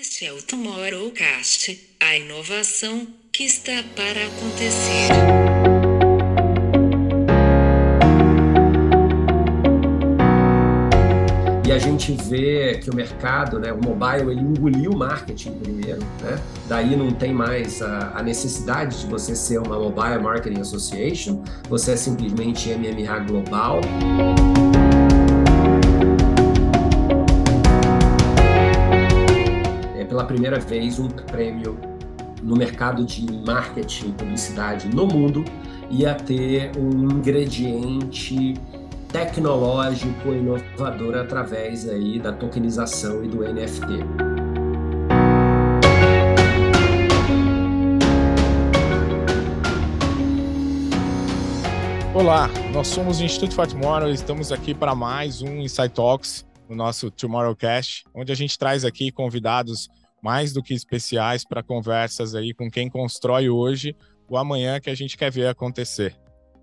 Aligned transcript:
Este 0.00 0.26
é 0.26 0.32
o 0.32 0.42
Tomorrowcast, 0.42 1.80
a 2.00 2.16
inovação 2.16 3.06
que 3.32 3.44
está 3.44 3.84
para 3.94 4.26
acontecer. 4.26 5.08
E 11.64 11.70
a 11.70 11.78
gente 11.78 12.12
vê 12.28 12.80
que 12.82 12.90
o 12.90 12.94
mercado, 12.94 13.60
né, 13.60 13.72
o 13.72 13.80
mobile, 13.80 14.32
ele 14.32 14.40
engoliu 14.40 14.90
o 14.90 14.96
marketing 14.96 15.52
primeiro, 15.60 16.00
né? 16.20 16.42
Daí 16.68 16.96
não 16.96 17.12
tem 17.12 17.32
mais 17.32 17.80
a, 17.80 18.18
a 18.18 18.22
necessidade 18.22 19.00
de 19.00 19.06
você 19.06 19.36
ser 19.36 19.58
uma 19.58 19.78
Mobile 19.78 20.20
Marketing 20.20 20.60
Association, 20.60 21.44
você 21.68 21.92
é 21.92 21.96
simplesmente 21.96 22.68
MMA 22.70 23.20
Global. 23.20 23.80
Pela 30.14 30.26
primeira 30.26 30.60
vez 30.60 31.00
um 31.00 31.08
prêmio 31.08 31.76
no 32.40 32.54
mercado 32.54 33.04
de 33.04 33.26
marketing 33.44 34.10
e 34.10 34.12
publicidade 34.12 34.86
no 34.86 35.08
mundo 35.08 35.44
ia 35.90 36.14
ter 36.14 36.70
um 36.78 37.10
ingrediente 37.10 38.54
tecnológico 39.08 40.28
inovador 40.28 41.16
através 41.16 41.88
aí 41.88 42.20
da 42.20 42.32
tokenização 42.32 43.24
e 43.24 43.28
do 43.28 43.38
NFT. 43.38 43.88
Olá, 52.14 52.48
nós 52.72 52.86
somos 52.86 53.18
o 53.18 53.24
Instituto 53.24 53.52
For 53.52 53.66
Tomorrow 53.66 54.08
e 54.08 54.14
estamos 54.14 54.52
aqui 54.52 54.74
para 54.74 54.94
mais 54.94 55.42
um 55.42 55.56
Insight 55.56 55.92
Talks, 55.92 56.46
no 56.68 56.76
nosso 56.76 57.10
Tomorrowcast, 57.10 58.04
onde 58.14 58.30
a 58.30 58.36
gente 58.36 58.56
traz 58.56 58.84
aqui 58.84 59.10
convidados 59.10 59.88
mais 60.24 60.54
do 60.54 60.62
que 60.62 60.72
especiais 60.72 61.44
para 61.44 61.62
conversas 61.62 62.34
aí 62.34 62.54
com 62.54 62.70
quem 62.70 62.88
constrói 62.88 63.50
hoje 63.50 63.94
o 64.26 64.38
amanhã 64.38 64.80
que 64.80 64.88
a 64.88 64.94
gente 64.94 65.18
quer 65.18 65.30
ver 65.30 65.48
acontecer. 65.48 66.16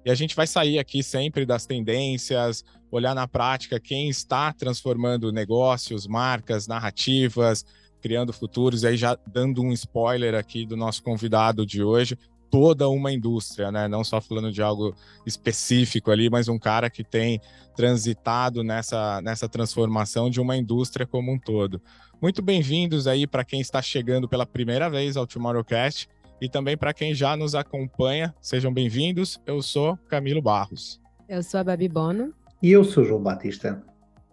E 0.04 0.10
a 0.10 0.16
gente 0.16 0.36
vai 0.36 0.48
sair 0.48 0.80
aqui 0.80 1.04
sempre 1.04 1.46
das 1.46 1.68
tendências, 1.68 2.66
olhar 2.90 3.14
na 3.14 3.28
prática 3.28 3.80
quem 3.80 4.10
está 4.10 4.52
transformando 4.52 5.32
negócios, 5.32 6.08
marcas, 6.08 6.66
narrativas, 6.66 7.64
criando 8.02 8.34
futuros, 8.34 8.82
e 8.82 8.88
aí 8.88 8.98
já 8.98 9.16
dando 9.28 9.62
um 9.62 9.72
spoiler 9.72 10.34
aqui 10.34 10.66
do 10.66 10.76
nosso 10.76 11.04
convidado 11.04 11.64
de 11.64 11.84
hoje, 11.84 12.18
toda 12.52 12.90
uma 12.90 13.14
indústria, 13.14 13.72
né? 13.72 13.88
Não 13.88 14.04
só 14.04 14.20
falando 14.20 14.52
de 14.52 14.62
algo 14.62 14.94
específico 15.26 16.12
ali, 16.12 16.30
mas 16.30 16.50
um 16.50 16.60
cara 16.60 16.90
que 16.90 17.02
tem 17.02 17.40
transitado 17.76 18.62
nessa, 18.62 19.22
nessa 19.22 19.48
transformação 19.48 20.30
de 20.30 20.42
uma 20.42 20.58
indústria 20.58 21.08
como 21.08 21.32
um 21.32 21.40
todo. 21.40 21.82
Muito 22.22 22.42
bem-vindos 22.42 23.08
aí 23.08 23.26
para 23.26 23.46
quem 23.46 23.62
está 23.62 23.82
chegando 23.82 24.28
pela 24.28 24.46
primeira 24.46 24.90
vez 24.90 25.16
ao 25.16 25.26
Tomorrowcast 25.26 26.10
e 26.42 26.50
também 26.50 26.76
para 26.76 26.94
quem 26.94 27.16
já 27.16 27.38
nos 27.38 27.56
acompanha. 27.56 28.36
Sejam 28.42 28.74
bem-vindos. 28.74 29.40
Eu 29.46 29.62
sou 29.62 29.98
Camilo 30.10 30.42
Barros. 30.42 31.00
Eu 31.30 31.42
sou 31.42 31.62
a 31.62 31.64
Babi 31.64 31.88
Bono. 31.88 32.34
E 32.62 32.70
eu 32.70 32.84
sou 32.84 33.06
João 33.06 33.24
Batista. 33.24 33.82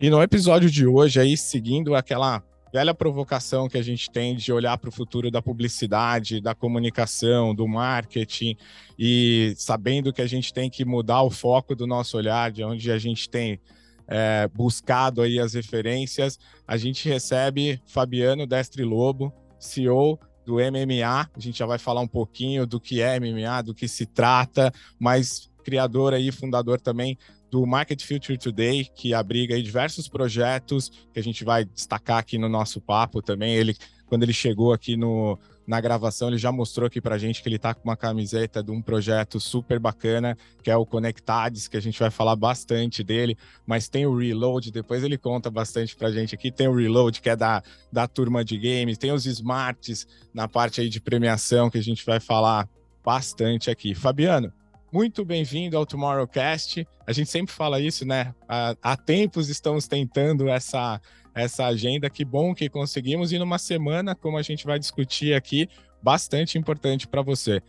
E 0.01 0.11
no 0.11 0.21
episódio 0.23 0.69
de 0.69 0.87
hoje, 0.87 1.21
aí, 1.21 1.37
seguindo 1.37 1.95
aquela 1.95 2.43
velha 2.73 2.95
provocação 2.95 3.69
que 3.69 3.79
a 3.79 3.83
gente 3.83 4.11
tem 4.11 4.37
de 4.37 4.53
olhar 4.53 4.77
para 4.79 4.89
o 4.89 4.93
futuro 4.93 5.31
da 5.31 5.41
publicidade, 5.41 6.41
da 6.41 6.55
comunicação, 6.55 7.55
do 7.55 7.67
marketing, 7.67 8.57
e 8.99 9.55
sabendo 9.57 10.13
que 10.13 10.23
a 10.23 10.27
gente 10.27 10.53
tem 10.53 10.69
que 10.69 10.85
mudar 10.85 11.23
o 11.23 11.31
foco 11.31 11.75
do 11.75 11.87
nosso 11.87 12.17
olhar, 12.17 12.51
de 12.51 12.63
onde 12.63 12.91
a 12.91 12.99
gente 12.99 13.29
tem 13.29 13.61
é, 14.07 14.49
buscado 14.55 15.21
aí 15.23 15.39
as 15.39 15.55
referências, 15.55 16.39
a 16.67 16.77
gente 16.77 17.09
recebe 17.09 17.81
Fabiano 17.87 18.47
Destre 18.47 18.83
Lobo, 18.83 19.33
CEO 19.59 20.19
do 20.47 20.55
MMA. 20.55 21.31
A 21.35 21.41
gente 21.41 21.59
já 21.59 21.67
vai 21.67 21.79
falar 21.79 22.01
um 22.01 22.09
pouquinho 22.09 22.67
do 22.67 22.81
que 22.81 23.03
é 23.03 23.21
MMA, 23.21 23.63
do 23.63 23.75
que 23.75 23.87
se 23.87 24.07
trata, 24.07 24.73
mas 24.99 25.51
criador 25.63 26.15
aí, 26.15 26.33
fundador 26.33 26.81
também 26.81 27.19
do 27.51 27.67
Market 27.67 28.03
Future 28.03 28.39
Today, 28.39 28.85
que 28.95 29.15
abriga 29.15 29.61
diversos 29.61 30.09
projetos 30.09 30.91
que 31.13 31.19
a 31.19 31.23
gente 31.23 31.45
vai 31.45 31.65
destacar 31.65 32.19
aqui 32.19 32.39
no 32.39 32.49
nosso 32.49 32.81
papo 32.81 33.23
também. 33.23 33.55
Ele, 33.55 33.77
quando 34.07 34.23
ele 34.23 34.33
chegou 34.33 34.73
aqui 34.73 34.97
no, 34.97 35.39
na 35.69 35.83
gravação, 35.83 36.29
ele 36.29 36.39
já 36.39 36.51
mostrou 36.51 36.87
aqui 36.87 36.99
para 36.99 37.17
a 37.17 37.19
gente 37.19 37.43
que 37.43 37.49
ele 37.49 37.57
está 37.57 37.75
com 37.75 37.85
uma 37.85 37.97
camiseta 37.97 38.63
de 38.63 38.71
um 38.71 38.81
projeto 38.81 39.39
super 39.39 39.79
bacana, 39.79 40.37
que 40.63 40.71
é 40.71 40.77
o 40.77 40.87
Conectades, 40.87 41.69
que 41.69 41.77
a 41.77 41.81
gente 41.81 41.99
vai 41.99 42.11
falar 42.11 42.37
bastante 42.37 43.05
dele, 43.05 43.37
mas 43.67 43.87
tem 43.87 44.07
o 44.07 44.17
Reload, 44.17 44.71
depois 44.71 45.05
ele 45.05 45.19
conta 45.19 45.51
bastante 45.51 45.95
para 45.95 46.09
a 46.09 46.11
gente 46.13 46.35
aqui. 46.35 46.51
Tem 46.51 46.69
o 46.69 46.75
Reload, 46.75 47.21
que 47.21 47.29
é 47.29 47.37
da, 47.37 47.63
da 47.93 48.09
turma 48.09 48.43
de 48.43 48.57
games, 48.57 48.97
tem 48.97 49.13
os 49.13 49.27
Smarts 49.27 50.07
na 50.33 50.49
parte 50.49 50.81
aí 50.81 50.89
de 50.89 51.01
premiação, 51.01 51.69
que 51.69 51.79
a 51.79 51.83
gente 51.83 52.05
vai 52.05 52.19
falar 52.19 52.67
bastante 53.05 53.71
aqui. 53.71 53.95
Fabiano, 53.95 54.53
muito 54.93 55.25
bem-vindo 55.25 55.77
ao 55.77 55.87
Tomorrowcast. 55.87 56.87
A 57.07 57.13
gente 57.13 57.31
sempre 57.31 57.55
fala 57.55 57.81
isso, 57.81 58.07
né? 58.07 58.35
Há, 58.49 58.75
há, 58.83 58.97
tempos 58.97 59.49
estamos 59.49 59.87
tentando 59.87 60.49
essa, 60.49 61.01
essa 61.35 61.67
agenda. 61.67 62.09
Que 62.09 62.25
bom 62.25 62.55
que 62.55 62.69
conseguimos. 62.69 63.33
E 63.33 63.39
numa 63.39 63.59
semana, 63.59 64.15
como 64.15 64.39
a 64.39 64.43
gente 64.43 64.65
vai 64.65 64.79
discutir 64.79 65.35
aqui, 65.35 65.69
bastante 66.03 66.59
importante 66.59 67.07
para 67.07 67.23
você. 67.23 67.61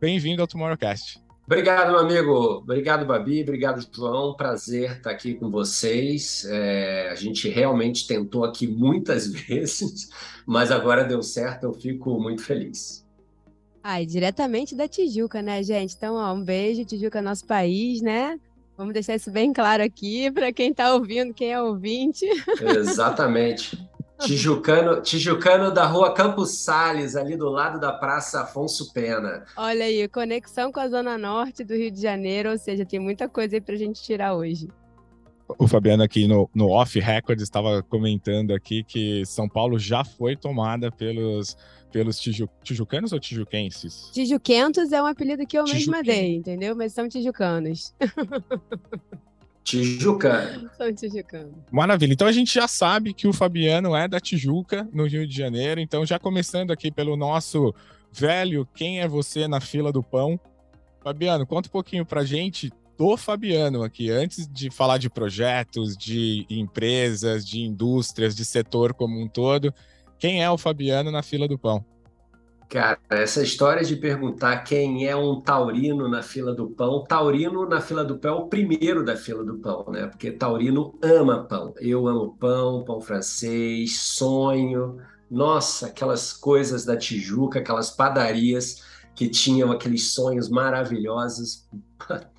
Bem-vindo 0.00 0.40
ao 0.40 0.48
Tomorrowcast. 0.48 1.22
Obrigado, 1.44 1.90
meu 1.90 2.00
amigo. 2.00 2.32
Obrigado, 2.58 3.04
Babi. 3.04 3.42
Obrigado, 3.42 3.86
João. 3.94 4.34
Prazer 4.34 4.92
estar 4.92 5.10
aqui 5.10 5.34
com 5.34 5.50
vocês. 5.50 6.46
É, 6.48 7.10
a 7.10 7.14
gente 7.14 7.48
realmente 7.48 8.06
tentou 8.06 8.44
aqui 8.44 8.66
muitas 8.66 9.26
vezes, 9.30 10.08
mas 10.46 10.70
agora 10.70 11.04
deu 11.04 11.22
certo. 11.22 11.64
Eu 11.64 11.74
fico 11.74 12.18
muito 12.18 12.42
feliz. 12.42 13.02
Ai, 13.82 14.06
diretamente 14.06 14.74
da 14.74 14.86
Tijuca, 14.86 15.42
né, 15.42 15.62
gente? 15.62 15.94
Então, 15.96 16.14
ó, 16.14 16.32
um 16.32 16.42
beijo, 16.42 16.84
Tijuca, 16.84 17.20
nosso 17.20 17.44
país, 17.44 18.00
né? 18.00 18.38
Vamos 18.76 18.94
deixar 18.94 19.16
isso 19.16 19.30
bem 19.30 19.52
claro 19.52 19.82
aqui 19.82 20.30
para 20.30 20.52
quem 20.52 20.70
está 20.70 20.94
ouvindo, 20.94 21.34
quem 21.34 21.52
é 21.52 21.60
ouvinte. 21.60 22.26
Exatamente. 22.60 23.78
Tijucano, 24.20 25.02
Tijucano 25.02 25.72
da 25.72 25.84
rua 25.84 26.14
Campos 26.14 26.58
Sales, 26.58 27.16
ali 27.16 27.36
do 27.36 27.48
lado 27.48 27.80
da 27.80 27.92
Praça 27.92 28.42
Afonso 28.42 28.92
Pena. 28.92 29.44
Olha 29.56 29.84
aí, 29.84 30.06
conexão 30.08 30.70
com 30.70 30.78
a 30.78 30.88
Zona 30.88 31.18
Norte 31.18 31.64
do 31.64 31.74
Rio 31.74 31.90
de 31.90 32.00
Janeiro, 32.00 32.50
ou 32.50 32.58
seja, 32.58 32.86
tem 32.86 33.00
muita 33.00 33.28
coisa 33.28 33.56
aí 33.56 33.60
para 33.60 33.74
a 33.74 33.78
gente 33.78 34.00
tirar 34.00 34.34
hoje. 34.34 34.68
O 35.58 35.66
Fabiano 35.66 36.02
aqui 36.02 36.26
no, 36.26 36.48
no 36.54 36.70
Off 36.70 36.98
Record 36.98 37.40
estava 37.40 37.82
comentando 37.82 38.54
aqui 38.54 38.84
que 38.84 39.26
São 39.26 39.48
Paulo 39.48 39.78
já 39.78 40.04
foi 40.04 40.36
tomada 40.36 40.90
pelos 40.90 41.56
pelos 41.92 42.18
tiju, 42.18 42.48
tijucanos 42.62 43.12
ou 43.12 43.20
tijuquenses? 43.20 44.10
Tijuquentos 44.12 44.90
é 44.90 45.02
um 45.02 45.06
apelido 45.06 45.46
que 45.46 45.58
eu 45.58 45.64
mesma 45.64 46.02
dei, 46.02 46.36
entendeu? 46.36 46.74
Mas 46.74 46.92
são 46.92 47.08
tijucanos. 47.08 47.94
Tijucano. 49.62 50.70
São 50.76 50.92
tijucanos. 50.92 51.54
Maravilha. 51.70 52.12
Então 52.12 52.26
a 52.26 52.32
gente 52.32 52.52
já 52.52 52.66
sabe 52.66 53.14
que 53.14 53.28
o 53.28 53.32
Fabiano 53.32 53.94
é 53.94 54.08
da 54.08 54.18
Tijuca, 54.18 54.88
no 54.92 55.06
Rio 55.06 55.26
de 55.26 55.36
Janeiro. 55.36 55.80
Então, 55.80 56.04
já 56.04 56.18
começando 56.18 56.72
aqui 56.72 56.90
pelo 56.90 57.16
nosso 57.16 57.72
velho 58.12 58.68
Quem 58.74 59.00
é 59.00 59.06
Você 59.06 59.46
na 59.46 59.60
Fila 59.60 59.92
do 59.92 60.02
Pão. 60.02 60.38
Fabiano, 61.02 61.46
conta 61.46 61.68
um 61.68 61.72
pouquinho 61.72 62.04
pra 62.04 62.24
gente 62.24 62.72
do 62.98 63.16
Fabiano 63.16 63.82
aqui, 63.82 64.10
antes 64.10 64.46
de 64.46 64.70
falar 64.70 64.98
de 64.98 65.10
projetos, 65.10 65.96
de 65.96 66.46
empresas, 66.48 67.44
de 67.44 67.60
indústrias, 67.60 68.36
de 68.36 68.44
setor 68.44 68.94
como 68.94 69.20
um 69.20 69.26
todo. 69.26 69.74
Quem 70.22 70.40
é 70.40 70.48
o 70.48 70.56
Fabiano 70.56 71.10
na 71.10 71.20
fila 71.20 71.48
do 71.48 71.58
pão? 71.58 71.84
Cara, 72.68 72.96
essa 73.10 73.42
história 73.42 73.82
de 73.82 73.96
perguntar 73.96 74.58
quem 74.58 75.08
é 75.08 75.16
um 75.16 75.40
taurino 75.40 76.06
na 76.08 76.22
fila 76.22 76.54
do 76.54 76.70
pão, 76.70 77.02
taurino 77.02 77.68
na 77.68 77.80
fila 77.80 78.04
do 78.04 78.16
pão 78.16 78.36
é 78.36 78.40
o 78.40 78.46
primeiro 78.46 79.04
da 79.04 79.16
fila 79.16 79.42
do 79.42 79.58
pão, 79.58 79.84
né? 79.90 80.06
Porque 80.06 80.30
taurino 80.30 80.96
ama 81.02 81.42
pão. 81.42 81.74
Eu 81.80 82.06
amo 82.06 82.36
pão, 82.38 82.84
pão 82.84 83.00
francês, 83.00 83.98
sonho. 83.98 84.98
Nossa, 85.28 85.88
aquelas 85.88 86.32
coisas 86.32 86.84
da 86.84 86.96
Tijuca, 86.96 87.58
aquelas 87.58 87.90
padarias 87.90 88.80
que 89.16 89.28
tinham 89.28 89.72
aqueles 89.72 90.12
sonhos 90.12 90.48
maravilhosos. 90.48 91.68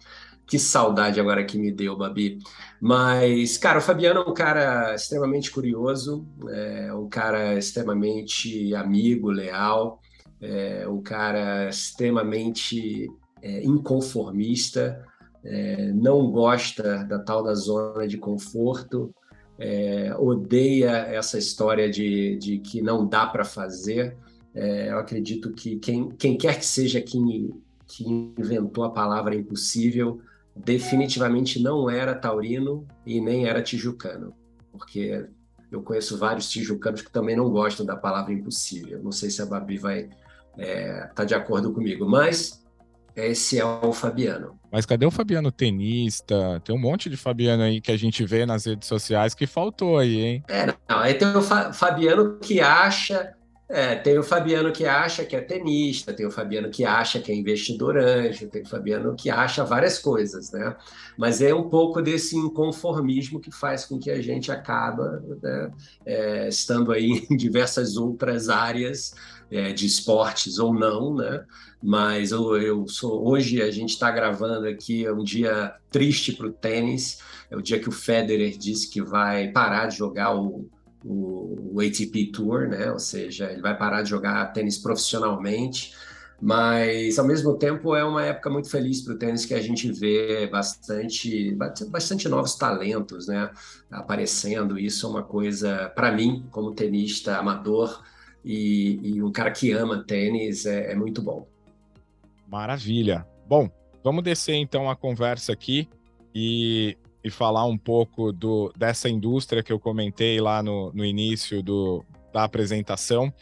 que 0.45 0.59
saudade 0.59 1.19
agora 1.19 1.43
que 1.43 1.57
me 1.57 1.71
deu, 1.71 1.97
Babi. 1.97 2.39
Mas, 2.79 3.57
cara, 3.57 3.79
o 3.79 3.81
Fabiano 3.81 4.21
é 4.21 4.29
um 4.29 4.33
cara 4.33 4.93
extremamente 4.93 5.49
curioso, 5.49 6.25
é 6.49 6.93
um 6.93 7.07
cara 7.07 7.57
extremamente 7.57 8.75
amigo, 8.75 9.29
leal, 9.29 10.01
é 10.41 10.87
um 10.87 11.01
cara 11.01 11.69
extremamente 11.69 13.09
é, 13.41 13.63
inconformista, 13.63 15.05
é, 15.43 15.91
não 15.93 16.29
gosta 16.29 17.03
da 17.05 17.19
tal 17.19 17.43
da 17.43 17.53
zona 17.53 18.07
de 18.07 18.17
conforto, 18.17 19.13
é, 19.57 20.13
odeia 20.17 20.91
essa 20.91 21.37
história 21.37 21.89
de, 21.89 22.37
de 22.37 22.59
que 22.59 22.81
não 22.81 23.07
dá 23.07 23.25
para 23.25 23.45
fazer. 23.45 24.17
É, 24.53 24.89
eu 24.89 24.99
acredito 24.99 25.51
que 25.51 25.77
quem, 25.77 26.09
quem 26.09 26.37
quer 26.37 26.59
que 26.59 26.65
seja 26.65 27.01
quem, 27.01 27.53
que 27.87 28.03
inventou 28.05 28.83
a 28.83 28.91
palavra 28.91 29.35
impossível 29.35 30.19
definitivamente 30.55 31.61
não 31.61 31.89
era 31.89 32.13
taurino 32.15 32.87
e 33.05 33.19
nem 33.19 33.47
era 33.47 33.61
tijucano, 33.61 34.33
porque 34.71 35.27
eu 35.71 35.81
conheço 35.81 36.17
vários 36.17 36.49
tijucanos 36.49 37.01
que 37.01 37.11
também 37.11 37.35
não 37.35 37.49
gostam 37.49 37.85
da 37.85 37.95
palavra 37.95 38.31
impossível. 38.31 39.01
Não 39.01 39.11
sei 39.11 39.29
se 39.29 39.41
a 39.41 39.45
Babi 39.45 39.77
vai 39.77 40.01
estar 40.01 40.17
é, 40.57 41.07
tá 41.15 41.25
de 41.25 41.33
acordo 41.33 41.73
comigo, 41.73 42.07
mas 42.07 42.63
esse 43.15 43.59
é 43.59 43.65
o 43.65 43.91
Fabiano. 43.91 44.59
Mas 44.71 44.85
cadê 44.85 45.05
o 45.05 45.11
Fabiano 45.11 45.51
tenista? 45.51 46.59
Tem 46.63 46.75
um 46.75 46.79
monte 46.79 47.09
de 47.09 47.17
Fabiano 47.17 47.63
aí 47.63 47.79
que 47.81 47.91
a 47.91 47.97
gente 47.97 48.23
vê 48.25 48.45
nas 48.45 48.65
redes 48.65 48.87
sociais 48.87 49.33
que 49.33 49.47
faltou 49.47 49.97
aí, 49.97 50.19
hein? 50.19 50.43
É, 50.47 50.67
não, 50.67 50.99
aí 50.99 51.13
tem 51.13 51.27
o 51.35 51.41
Fa 51.41 51.73
Fabiano 51.73 52.39
que 52.39 52.59
acha 52.59 53.33
é, 53.73 53.95
tem 53.95 54.19
o 54.19 54.23
Fabiano 54.23 54.71
que 54.71 54.85
acha 54.85 55.25
que 55.25 55.35
é 55.35 55.41
tenista, 55.41 56.13
tem 56.13 56.27
o 56.27 56.31
Fabiano 56.31 56.69
que 56.69 56.85
acha 56.85 57.19
que 57.19 57.31
é 57.31 57.35
investidor 57.35 57.97
anjo, 57.97 58.47
tem 58.47 58.61
o 58.61 58.67
Fabiano 58.67 59.15
que 59.15 59.31
acha 59.31 59.65
várias 59.65 59.97
coisas, 59.97 60.51
né? 60.51 60.75
Mas 61.17 61.41
é 61.41 61.55
um 61.55 61.67
pouco 61.69 61.99
desse 61.99 62.37
inconformismo 62.37 63.39
que 63.39 63.51
faz 63.51 63.83
com 63.83 63.97
que 63.97 64.11
a 64.11 64.21
gente 64.21 64.51
acaba 64.51 65.23
né, 65.41 65.71
é, 66.05 66.47
estando 66.49 66.91
aí 66.91 67.25
em 67.31 67.35
diversas 67.35 67.97
outras 67.97 68.47
áreas 68.47 69.15
é, 69.49 69.73
de 69.73 69.87
esportes 69.87 70.59
ou 70.59 70.71
não, 70.71 71.15
né? 71.15 71.43
Mas 71.81 72.31
eu, 72.31 72.55
eu 72.61 72.87
sou 72.87 73.27
hoje 73.27 73.59
a 73.59 73.71
gente 73.71 73.89
está 73.89 74.11
gravando 74.11 74.67
aqui 74.67 75.03
é 75.03 75.11
um 75.11 75.23
dia 75.23 75.73
triste 75.89 76.31
para 76.33 76.45
o 76.45 76.53
tênis, 76.53 77.17
é 77.49 77.57
o 77.57 77.61
dia 77.61 77.79
que 77.79 77.89
o 77.89 77.91
Federer 77.91 78.55
disse 78.55 78.87
que 78.87 79.01
vai 79.01 79.47
parar 79.47 79.87
de 79.87 79.97
jogar 79.97 80.35
o 80.35 80.69
o, 81.03 81.73
o 81.73 81.79
ATP 81.79 82.31
Tour, 82.31 82.67
né? 82.67 82.91
Ou 82.91 82.99
seja, 82.99 83.51
ele 83.51 83.61
vai 83.61 83.77
parar 83.77 84.01
de 84.01 84.09
jogar 84.09 84.45
tênis 84.53 84.77
profissionalmente, 84.77 85.93
mas 86.41 87.17
ao 87.17 87.25
mesmo 87.25 87.57
tempo 87.57 87.95
é 87.95 88.03
uma 88.03 88.25
época 88.25 88.49
muito 88.49 88.69
feliz 88.69 89.01
para 89.01 89.13
o 89.13 89.17
tênis 89.17 89.45
que 89.45 89.53
a 89.53 89.61
gente 89.61 89.91
vê 89.91 90.47
bastante, 90.47 91.55
bastante 91.89 92.27
novos 92.27 92.55
talentos, 92.55 93.27
né? 93.27 93.49
Aparecendo. 93.91 94.77
Isso 94.77 95.05
é 95.05 95.09
uma 95.09 95.23
coisa 95.23 95.91
para 95.95 96.11
mim, 96.11 96.45
como 96.51 96.73
tenista 96.73 97.37
amador 97.37 98.03
e, 98.43 98.99
e, 99.01 99.23
um 99.23 99.31
cara 99.31 99.51
que 99.51 99.71
ama 99.71 100.03
tênis, 100.03 100.65
é, 100.65 100.91
é 100.91 100.95
muito 100.95 101.21
bom. 101.21 101.47
Maravilha. 102.47 103.25
Bom, 103.47 103.69
vamos 104.03 104.23
descer 104.23 104.55
então 104.55 104.89
a 104.89 104.95
conversa 104.95 105.53
aqui 105.53 105.87
e 106.35 106.97
e 107.23 107.29
falar 107.29 107.65
um 107.65 107.77
pouco 107.77 108.31
do, 108.31 108.71
dessa 108.77 109.09
indústria 109.09 109.63
que 109.63 109.71
eu 109.71 109.79
comentei 109.79 110.41
lá 110.41 110.61
no, 110.61 110.91
no 110.93 111.05
início 111.05 111.63
do, 111.63 112.03
da 112.33 112.43
apresentação. 112.43 113.33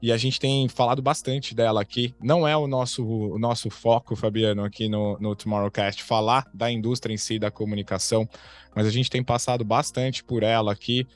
E 0.00 0.12
a 0.12 0.16
gente 0.18 0.38
tem 0.38 0.68
falado 0.68 1.00
bastante 1.00 1.54
dela 1.54 1.80
aqui. 1.80 2.14
Não 2.22 2.46
é 2.46 2.56
o 2.56 2.66
nosso, 2.66 3.02
o 3.04 3.38
nosso 3.38 3.70
foco, 3.70 4.14
Fabiano, 4.14 4.62
aqui 4.62 4.88
no, 4.88 5.18
no 5.18 5.34
Tomorrowcast, 5.34 6.02
falar 6.02 6.46
da 6.52 6.70
indústria 6.70 7.14
em 7.14 7.16
si, 7.16 7.38
da 7.38 7.50
comunicação, 7.50 8.28
mas 8.76 8.86
a 8.86 8.90
gente 8.90 9.08
tem 9.08 9.24
passado 9.24 9.64
bastante 9.64 10.22
por 10.22 10.42
ela 10.42 10.72
aqui, 10.72 11.06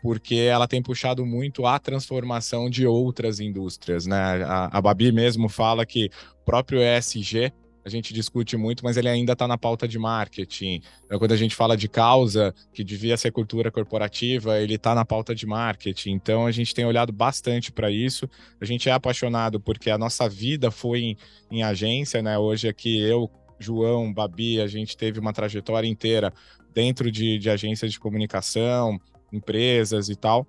porque 0.00 0.36
ela 0.36 0.66
tem 0.66 0.82
puxado 0.82 1.26
muito 1.26 1.66
a 1.66 1.78
transformação 1.78 2.70
de 2.70 2.86
outras 2.86 3.38
indústrias, 3.38 4.06
né? 4.06 4.42
A, 4.44 4.78
a 4.78 4.80
Babi 4.80 5.12
mesmo 5.12 5.48
fala 5.48 5.84
que 5.84 6.06
o 6.40 6.44
próprio 6.46 6.80
ESG 6.80 7.52
a 7.88 7.90
gente 7.90 8.12
discute 8.12 8.56
muito, 8.56 8.84
mas 8.84 8.96
ele 8.96 9.08
ainda 9.08 9.32
está 9.32 9.48
na 9.48 9.56
pauta 9.56 9.88
de 9.88 9.98
marketing. 9.98 10.82
Então, 11.04 11.18
quando 11.18 11.32
a 11.32 11.36
gente 11.36 11.54
fala 11.54 11.76
de 11.76 11.88
causa, 11.88 12.54
que 12.72 12.84
devia 12.84 13.16
ser 13.16 13.32
cultura 13.32 13.70
corporativa, 13.70 14.60
ele 14.60 14.74
está 14.74 14.94
na 14.94 15.04
pauta 15.04 15.34
de 15.34 15.46
marketing. 15.46 16.10
Então, 16.10 16.46
a 16.46 16.52
gente 16.52 16.74
tem 16.74 16.84
olhado 16.84 17.12
bastante 17.12 17.72
para 17.72 17.90
isso. 17.90 18.28
A 18.60 18.64
gente 18.64 18.88
é 18.88 18.92
apaixonado 18.92 19.58
porque 19.58 19.90
a 19.90 19.98
nossa 19.98 20.28
vida 20.28 20.70
foi 20.70 21.00
em, 21.00 21.16
em 21.50 21.62
agência, 21.62 22.22
né? 22.22 22.38
Hoje 22.38 22.68
aqui 22.68 23.00
eu, 23.00 23.30
João, 23.58 24.12
Babi, 24.12 24.60
a 24.60 24.66
gente 24.66 24.96
teve 24.96 25.18
uma 25.18 25.32
trajetória 25.32 25.88
inteira 25.88 26.32
dentro 26.74 27.10
de, 27.10 27.38
de 27.38 27.48
agências 27.48 27.90
de 27.90 27.98
comunicação, 27.98 29.00
empresas 29.32 30.10
e 30.10 30.14
tal. 30.14 30.46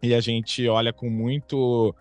E 0.00 0.14
a 0.14 0.20
gente 0.20 0.66
olha 0.68 0.92
com 0.92 1.10
muito 1.10 1.94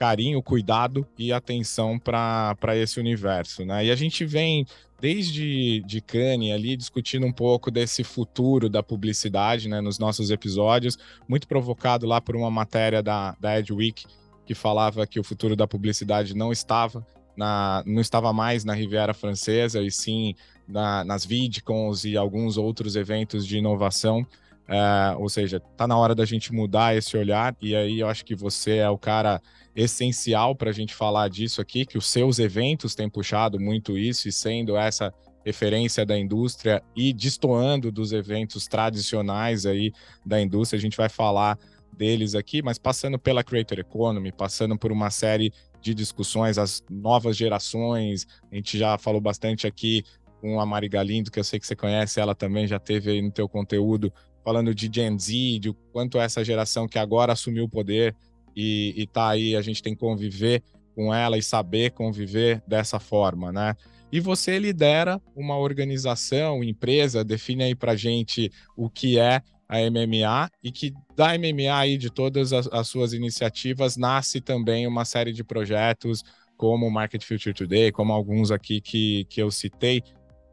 carinho, 0.00 0.42
cuidado 0.42 1.06
e 1.18 1.30
atenção 1.30 1.98
para 1.98 2.74
esse 2.74 2.98
universo, 2.98 3.66
né? 3.66 3.84
E 3.84 3.90
a 3.90 3.94
gente 3.94 4.24
vem 4.24 4.64
desde 4.98 5.82
de 5.82 6.00
Cannes 6.00 6.54
ali 6.54 6.74
discutindo 6.74 7.26
um 7.26 7.32
pouco 7.32 7.70
desse 7.70 8.02
futuro 8.02 8.70
da 8.70 8.82
publicidade, 8.82 9.68
né, 9.68 9.78
nos 9.82 9.98
nossos 9.98 10.30
episódios, 10.30 10.96
muito 11.28 11.46
provocado 11.46 12.06
lá 12.06 12.18
por 12.18 12.34
uma 12.34 12.50
matéria 12.50 13.02
da, 13.02 13.36
da 13.38 13.58
Edweek 13.58 14.06
que 14.46 14.54
falava 14.54 15.06
que 15.06 15.20
o 15.20 15.24
futuro 15.24 15.54
da 15.54 15.66
publicidade 15.66 16.34
não 16.34 16.50
estava 16.50 17.06
na, 17.36 17.82
não 17.86 18.00
estava 18.00 18.32
mais 18.32 18.64
na 18.64 18.72
Riviera 18.72 19.12
Francesa 19.12 19.82
e 19.82 19.90
sim 19.90 20.34
na, 20.66 21.04
nas 21.04 21.26
VidCons 21.26 22.06
e 22.06 22.16
alguns 22.16 22.56
outros 22.56 22.96
eventos 22.96 23.46
de 23.46 23.58
inovação. 23.58 24.26
É, 24.70 25.16
ou 25.16 25.28
seja, 25.28 25.58
tá 25.58 25.84
na 25.88 25.98
hora 25.98 26.14
da 26.14 26.24
gente 26.24 26.52
mudar 26.52 26.96
esse 26.96 27.16
olhar, 27.16 27.56
e 27.60 27.74
aí 27.74 27.98
eu 27.98 28.08
acho 28.08 28.24
que 28.24 28.36
você 28.36 28.76
é 28.76 28.88
o 28.88 28.96
cara 28.96 29.42
essencial 29.74 30.54
para 30.54 30.70
a 30.70 30.72
gente 30.72 30.94
falar 30.94 31.28
disso 31.28 31.60
aqui, 31.60 31.84
que 31.84 31.98
os 31.98 32.06
seus 32.06 32.38
eventos 32.38 32.94
têm 32.94 33.10
puxado 33.10 33.58
muito 33.58 33.98
isso 33.98 34.28
e 34.28 34.32
sendo 34.32 34.76
essa 34.76 35.12
referência 35.44 36.06
da 36.06 36.16
indústria 36.16 36.82
e 36.94 37.12
destoando 37.12 37.90
dos 37.90 38.12
eventos 38.12 38.68
tradicionais 38.68 39.66
aí 39.66 39.92
da 40.24 40.40
indústria. 40.40 40.78
A 40.78 40.80
gente 40.80 40.96
vai 40.96 41.08
falar 41.08 41.58
deles 41.92 42.36
aqui, 42.36 42.62
mas 42.62 42.78
passando 42.78 43.18
pela 43.18 43.42
Creator 43.42 43.80
Economy, 43.80 44.30
passando 44.30 44.78
por 44.78 44.92
uma 44.92 45.10
série 45.10 45.52
de 45.80 45.94
discussões, 45.94 46.58
as 46.58 46.84
novas 46.88 47.36
gerações, 47.36 48.26
a 48.52 48.54
gente 48.54 48.78
já 48.78 48.96
falou 48.98 49.20
bastante 49.20 49.66
aqui 49.66 50.04
com 50.40 50.60
a 50.60 50.66
Mari 50.66 50.88
Galindo, 50.88 51.30
que 51.30 51.38
eu 51.38 51.44
sei 51.44 51.58
que 51.58 51.66
você 51.66 51.76
conhece, 51.76 52.20
ela 52.20 52.34
também 52.34 52.66
já 52.66 52.78
teve 52.78 53.10
aí 53.10 53.20
no 53.20 53.30
teu 53.30 53.48
conteúdo, 53.48 54.12
falando 54.44 54.74
de 54.74 54.90
Gen 54.92 55.18
Z, 55.18 55.58
de 55.58 55.72
quanto 55.92 56.18
essa 56.18 56.44
geração 56.44 56.88
que 56.88 56.98
agora 56.98 57.32
assumiu 57.32 57.64
o 57.64 57.68
poder 57.68 58.14
e, 58.56 58.94
e 58.96 59.06
tá 59.06 59.28
aí, 59.28 59.54
a 59.54 59.62
gente 59.62 59.82
tem 59.82 59.94
que 59.94 60.00
conviver 60.00 60.62
com 60.94 61.14
ela 61.14 61.38
e 61.38 61.42
saber 61.42 61.92
conviver 61.92 62.62
dessa 62.66 62.98
forma, 62.98 63.52
né? 63.52 63.74
E 64.12 64.18
você 64.18 64.58
lidera 64.58 65.20
uma 65.36 65.56
organização, 65.56 66.64
empresa, 66.64 67.24
define 67.24 67.64
aí 67.64 67.74
pra 67.76 67.94
gente 67.94 68.50
o 68.76 68.90
que 68.90 69.18
é 69.18 69.40
a 69.68 69.78
MMA 69.88 70.50
e 70.64 70.72
que 70.72 70.92
da 71.14 71.38
MMA 71.38 71.72
aí 71.72 71.96
de 71.96 72.10
todas 72.10 72.52
as, 72.52 72.66
as 72.72 72.88
suas 72.88 73.12
iniciativas 73.12 73.96
nasce 73.96 74.40
também 74.40 74.84
uma 74.86 75.04
série 75.04 75.32
de 75.32 75.44
projetos 75.44 76.24
como 76.56 76.86
o 76.86 76.90
Market 76.90 77.24
Future 77.24 77.54
Today, 77.54 77.92
como 77.92 78.12
alguns 78.12 78.50
aqui 78.50 78.80
que, 78.80 79.24
que 79.30 79.40
eu 79.40 79.50
citei. 79.50 80.02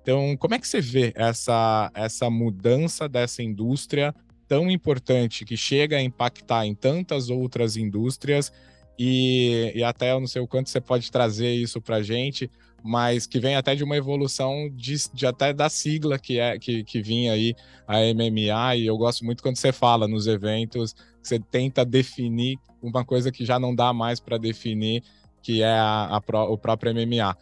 Então, 0.07 0.37
como 0.37 0.55
é 0.55 0.57
que 0.57 0.65
você 0.65 0.79
vê 0.79 1.11
essa, 1.17 1.91
essa 1.93 2.29
mudança 2.29 3.09
dessa 3.09 3.43
indústria 3.43 4.15
tão 4.47 4.71
importante 4.71 5.43
que 5.43 5.57
chega 5.57 5.97
a 5.97 6.01
impactar 6.01 6.65
em 6.65 6.73
tantas 6.73 7.29
outras 7.29 7.75
indústrias 7.75 8.49
e, 8.97 9.73
e 9.75 9.83
até 9.83 10.13
eu 10.13 10.21
não 10.21 10.27
sei 10.27 10.41
o 10.41 10.47
quanto 10.47 10.69
você 10.69 10.79
pode 10.79 11.11
trazer 11.11 11.53
isso 11.53 11.81
para 11.81 12.01
gente, 12.01 12.49
mas 12.81 13.27
que 13.27 13.37
vem 13.37 13.57
até 13.57 13.75
de 13.75 13.83
uma 13.83 13.97
evolução 13.97 14.69
de, 14.73 14.95
de, 15.13 15.25
até 15.25 15.51
da 15.51 15.67
sigla 15.67 16.17
que 16.17 16.39
é 16.39 16.57
que, 16.57 16.85
que 16.85 17.01
vinha 17.01 17.33
aí 17.33 17.53
a 17.85 17.97
MMA 17.97 18.77
e 18.77 18.85
eu 18.85 18.97
gosto 18.97 19.25
muito 19.25 19.43
quando 19.43 19.57
você 19.57 19.73
fala 19.73 20.07
nos 20.07 20.25
eventos 20.25 20.95
você 21.21 21.37
tenta 21.37 21.83
definir 21.83 22.57
uma 22.81 23.03
coisa 23.03 23.29
que 23.29 23.43
já 23.43 23.59
não 23.59 23.75
dá 23.75 23.91
mais 23.91 24.21
para 24.21 24.37
definir 24.37 25.03
que 25.41 25.61
é 25.61 25.73
a, 25.73 26.17
a, 26.17 26.43
o 26.45 26.57
próprio 26.57 26.93
MMA. 26.93 27.35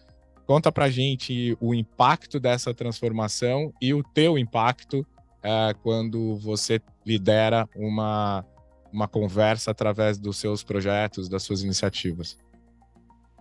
Conta 0.46 0.72
para 0.72 0.90
gente 0.90 1.58
o 1.60 1.74
impacto 1.74 2.40
dessa 2.40 2.74
transformação 2.74 3.74
e 3.82 3.94
o 3.94 4.04
teu 4.04 4.38
impacto 4.38 5.06
é, 5.42 5.76
quando 5.82 6.38
você 6.38 6.80
lidera 7.06 7.68
uma, 7.76 8.46
uma 8.92 9.08
conversa 9.08 9.72
através 9.72 10.18
dos 10.18 10.38
seus 10.38 10.64
projetos, 10.64 11.28
das 11.28 11.44
suas 11.44 11.62
iniciativas. 11.62 12.38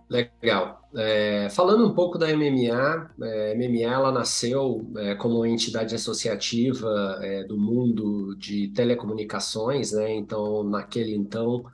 Legal. 0.09 0.81
É, 0.95 1.49
falando 1.49 1.85
um 1.85 1.93
pouco 1.93 2.17
da 2.17 2.27
MMA, 2.27 3.09
é, 3.23 3.55
MMA 3.55 3.91
ela 3.91 4.11
nasceu 4.11 4.87
é, 4.97 5.15
como 5.15 5.45
entidade 5.45 5.95
associativa 5.95 7.19
é, 7.21 7.43
do 7.43 7.57
mundo 7.57 8.35
de 8.35 8.67
telecomunicações, 8.69 9.91
né? 9.91 10.13
Então, 10.13 10.63
naquele 10.63 11.15
então, 11.15 11.65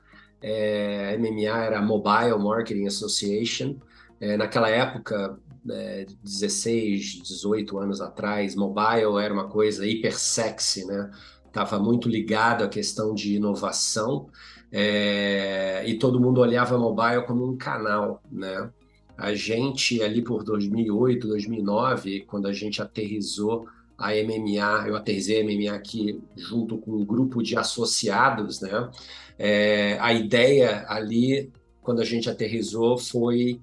é, 0.42 1.14
a 1.14 1.20
MMA 1.20 1.66
era 1.66 1.82
Mobile 1.82 2.40
Marketing 2.40 2.88
Association. 2.88 3.76
É, 4.22 4.38
naquela 4.38 4.70
época, 4.70 5.36
é, 5.68 6.06
16, 6.24 7.24
18 7.24 7.80
anos 7.80 8.00
atrás, 8.00 8.56
mobile 8.56 9.18
era 9.20 9.34
uma 9.34 9.48
coisa 9.48 9.86
hiper 9.86 10.18
sexy, 10.18 10.86
né? 10.86 11.10
Estava 11.48 11.80
muito 11.80 12.08
ligado 12.08 12.64
à 12.64 12.70
questão 12.70 13.16
de 13.16 13.36
inovação 13.36 14.30
é, 14.72 15.84
e 15.86 15.98
todo 15.98 16.20
mundo 16.20 16.40
olhava 16.40 16.78
mobile 16.78 17.26
como 17.26 17.46
um 17.46 17.58
canal, 17.58 18.22
né? 18.32 18.70
A 19.18 19.34
gente 19.34 20.02
ali 20.02 20.22
por 20.22 20.44
2008, 20.44 21.28
2009, 21.28 22.22
quando 22.22 22.48
a 22.48 22.54
gente 22.54 22.82
aterrizou 22.82 23.68
a 23.98 24.12
MMA, 24.12 24.88
eu 24.88 24.96
aterrizei 24.96 25.42
a 25.42 25.44
MMA 25.44 25.76
aqui 25.76 26.20
junto 26.36 26.78
com 26.78 26.92
um 26.92 27.06
grupo 27.06 27.42
de 27.42 27.58
associados, 27.58 28.62
né? 28.62 28.90
É, 29.38 29.98
a 30.00 30.14
ideia 30.14 30.86
ali, 30.88 31.52
quando 31.82 32.02
a 32.02 32.06
gente 32.06 32.30
aterrizou, 32.30 32.98
foi 32.98 33.60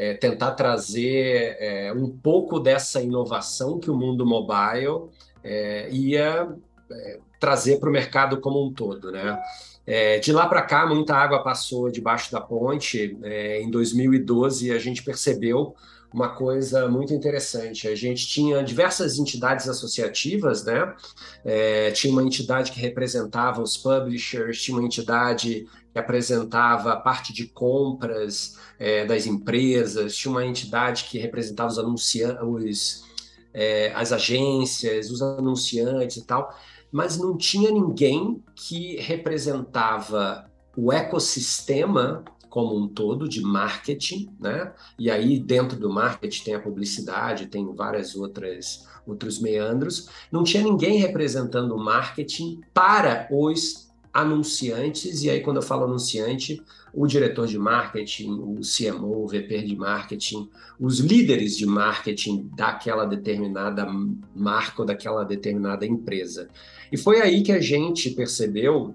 é, 0.00 0.14
tentar 0.14 0.52
trazer 0.52 1.58
é, 1.60 1.92
um 1.92 2.08
pouco 2.08 2.58
dessa 2.58 3.02
inovação 3.02 3.78
que 3.78 3.90
o 3.90 3.94
mundo 3.94 4.24
mobile 4.24 5.10
é, 5.44 5.90
ia 5.90 6.48
é, 6.90 7.18
trazer 7.38 7.78
para 7.78 7.90
o 7.90 7.92
mercado 7.92 8.40
como 8.40 8.66
um 8.66 8.72
todo, 8.72 9.12
né? 9.12 9.38
É, 9.86 10.18
de 10.18 10.32
lá 10.32 10.46
para 10.46 10.62
cá, 10.62 10.86
muita 10.86 11.14
água 11.14 11.42
passou 11.42 11.90
debaixo 11.90 12.32
da 12.32 12.40
ponte. 12.40 13.18
Em 13.60 13.70
2012, 13.70 14.70
a 14.72 14.78
gente 14.78 15.02
percebeu 15.02 15.74
uma 16.12 16.28
coisa 16.30 16.88
muito 16.88 17.12
interessante. 17.12 17.86
A 17.86 17.94
gente 17.94 18.26
tinha 18.26 18.62
diversas 18.62 19.18
entidades 19.18 19.68
associativas, 19.68 20.64
né? 20.64 20.94
É, 21.44 21.90
tinha 21.90 22.12
uma 22.12 22.22
entidade 22.22 22.72
que 22.72 22.80
representava 22.80 23.62
os 23.62 23.76
publishers, 23.76 24.62
tinha 24.62 24.76
uma 24.76 24.86
entidade 24.86 25.66
que 25.92 25.98
apresentava 25.98 26.92
a 26.92 26.96
parte 26.96 27.32
de 27.32 27.46
compras 27.46 28.58
é, 28.78 29.04
das 29.04 29.26
empresas, 29.26 30.16
tinha 30.16 30.30
uma 30.30 30.44
entidade 30.44 31.04
que 31.04 31.18
representava 31.18 31.70
os 31.70 31.78
anunciantes, 31.78 33.04
é, 33.52 33.92
as 33.94 34.12
agências, 34.12 35.10
os 35.10 35.20
anunciantes 35.20 36.18
e 36.18 36.24
tal, 36.24 36.54
mas 36.92 37.18
não 37.18 37.36
tinha 37.36 37.70
ninguém 37.70 38.42
que 38.54 38.96
representava 39.00 40.48
o 40.76 40.92
ecossistema 40.92 42.24
como 42.48 42.76
um 42.76 42.88
todo 42.88 43.28
de 43.28 43.40
marketing, 43.40 44.34
né? 44.40 44.72
E 44.98 45.08
aí 45.08 45.38
dentro 45.38 45.78
do 45.78 45.88
marketing 45.88 46.44
tem 46.44 46.54
a 46.54 46.60
publicidade, 46.60 47.46
tem 47.46 47.72
várias 47.74 48.16
outras 48.16 48.88
outros 49.06 49.40
meandros. 49.40 50.08
Não 50.30 50.44
tinha 50.44 50.62
ninguém 50.62 50.98
representando 50.98 51.74
o 51.74 51.82
marketing 51.82 52.60
para 52.72 53.28
os 53.30 53.89
anunciantes, 54.12 55.22
e 55.22 55.30
aí 55.30 55.40
quando 55.40 55.56
eu 55.56 55.62
falo 55.62 55.84
anunciante, 55.84 56.62
o 56.92 57.06
diretor 57.06 57.46
de 57.46 57.58
marketing, 57.58 58.32
o 58.32 58.60
CMO, 58.60 59.24
o 59.24 59.26
VP 59.28 59.62
de 59.62 59.76
marketing, 59.76 60.48
os 60.78 60.98
líderes 60.98 61.56
de 61.56 61.64
marketing 61.64 62.50
daquela 62.56 63.04
determinada 63.04 63.86
marca 64.34 64.82
ou 64.82 64.86
daquela 64.86 65.24
determinada 65.24 65.86
empresa. 65.86 66.48
E 66.90 66.96
foi 66.96 67.20
aí 67.20 67.42
que 67.42 67.52
a 67.52 67.60
gente 67.60 68.10
percebeu 68.10 68.94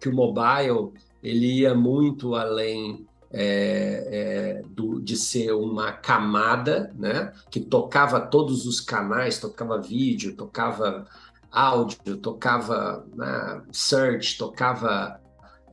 que 0.00 0.08
o 0.08 0.14
mobile 0.14 0.92
ele 1.22 1.60
ia 1.60 1.74
muito 1.74 2.34
além 2.34 3.06
é, 3.30 4.08
é, 4.10 4.62
do, 4.68 5.00
de 5.00 5.16
ser 5.16 5.52
uma 5.52 5.92
camada, 5.92 6.92
né, 6.98 7.32
que 7.50 7.60
tocava 7.60 8.20
todos 8.20 8.66
os 8.66 8.80
canais, 8.80 9.38
tocava 9.38 9.80
vídeo, 9.80 10.34
tocava 10.34 11.06
áudio, 11.52 12.16
tocava 12.16 13.06
né, 13.14 13.62
search, 13.70 14.38
tocava 14.38 15.20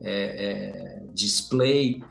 é, 0.00 0.12
é, 0.12 1.02
display, 1.14 2.02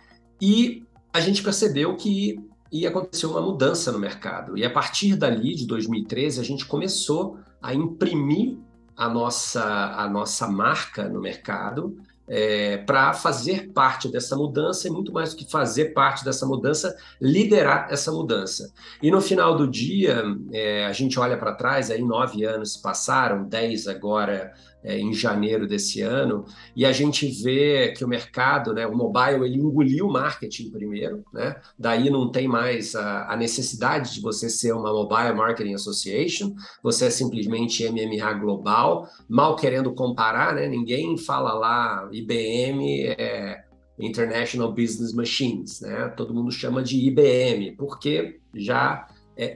e 0.41 0.83
a 1.13 1.19
gente 1.19 1.43
percebeu 1.43 1.95
que 1.95 2.39
ia 2.71 2.89
acontecer 2.89 3.25
uma 3.25 3.41
mudança 3.41 3.91
no 3.91 3.99
mercado. 3.99 4.57
E 4.57 4.65
a 4.65 4.69
partir 4.69 5.15
dali, 5.15 5.55
de 5.55 5.65
2013, 5.65 6.39
a 6.39 6.43
gente 6.43 6.65
começou 6.65 7.39
a 7.61 7.73
imprimir 7.73 8.57
a 8.95 9.07
nossa, 9.09 9.63
a 9.95 10.09
nossa 10.09 10.47
marca 10.47 11.07
no 11.07 11.21
mercado 11.21 11.97
é, 12.29 12.77
para 12.77 13.11
fazer 13.13 13.71
parte 13.73 14.07
dessa 14.07 14.35
mudança 14.35 14.87
e 14.87 14.91
muito 14.91 15.11
mais 15.11 15.31
do 15.31 15.37
que 15.37 15.51
fazer 15.51 15.85
parte 15.85 16.23
dessa 16.23 16.45
mudança, 16.45 16.95
liderar 17.19 17.87
essa 17.89 18.11
mudança. 18.11 18.71
E 19.01 19.09
no 19.09 19.19
final 19.19 19.57
do 19.57 19.67
dia, 19.67 20.23
é, 20.53 20.85
a 20.85 20.93
gente 20.93 21.19
olha 21.19 21.37
para 21.37 21.55
trás, 21.55 21.89
aí 21.89 22.03
nove 22.03 22.45
anos 22.45 22.77
passaram, 22.77 23.43
dez 23.43 23.87
agora 23.87 24.53
é, 24.83 24.97
em 24.97 25.13
janeiro 25.13 25.67
desse 25.67 26.01
ano, 26.01 26.45
e 26.75 26.85
a 26.85 26.91
gente 26.91 27.27
vê 27.43 27.93
que 27.95 28.03
o 28.03 28.07
mercado, 28.07 28.73
né, 28.73 28.87
o 28.87 28.95
mobile, 28.95 29.45
ele 29.45 29.57
engoliu 29.57 30.07
o 30.07 30.11
marketing 30.11 30.71
primeiro, 30.71 31.23
né? 31.33 31.55
daí 31.77 32.09
não 32.09 32.31
tem 32.31 32.47
mais 32.47 32.95
a, 32.95 33.33
a, 33.33 33.35
necessidade 33.35 34.13
de 34.13 34.21
você 34.21 34.49
ser 34.49 34.73
uma 34.73 34.91
Mobile 34.93 35.33
Marketing 35.33 35.73
Association, 35.73 36.53
você 36.81 37.05
é 37.05 37.09
simplesmente 37.09 37.87
MMA 37.89 38.33
global, 38.33 39.07
mal 39.27 39.55
querendo 39.55 39.93
comparar, 39.93 40.55
né? 40.55 40.67
ninguém 40.67 41.17
fala 41.17 41.53
lá 41.53 42.09
IBM 42.11 43.07
é 43.17 43.63
International 43.99 44.71
Business 44.71 45.13
Machines, 45.13 45.81
né? 45.81 46.07
todo 46.15 46.33
mundo 46.33 46.51
chama 46.51 46.81
de 46.81 47.05
IBM, 47.05 47.75
porque 47.75 48.39
já 48.55 49.05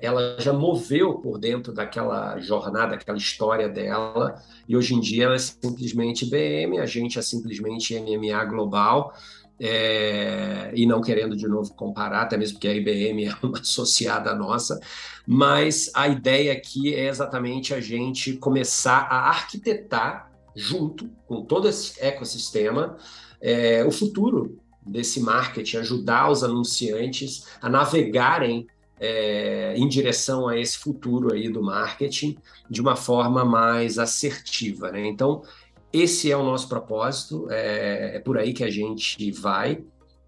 ela 0.02 0.38
já 0.40 0.54
moveu 0.54 1.16
por 1.16 1.38
dentro 1.38 1.74
daquela 1.74 2.40
jornada, 2.40 2.96
aquela 2.96 3.18
história 3.18 3.68
dela, 3.68 4.42
e 4.68 4.78
hoje 4.78 4.96
em 4.96 5.00
dia 5.02 5.26
ela 5.26 5.36
é 5.36 5.40
simplesmente 5.40 6.26
BM, 6.26 6.80
a 6.80 6.86
gente 6.86 7.20
é 7.20 7.22
simplesmente 7.22 8.00
MMA 8.00 8.46
global, 8.46 9.14
é, 9.60 10.72
e 10.74 10.86
não 10.86 11.02
querendo 11.02 11.36
de 11.36 11.48
novo 11.48 11.74
comparar, 11.74 12.22
até 12.22 12.38
mesmo 12.38 12.56
porque 12.56 12.68
a 12.68 12.74
IBM 12.74 13.26
é 13.26 13.36
uma 13.44 13.60
associada 13.64 14.34
nossa, 14.34 14.80
mas 15.28 15.92
a 15.94 16.08
ideia 16.08 16.54
aqui 16.54 16.94
é 16.94 17.08
exatamente 17.08 17.74
a 17.74 17.82
gente 17.82 18.34
começar 18.34 19.08
a 19.10 19.30
arquitetar, 19.30 20.32
junto 20.56 21.10
com 21.28 21.44
todo 21.44 21.68
esse 21.68 22.00
ecossistema, 22.02 22.98
é, 23.42 23.84
o 23.84 23.92
futuro 23.92 24.60
desse 24.86 25.20
marketing, 25.20 25.78
ajudar 25.78 26.30
os 26.30 26.44
anunciantes 26.44 27.48
a 27.62 27.70
navegarem 27.70 28.68
é, 29.06 29.74
em 29.76 29.86
direção 29.86 30.48
a 30.48 30.58
esse 30.58 30.78
futuro 30.78 31.34
aí 31.34 31.50
do 31.50 31.62
marketing 31.62 32.38
de 32.70 32.80
uma 32.80 32.96
forma 32.96 33.44
mais 33.44 34.00
assertiva, 34.00 34.94
né? 34.94 35.06
Então, 35.06 35.44
esse 35.92 36.32
é 36.32 36.38
o 36.38 36.42
nosso 36.42 36.70
propósito, 36.70 37.48
é, 37.52 38.16
é 38.16 38.20
por 38.20 38.38
aí 38.38 38.54
que 38.54 38.64
a 38.64 38.70
gente 38.70 39.30
vai. 39.34 39.84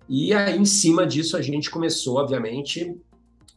E 0.09 0.33
aí, 0.33 0.57
em 0.57 0.65
cima 0.65 1.07
disso, 1.07 1.37
a 1.37 1.41
gente 1.41 1.71
começou, 1.71 2.17
obviamente, 2.17 2.93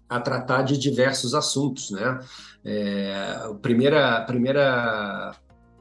a 0.08 0.20
tratar 0.20 0.62
de 0.62 0.78
diversos 0.78 1.34
assuntos, 1.34 1.90
né? 1.90 2.20
É, 2.64 3.40
a 3.42 3.54
primeira, 3.54 4.18
a 4.18 4.22
primeira 4.22 5.34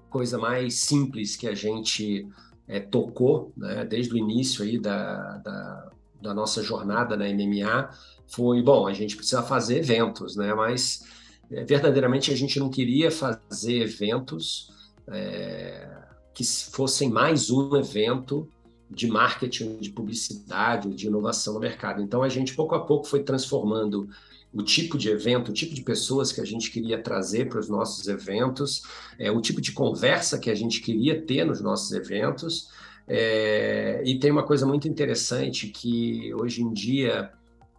coisa 0.10 0.39
mais 0.39 0.79
simples 0.79 1.36
que 1.36 1.48
a 1.48 1.53
gente 1.53 2.27
é, 2.67 2.79
tocou, 2.79 3.53
né, 3.56 3.86
desde 3.86 4.15
o 4.15 4.17
início 4.17 4.63
aí 4.63 4.79
da, 4.79 5.38
da, 5.38 5.91
da 6.21 6.33
nossa 6.33 6.63
jornada 6.63 7.15
na 7.15 7.25
MMA, 7.25 7.89
foi, 8.27 8.62
bom, 8.62 8.88
a 8.88 8.93
gente 8.93 9.15
precisa 9.15 9.41
fazer 9.41 9.77
eventos, 9.77 10.36
né? 10.36 10.53
Mas 10.53 11.05
é, 11.50 11.63
verdadeiramente 11.63 12.31
a 12.31 12.36
gente 12.36 12.59
não 12.59 12.69
queria 12.69 13.09
fazer 13.09 13.81
eventos 13.81 14.71
é, 15.07 15.88
que 16.33 16.43
fossem 16.43 17.09
mais 17.09 17.50
um 17.50 17.75
evento 17.77 18.47
de 18.89 19.07
marketing, 19.07 19.77
de 19.77 19.89
publicidade, 19.89 20.93
de 20.93 21.07
inovação 21.07 21.53
no 21.53 21.59
mercado. 21.59 22.01
Então 22.01 22.24
a 22.24 22.29
gente 22.29 22.55
pouco 22.55 22.75
a 22.75 22.86
pouco 22.86 23.07
foi 23.07 23.24
transformando 23.24 24.09
o 24.53 24.63
tipo 24.63 24.97
de 24.97 25.09
evento, 25.09 25.50
o 25.50 25.53
tipo 25.53 25.75
de 25.75 25.81
pessoas 25.81 26.31
que 26.31 26.39
a 26.39 26.45
gente 26.45 26.71
queria 26.71 27.01
trazer 27.01 27.50
para 27.50 27.59
os 27.59 27.69
nossos 27.69 28.07
eventos, 28.07 28.81
é, 29.19 29.29
o 29.29 29.41
tipo 29.41 29.62
de 29.62 29.71
conversa 29.71 30.39
que 30.39 30.50
a 30.50 30.55
gente 30.55 30.81
queria 30.81 31.21
ter 31.21 31.45
nos 31.45 31.62
nossos 31.62 31.91
eventos. 31.91 32.69
É, 33.08 34.02
e 34.06 34.20
tem 34.20 34.32
uma 34.32 34.44
coisa 34.44 34.66
muito 34.66 34.88
interessante 34.88 35.68
que 35.68 36.34
hoje 36.34 36.62
em 36.62 36.74
dia 36.74 37.32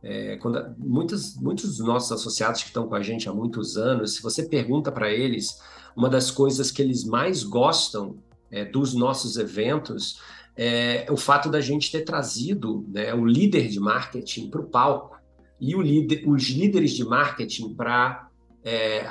é, 0.03 0.37
quando, 0.37 0.75
muitos, 0.79 1.37
muitos 1.37 1.77
dos 1.77 1.87
nossos 1.87 2.13
associados 2.13 2.63
que 2.63 2.69
estão 2.69 2.89
com 2.89 2.95
a 2.95 3.03
gente 3.03 3.29
há 3.29 3.33
muitos 3.33 3.77
anos, 3.77 4.15
se 4.15 4.23
você 4.23 4.45
pergunta 4.45 4.93
para 4.93 5.13
eles, 5.13 5.61
uma 5.97 6.09
das 6.09 6.31
coisas 6.31 6.71
que 6.71 6.81
eles 6.81 7.05
mais 7.05 7.43
gostam 7.43 8.17
é, 8.51 8.65
dos 8.65 8.95
nossos 8.95 9.37
eventos 9.37 10.21
é 10.57 11.07
o 11.11 11.17
fato 11.17 11.49
da 11.49 11.61
gente 11.61 11.91
ter 11.91 12.03
trazido 12.03 12.85
né, 12.89 13.15
o 13.15 13.25
líder 13.25 13.69
de 13.69 13.79
marketing 13.79 14.51
para 14.51 14.61
o 14.61 14.67
palco 14.67 15.17
e 15.61 15.73
líder, 15.75 16.25
os 16.29 16.49
líderes 16.49 16.93
de 16.93 17.05
marketing 17.05 17.75
para 17.75 18.29
é, 18.65 19.07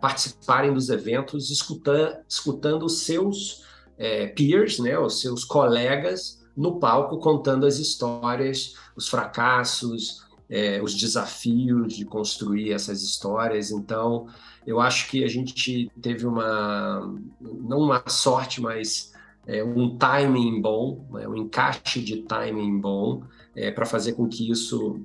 participarem 0.00 0.72
dos 0.72 0.88
eventos, 0.88 1.50
escutando, 1.50 2.16
escutando 2.26 2.86
os 2.86 3.02
seus 3.02 3.62
é, 4.00 4.28
peers, 4.28 4.78
né, 4.78 4.98
os 4.98 5.20
seus 5.20 5.44
colegas, 5.44 6.42
no 6.56 6.80
palco 6.80 7.18
contando 7.18 7.66
as 7.66 7.78
histórias, 7.78 8.74
os 8.96 9.08
fracassos, 9.08 10.24
é, 10.48 10.82
os 10.82 10.94
desafios 10.94 11.92
de 11.92 12.06
construir 12.06 12.72
essas 12.72 13.02
histórias. 13.02 13.70
Então, 13.70 14.26
eu 14.66 14.80
acho 14.80 15.10
que 15.10 15.22
a 15.22 15.28
gente 15.28 15.92
teve 16.00 16.26
uma, 16.26 17.14
não 17.40 17.80
uma 17.80 18.02
sorte, 18.08 18.58
mas 18.60 19.12
é, 19.46 19.62
um 19.62 19.98
timing 19.98 20.62
bom, 20.62 21.06
né, 21.12 21.28
um 21.28 21.36
encaixe 21.36 22.00
de 22.00 22.22
timing 22.22 22.80
bom 22.80 23.22
é, 23.54 23.70
para 23.70 23.84
fazer 23.84 24.14
com 24.14 24.26
que 24.26 24.50
isso 24.50 25.02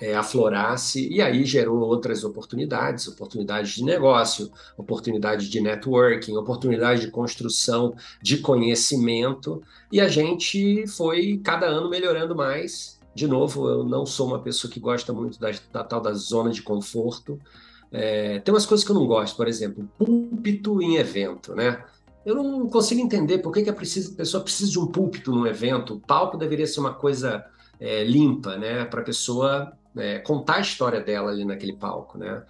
é, 0.00 0.14
aflorasse 0.14 1.08
e 1.08 1.22
aí 1.22 1.44
gerou 1.44 1.78
outras 1.80 2.24
oportunidades, 2.24 3.06
oportunidades 3.06 3.72
de 3.72 3.84
negócio, 3.84 4.50
oportunidade 4.76 5.48
de 5.48 5.60
networking, 5.60 6.36
oportunidade 6.36 7.02
de 7.02 7.10
construção 7.10 7.94
de 8.20 8.38
conhecimento 8.38 9.62
e 9.90 10.00
a 10.00 10.08
gente 10.08 10.86
foi 10.86 11.40
cada 11.42 11.66
ano 11.66 11.88
melhorando 11.88 12.34
mais. 12.34 12.98
De 13.14 13.28
novo, 13.28 13.68
eu 13.68 13.84
não 13.84 14.04
sou 14.04 14.26
uma 14.26 14.40
pessoa 14.40 14.70
que 14.70 14.80
gosta 14.80 15.12
muito 15.12 15.38
da, 15.38 15.52
da 15.72 15.84
tal 15.84 16.00
da 16.00 16.12
zona 16.12 16.50
de 16.50 16.62
conforto. 16.62 17.38
É, 17.92 18.40
tem 18.40 18.52
umas 18.52 18.66
coisas 18.66 18.84
que 18.84 18.90
eu 18.90 18.96
não 18.96 19.06
gosto, 19.06 19.36
por 19.36 19.46
exemplo, 19.46 19.88
púlpito 19.96 20.82
em 20.82 20.96
evento, 20.96 21.54
né? 21.54 21.84
Eu 22.26 22.34
não 22.34 22.68
consigo 22.68 23.00
entender 23.00 23.38
por 23.38 23.52
que, 23.52 23.62
que 23.62 23.70
a, 23.70 23.72
precisa, 23.72 24.12
a 24.12 24.16
pessoa 24.16 24.42
precisa 24.42 24.70
de 24.70 24.78
um 24.80 24.86
púlpito 24.86 25.30
num 25.30 25.46
evento. 25.46 25.94
O 25.94 26.00
palco 26.00 26.36
deveria 26.36 26.66
ser 26.66 26.80
uma 26.80 26.92
coisa 26.92 27.44
é, 27.78 28.02
limpa, 28.02 28.56
né? 28.56 28.84
Para 28.84 29.02
a 29.02 29.04
pessoa 29.04 29.72
é, 29.96 30.18
contar 30.18 30.56
a 30.56 30.60
história 30.60 31.00
dela 31.00 31.30
ali 31.30 31.44
naquele 31.44 31.74
palco, 31.74 32.18
né? 32.18 32.42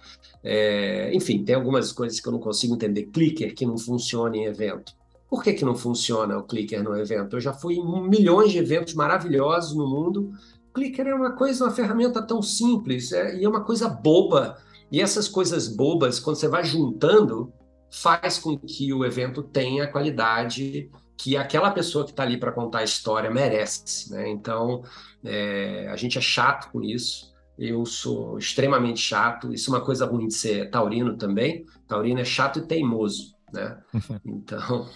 É, 0.43 1.13
enfim, 1.13 1.43
tem 1.43 1.55
algumas 1.55 1.91
coisas 1.91 2.19
que 2.19 2.27
eu 2.27 2.31
não 2.31 2.39
consigo 2.39 2.75
entender. 2.75 3.05
Clicker 3.05 3.53
que 3.53 3.65
não 3.65 3.77
funciona 3.77 4.35
em 4.35 4.45
evento. 4.45 4.93
Por 5.29 5.43
que, 5.43 5.53
que 5.53 5.65
não 5.65 5.75
funciona 5.75 6.37
o 6.37 6.43
clicker 6.43 6.83
no 6.83 6.95
evento? 6.95 7.35
Eu 7.35 7.41
já 7.41 7.53
fui 7.53 7.75
em 7.75 8.09
milhões 8.09 8.51
de 8.51 8.57
eventos 8.57 8.93
maravilhosos 8.93 9.75
no 9.75 9.87
mundo. 9.87 10.31
Clicker 10.73 11.07
é 11.07 11.15
uma 11.15 11.31
coisa, 11.31 11.65
uma 11.65 11.73
ferramenta 11.73 12.21
tão 12.21 12.41
simples 12.41 13.11
é, 13.11 13.37
e 13.37 13.43
é 13.43 13.49
uma 13.49 13.63
coisa 13.63 13.87
boba. 13.89 14.57
E 14.91 15.01
essas 15.01 15.27
coisas 15.27 15.67
bobas, 15.67 16.19
quando 16.19 16.37
você 16.37 16.47
vai 16.47 16.63
juntando, 16.63 17.51
faz 17.91 18.37
com 18.37 18.57
que 18.57 18.93
o 18.93 19.03
evento 19.03 19.41
tenha 19.41 19.87
qualidade 19.87 20.89
que 21.17 21.37
aquela 21.37 21.71
pessoa 21.71 22.03
que 22.05 22.11
está 22.11 22.23
ali 22.23 22.37
para 22.37 22.51
contar 22.51 22.79
a 22.79 22.83
história 22.83 23.31
merece. 23.31 24.11
Né? 24.11 24.29
Então, 24.29 24.83
é, 25.23 25.87
a 25.89 25.95
gente 25.95 26.17
é 26.17 26.21
chato 26.21 26.71
com 26.71 26.83
isso. 26.83 27.34
Eu 27.57 27.85
sou 27.85 28.37
extremamente 28.37 28.99
chato. 28.99 29.53
Isso 29.53 29.69
é 29.69 29.77
uma 29.77 29.83
coisa 29.83 30.05
ruim 30.05 30.27
de 30.27 30.33
ser 30.33 30.69
taurino 30.69 31.17
também. 31.17 31.65
Taurino 31.87 32.19
é 32.19 32.25
chato 32.25 32.59
e 32.59 32.61
teimoso. 32.63 33.35
Né? 33.53 33.77
Então. 34.25 34.89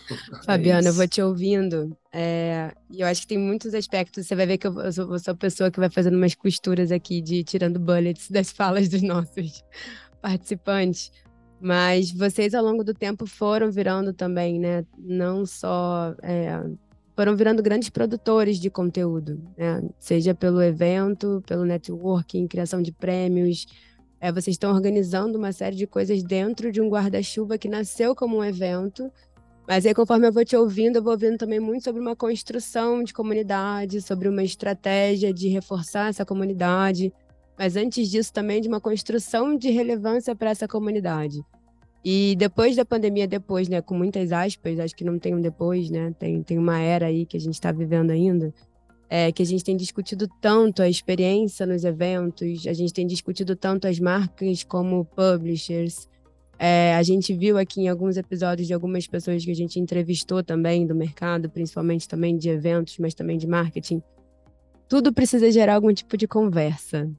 Fabiana, 0.46 0.88
é 0.88 0.90
eu 0.90 0.94
vou 0.94 1.08
te 1.08 1.22
ouvindo. 1.22 1.96
É, 2.12 2.74
e 2.90 3.02
eu 3.02 3.08
acho 3.08 3.22
que 3.22 3.28
tem 3.28 3.38
muitos 3.38 3.74
aspectos. 3.74 4.28
Você 4.28 4.36
vai 4.36 4.46
ver 4.46 4.58
que 4.58 4.68
eu 4.68 4.92
sou, 4.92 5.12
eu 5.12 5.20
sou 5.20 5.34
a 5.34 5.38
pessoa 5.38 5.72
que 5.72 5.80
vai 5.80 5.90
fazendo 5.90 6.18
umas 6.18 6.36
costuras 6.36 6.92
aqui 6.92 7.22
de 7.22 7.44
tirando 7.44 7.80
bullets 7.80 8.30
das 8.32 8.52
falas 8.52 8.90
dos 8.90 9.02
nossos 9.02 9.64
participantes. 10.22 11.12
Mas 11.62 12.12
vocês, 12.12 12.54
ao 12.54 12.64
longo 12.64 12.84
do 12.84 12.94
tempo, 12.94 13.26
foram 13.26 13.70
virando 13.72 14.14
também, 14.14 14.60
né? 14.60 14.86
Não 14.98 15.46
só. 15.46 16.16
É, 16.22 16.62
foram 17.20 17.36
virando 17.36 17.62
grandes 17.62 17.90
produtores 17.90 18.58
de 18.58 18.70
conteúdo, 18.70 19.42
né? 19.58 19.84
Seja 20.00 20.34
pelo 20.34 20.62
evento, 20.62 21.44
pelo 21.46 21.66
networking, 21.66 22.48
criação 22.48 22.82
de 22.82 22.94
prêmios. 22.94 23.66
É, 24.22 24.32
vocês 24.32 24.54
estão 24.54 24.74
organizando 24.74 25.38
uma 25.38 25.52
série 25.52 25.76
de 25.76 25.86
coisas 25.86 26.24
dentro 26.24 26.72
de 26.72 26.80
um 26.80 26.88
guarda-chuva 26.88 27.58
que 27.58 27.68
nasceu 27.68 28.16
como 28.16 28.38
um 28.38 28.44
evento. 28.46 29.12
Mas 29.68 29.86
aí, 29.86 29.94
conforme 29.94 30.28
eu 30.28 30.32
vou 30.32 30.46
te 30.46 30.56
ouvindo, 30.56 30.96
eu 30.96 31.04
vou 31.04 31.12
ouvindo 31.12 31.38
também 31.38 31.60
muito 31.60 31.84
sobre 31.84 32.00
uma 32.00 32.16
construção 32.16 33.04
de 33.04 33.14
comunidade, 33.14 34.02
sobre 34.02 34.30
uma 34.30 34.42
estratégia 34.42 35.34
de 35.34 35.50
reforçar 35.50 36.08
essa 36.08 36.26
comunidade, 36.26 37.12
mas 37.58 37.76
antes 37.76 38.10
disso 38.10 38.32
também 38.32 38.62
de 38.62 38.70
uma 38.70 38.80
construção 38.80 39.58
de 39.58 39.70
relevância 39.72 40.34
para 40.34 40.52
essa 40.52 40.70
comunidade. 40.70 41.42
E 42.04 42.36
depois 42.38 42.76
da 42.76 42.86
pandemia, 42.86 43.28
depois, 43.28 43.68
né, 43.68 43.82
com 43.82 43.94
muitas 43.94 44.32
aspas, 44.32 44.80
acho 44.80 44.96
que 44.96 45.04
não 45.04 45.20
tem 45.20 45.36
um 45.36 45.42
depois, 45.42 45.90
né, 45.90 46.14
tem, 46.18 46.42
tem 46.42 46.58
uma 46.58 46.80
era 46.80 47.08
aí 47.08 47.26
que 47.26 47.36
a 47.36 47.40
gente 47.40 47.56
está 47.56 47.72
vivendo 47.72 48.12
ainda, 48.12 48.54
é, 49.10 49.32
que 49.32 49.42
a 49.42 49.46
gente 49.46 49.64
tem 49.64 49.76
discutido 49.76 50.28
tanto 50.40 50.82
a 50.82 50.88
experiência 50.88 51.66
nos 51.66 51.84
eventos, 51.84 52.66
a 52.68 52.74
gente 52.74 52.94
tem 52.94 53.06
discutido 53.06 53.56
tanto 53.56 53.88
as 53.88 54.00
marcas 54.00 54.64
como 54.64 55.04
publishers. 55.04 56.08
É, 56.58 56.94
a 56.96 57.04
gente 57.04 57.34
viu 57.34 57.58
aqui 57.58 57.82
em 57.82 57.90
alguns 57.90 58.18
episódios 58.18 58.68
de 58.68 58.74
algumas 58.74 59.08
pessoas 59.08 59.44
que 59.44 59.52
a 59.52 59.56
gente 59.56 59.80
entrevistou 59.80 60.44
também 60.44 60.86
do 60.86 60.94
mercado, 60.94 61.50
principalmente 61.50 62.08
também 62.08 62.38
de 62.38 62.50
eventos, 62.50 62.98
mas 63.00 63.14
também 63.14 63.38
de 63.38 63.48
marketing. 63.48 64.02
Tudo 64.88 65.14
precisa 65.14 65.50
gerar 65.52 65.76
algum 65.76 65.94
tipo 65.94 66.16
de 66.18 66.28
conversa. 66.28 67.10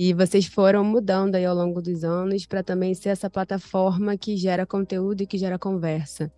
E 0.00 0.14
vocês 0.14 0.46
foram 0.46 0.84
mudando 0.84 1.34
aí 1.34 1.44
ao 1.44 1.56
longo 1.56 1.82
dos 1.82 2.04
anos 2.04 2.46
para 2.46 2.62
também 2.62 2.94
ser 2.94 3.08
essa 3.08 3.28
plataforma 3.28 4.16
que 4.16 4.36
gera 4.36 4.64
conteúdo 4.64 5.22
e 5.22 5.26
que 5.26 5.36
gera 5.36 5.58
conversa. 5.58 6.32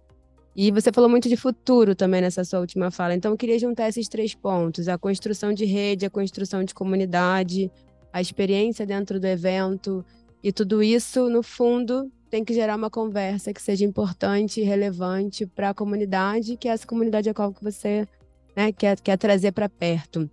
E 0.57 0.71
você 0.71 0.91
falou 0.91 1.11
muito 1.11 1.29
de 1.29 1.37
futuro 1.37 1.95
também 1.95 2.23
nessa 2.23 2.43
sua 2.43 2.61
última 2.61 2.91
fala. 2.91 3.15
Então, 3.15 3.33
eu 3.33 3.37
queria 3.37 3.59
juntar 3.59 3.87
esses 3.91 4.09
três 4.09 4.35
pontos: 4.35 4.89
a 4.89 4.97
construção 4.97 5.53
de 5.53 5.67
rede, 5.67 6.07
a 6.07 6.11
construção 6.11 6.65
de 6.65 6.73
comunidade, 6.73 7.71
a 8.11 8.23
experiência 8.23 8.87
dentro 8.87 9.21
do 9.21 9.27
evento. 9.27 10.03
E 10.43 10.51
tudo 10.51 10.83
isso, 10.83 11.29
no 11.29 11.43
fundo, 11.43 12.11
tem 12.31 12.43
que 12.43 12.55
gerar 12.55 12.77
uma 12.77 12.89
conversa 12.89 13.53
que 13.53 13.61
seja 13.61 13.85
importante 13.85 14.63
e 14.63 14.65
relevante 14.65 15.45
para 15.45 15.69
a 15.69 15.75
comunidade, 15.75 16.57
que 16.57 16.67
é 16.67 16.73
essa 16.73 16.87
comunidade 16.87 17.29
a 17.29 17.35
qual 17.35 17.55
você 17.61 18.09
né, 18.57 18.73
quer, 18.73 18.99
quer 18.99 19.19
trazer 19.19 19.53
para 19.53 19.69
perto. 19.69 20.31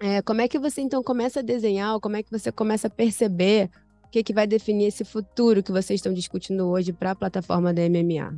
É, 0.00 0.20
como 0.22 0.40
é 0.40 0.48
que 0.48 0.58
você 0.58 0.80
então 0.80 1.02
começa 1.02 1.40
a 1.40 1.42
desenhar, 1.42 1.94
ou 1.94 2.00
como 2.00 2.16
é 2.16 2.22
que 2.22 2.30
você 2.30 2.50
começa 2.50 2.88
a 2.88 2.90
perceber 2.90 3.70
o 4.04 4.08
que, 4.10 4.22
que 4.22 4.34
vai 4.34 4.46
definir 4.46 4.86
esse 4.86 5.04
futuro 5.04 5.62
que 5.62 5.72
vocês 5.72 5.98
estão 5.98 6.12
discutindo 6.12 6.68
hoje 6.68 6.92
para 6.92 7.12
a 7.12 7.14
plataforma 7.14 7.72
da 7.72 7.82
MMA? 7.88 8.34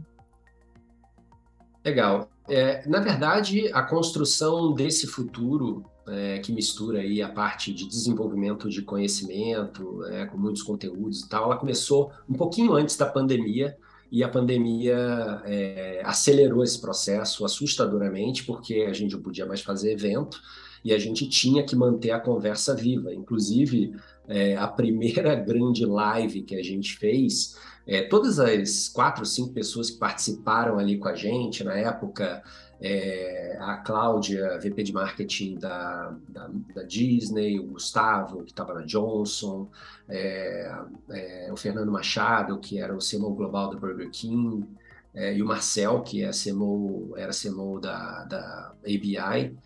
Legal. 1.85 2.29
É, 2.49 2.87
na 2.89 3.01
verdade, 3.01 3.71
a 3.73 3.83
construção 3.83 4.73
desse 4.73 5.07
futuro 5.07 5.85
é, 6.09 6.39
que 6.39 6.53
mistura 6.53 7.01
aí 7.01 7.21
a 7.21 7.29
parte 7.29 7.73
de 7.73 7.87
desenvolvimento 7.87 8.69
de 8.69 8.83
conhecimento, 8.83 10.05
é, 10.07 10.27
com 10.27 10.39
muitos 10.39 10.63
conteúdos 10.63 11.23
e 11.23 11.29
tal, 11.29 11.45
ela 11.45 11.57
começou 11.57 12.13
um 12.29 12.35
pouquinho 12.35 12.75
antes 12.75 12.97
da 12.97 13.07
pandemia, 13.07 13.77
e 14.11 14.23
a 14.23 14.29
pandemia 14.29 15.43
é, 15.45 16.01
acelerou 16.05 16.63
esse 16.63 16.81
processo 16.81 17.45
assustadoramente, 17.45 18.45
porque 18.45 18.87
a 18.89 18.93
gente 18.93 19.15
não 19.15 19.23
podia 19.23 19.45
mais 19.45 19.61
fazer 19.63 19.93
evento, 19.93 20.41
e 20.87 20.95
a 20.95 20.99
gente 21.01 21.29
tinha 21.29 21.65
que 21.65 21.75
manter 21.75 22.13
a 22.13 22.21
conversa 22.21 22.73
viva. 22.73 23.13
Inclusive, 23.13 23.93
é, 24.29 24.57
a 24.57 24.69
primeira 24.69 25.35
grande 25.51 25.85
live 25.85 26.43
que 26.43 26.55
a 26.55 26.63
gente 26.63 26.97
fez, 26.97 27.59
é, 27.85 28.03
todas 28.03 28.39
as 28.39 28.89
quatro, 28.89 29.27
cinco 29.27 29.53
pessoas 29.53 29.91
que 29.91 29.99
participaram 29.99 30.79
ali 30.79 30.97
com 30.97 31.09
a 31.09 31.15
gente 31.17 31.65
na 31.65 31.75
época, 31.75 32.41
é, 32.81 33.59
a 33.61 33.79
Cláudia, 33.79 34.61
VP 34.61 34.85
de 34.85 34.93
marketing 34.93 35.57
da, 35.57 36.15
da, 36.29 36.49
da 36.73 36.83
Disney, 36.85 37.59
o 37.59 37.65
Gustavo, 37.65 38.45
que 38.45 38.53
estava 38.53 38.73
na 38.73 38.83
Johnson, 38.83 39.69
é, 40.09 40.73
é, 41.11 41.49
o 41.51 41.57
Fernando 41.57 41.91
Machado, 41.91 42.61
que 42.61 42.79
era 42.79 42.95
o 42.95 42.99
CMO 42.99 43.35
global 43.35 43.71
do 43.71 43.81
Burger 43.81 44.09
King, 44.13 44.65
é, 45.13 45.35
e 45.35 45.43
o 45.43 45.47
Marcel, 45.47 46.01
que 46.03 46.23
é 46.23 46.31
CMO, 46.31 47.13
era 47.17 47.33
CMO 47.33 47.81
da, 47.81 48.23
da 48.23 48.73
ABI. 48.85 49.57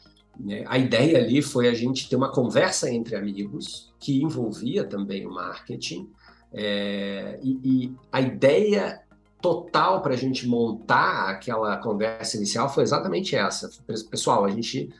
Né? 0.44 0.64
A 0.66 0.78
ideia 0.78 1.18
ali 1.18 1.42
foi 1.42 1.68
a 1.68 1.74
gente 1.74 2.08
ter 2.08 2.16
uma 2.16 2.30
conversa 2.30 2.90
entre 2.90 3.16
amigos, 3.16 3.92
que 3.98 4.22
envolvia 4.22 4.84
também 4.84 5.26
o 5.26 5.30
marketing, 5.30 6.08
é, 6.52 7.38
e, 7.42 7.60
e, 7.62 7.94
a 8.10 8.20
ideia 8.20 9.00
total 9.40 10.02
para 10.02 10.14
a 10.14 10.16
gente 10.16 10.46
montar 10.48 11.30
aquela 11.30 11.76
conversa 11.76 12.36
inicial 12.36 12.68
foi 12.72 12.82
exatamente 12.82 13.36
essa. 13.36 13.70
Pessoal, 14.10 14.44
a 14.44 14.50
gente 14.50 14.92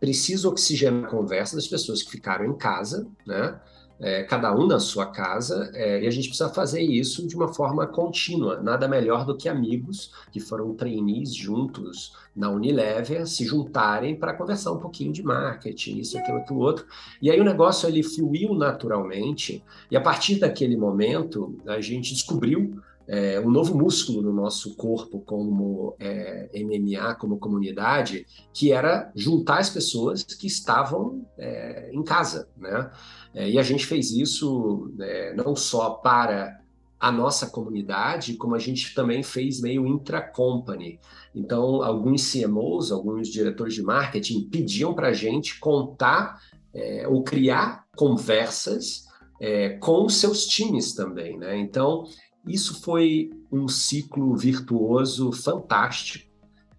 precisa 0.00 0.48
oxigenar 0.48 1.04
a 1.04 1.10
conversa 1.10 1.56
das 1.56 1.66
pessoas 1.66 2.02
que 2.02 2.10
ficaram 2.10 2.44
em 2.46 2.56
casa, 2.56 3.06
né? 3.26 3.60
É, 3.98 4.22
cada 4.24 4.54
um 4.54 4.66
na 4.66 4.78
sua 4.78 5.06
casa, 5.06 5.70
é, 5.74 6.02
e 6.02 6.06
a 6.06 6.10
gente 6.10 6.28
precisa 6.28 6.48
fazer 6.50 6.82
isso 6.82 7.26
de 7.26 7.34
uma 7.34 7.48
forma 7.48 7.86
contínua. 7.86 8.60
Nada 8.60 8.86
melhor 8.86 9.24
do 9.24 9.36
que 9.36 9.48
amigos 9.48 10.12
que 10.30 10.40
foram 10.40 10.74
trainees 10.74 11.34
juntos 11.34 12.12
na 12.34 12.50
Unilever 12.50 13.26
se 13.26 13.44
juntarem 13.44 14.14
para 14.14 14.34
conversar 14.34 14.72
um 14.72 14.78
pouquinho 14.78 15.12
de 15.12 15.22
marketing, 15.22 15.98
isso, 15.98 16.18
aquilo, 16.18 16.38
aquilo 16.38 16.60
outro. 16.60 16.86
E 17.22 17.30
aí 17.30 17.40
o 17.40 17.44
negócio 17.44 17.88
ele 17.88 18.02
fluiu 18.02 18.54
naturalmente, 18.54 19.64
e 19.90 19.96
a 19.96 20.00
partir 20.00 20.38
daquele 20.38 20.76
momento 20.76 21.56
a 21.66 21.80
gente 21.80 22.12
descobriu 22.12 22.78
é, 23.08 23.38
um 23.40 23.50
novo 23.50 23.76
músculo 23.76 24.20
no 24.20 24.32
nosso 24.32 24.74
corpo 24.76 25.20
como 25.20 25.94
é, 25.98 26.50
MMA, 26.54 27.14
como 27.14 27.38
comunidade, 27.38 28.26
que 28.52 28.72
era 28.72 29.10
juntar 29.14 29.58
as 29.58 29.70
pessoas 29.70 30.22
que 30.22 30.46
estavam 30.46 31.24
é, 31.38 31.90
em 31.92 32.02
casa, 32.02 32.48
né? 32.56 32.90
É, 33.32 33.48
e 33.48 33.58
a 33.58 33.62
gente 33.62 33.86
fez 33.86 34.10
isso 34.10 34.90
né, 34.96 35.34
não 35.34 35.54
só 35.54 35.90
para 35.90 36.60
a 36.98 37.12
nossa 37.12 37.46
comunidade, 37.48 38.34
como 38.34 38.54
a 38.54 38.58
gente 38.58 38.94
também 38.94 39.22
fez 39.22 39.60
meio 39.60 39.86
intra-company. 39.86 40.98
Então, 41.34 41.82
alguns 41.82 42.32
CMOs, 42.32 42.90
alguns 42.90 43.28
diretores 43.28 43.74
de 43.74 43.82
marketing 43.82 44.48
pediam 44.48 44.94
para 44.94 45.08
a 45.08 45.12
gente 45.12 45.60
contar 45.60 46.40
é, 46.74 47.06
ou 47.06 47.22
criar 47.22 47.84
conversas 47.94 49.04
é, 49.40 49.70
com 49.78 50.08
seus 50.08 50.46
times 50.46 50.94
também, 50.94 51.38
né? 51.38 51.56
Então, 51.58 52.04
isso 52.46 52.80
foi 52.80 53.30
um 53.50 53.68
ciclo 53.68 54.36
virtuoso 54.36 55.32
fantástico 55.32 56.30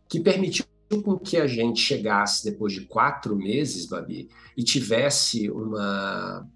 que 0.07 0.19
permitiu 0.19 0.65
com 1.03 1.17
que 1.17 1.37
a 1.37 1.47
gente 1.47 1.81
chegasse 1.81 2.45
depois 2.49 2.71
de 2.71 2.81
quatro 2.81 3.35
meses, 3.35 3.85
Babi, 3.85 4.29
e 4.55 4.63
tivesse 4.63 5.49
uma, 5.49 6.47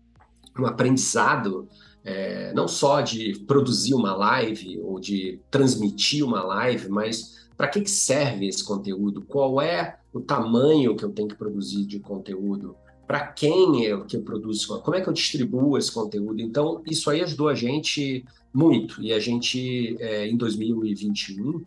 um 0.57 0.65
aprendizado 0.65 1.67
é, 2.03 2.53
não 2.53 2.67
só 2.67 3.01
de 3.01 3.39
produzir 3.45 3.93
uma 3.93 4.15
live 4.15 4.79
ou 4.79 4.99
de 4.99 5.39
transmitir 5.51 6.25
uma 6.25 6.41
live, 6.41 6.89
mas 6.89 7.41
para 7.55 7.67
que, 7.67 7.81
que 7.81 7.91
serve 7.91 8.47
esse 8.47 8.63
conteúdo? 8.63 9.21
Qual 9.21 9.61
é 9.61 9.99
o 10.11 10.19
tamanho 10.19 10.95
que 10.95 11.03
eu 11.03 11.11
tenho 11.11 11.27
que 11.27 11.35
produzir 11.35 11.85
de 11.85 11.99
conteúdo? 11.99 12.75
Para 13.11 13.27
quem 13.27 13.87
é 13.87 13.97
que 14.05 14.15
eu 14.15 14.21
produzo? 14.21 14.79
Como 14.79 14.95
é 14.95 15.01
que 15.01 15.09
eu 15.09 15.11
distribuo 15.11 15.77
esse 15.77 15.91
conteúdo? 15.91 16.41
Então, 16.41 16.81
isso 16.89 17.09
aí 17.09 17.19
ajudou 17.19 17.49
a 17.49 17.53
gente 17.53 18.23
muito. 18.53 19.03
E 19.03 19.11
a 19.11 19.19
gente, 19.19 19.97
é, 19.99 20.29
em 20.29 20.37
2021, 20.37 21.61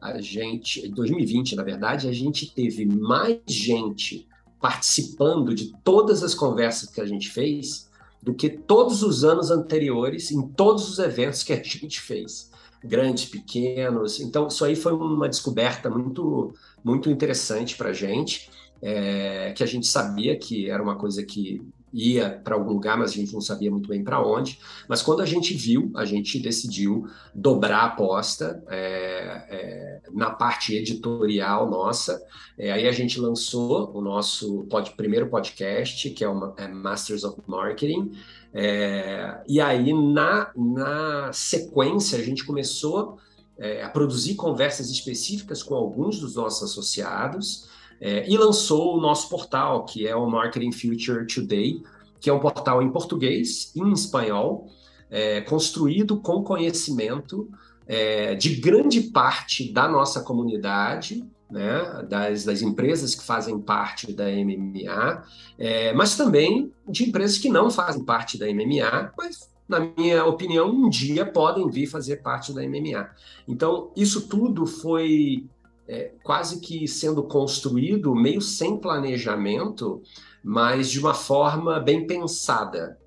a 0.00 0.18
gente, 0.22 0.86
em 0.86 0.90
2020, 0.90 1.54
na 1.54 1.62
verdade, 1.62 2.08
a 2.08 2.12
gente 2.12 2.50
teve 2.50 2.86
mais 2.86 3.40
gente 3.46 4.26
participando 4.58 5.54
de 5.54 5.74
todas 5.84 6.22
as 6.22 6.34
conversas 6.34 6.88
que 6.88 7.02
a 7.02 7.04
gente 7.04 7.28
fez 7.28 7.90
do 8.22 8.32
que 8.32 8.48
todos 8.48 9.02
os 9.02 9.22
anos 9.22 9.50
anteriores 9.50 10.30
em 10.30 10.48
todos 10.48 10.88
os 10.88 10.98
eventos 10.98 11.42
que 11.42 11.52
a 11.52 11.60
gente 11.62 12.00
fez, 12.00 12.50
grandes, 12.82 13.26
pequenos. 13.26 14.18
Então, 14.18 14.48
isso 14.48 14.64
aí 14.64 14.74
foi 14.74 14.94
uma 14.94 15.28
descoberta 15.28 15.90
muito, 15.90 16.54
muito 16.82 17.10
interessante 17.10 17.76
para 17.76 17.90
a 17.90 17.92
gente, 17.92 18.48
é, 18.80 19.52
que 19.56 19.62
a 19.62 19.66
gente 19.66 19.86
sabia 19.86 20.36
que 20.36 20.70
era 20.70 20.82
uma 20.82 20.96
coisa 20.96 21.22
que 21.24 21.62
ia 21.92 22.40
para 22.44 22.54
algum 22.54 22.72
lugar, 22.72 22.98
mas 22.98 23.12
a 23.12 23.14
gente 23.14 23.32
não 23.32 23.40
sabia 23.40 23.70
muito 23.70 23.88
bem 23.88 24.04
para 24.04 24.22
onde. 24.22 24.58
Mas 24.86 25.00
quando 25.00 25.22
a 25.22 25.26
gente 25.26 25.54
viu, 25.54 25.90
a 25.94 26.04
gente 26.04 26.38
decidiu 26.38 27.08
dobrar 27.34 27.78
a 27.78 27.84
aposta 27.86 28.62
é, 28.68 29.46
é, 29.48 30.00
na 30.12 30.30
parte 30.30 30.74
editorial 30.74 31.70
nossa. 31.70 32.22
É, 32.58 32.70
aí 32.70 32.86
a 32.86 32.92
gente 32.92 33.18
lançou 33.18 33.90
o 33.94 34.00
nosso 34.02 34.64
pod, 34.64 34.90
primeiro 34.96 35.28
podcast, 35.28 36.10
que 36.10 36.22
é 36.22 36.28
o 36.28 36.54
é 36.58 36.68
Masters 36.68 37.24
of 37.24 37.40
Marketing. 37.46 38.12
É, 38.52 39.42
e 39.48 39.60
aí, 39.60 39.92
na, 39.92 40.50
na 40.54 41.32
sequência, 41.32 42.18
a 42.18 42.22
gente 42.22 42.44
começou 42.44 43.18
é, 43.58 43.82
a 43.82 43.88
produzir 43.88 44.34
conversas 44.34 44.90
específicas 44.90 45.62
com 45.62 45.74
alguns 45.74 46.20
dos 46.20 46.34
nossos 46.34 46.70
associados. 46.70 47.68
É, 48.00 48.28
e 48.28 48.36
lançou 48.36 48.96
o 48.96 49.00
nosso 49.00 49.28
portal, 49.28 49.84
que 49.84 50.06
é 50.06 50.14
o 50.14 50.28
Marketing 50.28 50.72
Future 50.72 51.26
Today, 51.26 51.82
que 52.20 52.28
é 52.28 52.32
um 52.32 52.40
portal 52.40 52.82
em 52.82 52.90
português 52.90 53.72
e 53.74 53.80
em 53.80 53.92
espanhol, 53.92 54.68
é, 55.10 55.40
construído 55.42 56.20
com 56.20 56.42
conhecimento 56.42 57.48
é, 57.86 58.34
de 58.34 58.56
grande 58.56 59.00
parte 59.00 59.72
da 59.72 59.88
nossa 59.88 60.20
comunidade, 60.20 61.24
né, 61.50 62.04
das, 62.08 62.44
das, 62.44 62.60
empresas 62.60 63.14
que 63.14 63.24
fazem 63.24 63.60
parte 63.60 64.12
da 64.12 64.24
MMA, 64.24 65.22
é, 65.56 65.92
mas 65.94 66.16
também 66.16 66.72
de 66.88 67.08
empresas 67.08 67.38
que 67.38 67.48
não 67.48 67.70
fazem 67.70 68.04
parte 68.04 68.36
da 68.36 68.46
MMA, 68.46 69.12
mas 69.16 69.48
na 69.68 69.80
minha 69.80 70.24
opinião, 70.24 70.70
um 70.70 70.88
dia 70.88 71.26
podem 71.26 71.68
vir 71.68 71.86
fazer 71.86 72.16
parte 72.18 72.52
da 72.52 72.62
MMA. 72.62 73.10
Então, 73.48 73.90
isso 73.96 74.28
tudo 74.28 74.64
foi 74.64 75.44
é, 75.88 76.12
quase 76.22 76.60
que 76.60 76.86
sendo 76.88 77.22
construído 77.22 78.14
meio 78.14 78.40
sem 78.40 78.78
planejamento, 78.78 80.02
mas 80.42 80.90
de 80.90 80.98
uma 80.98 81.14
forma 81.14 81.80
bem 81.80 82.06
pensada. 82.06 82.98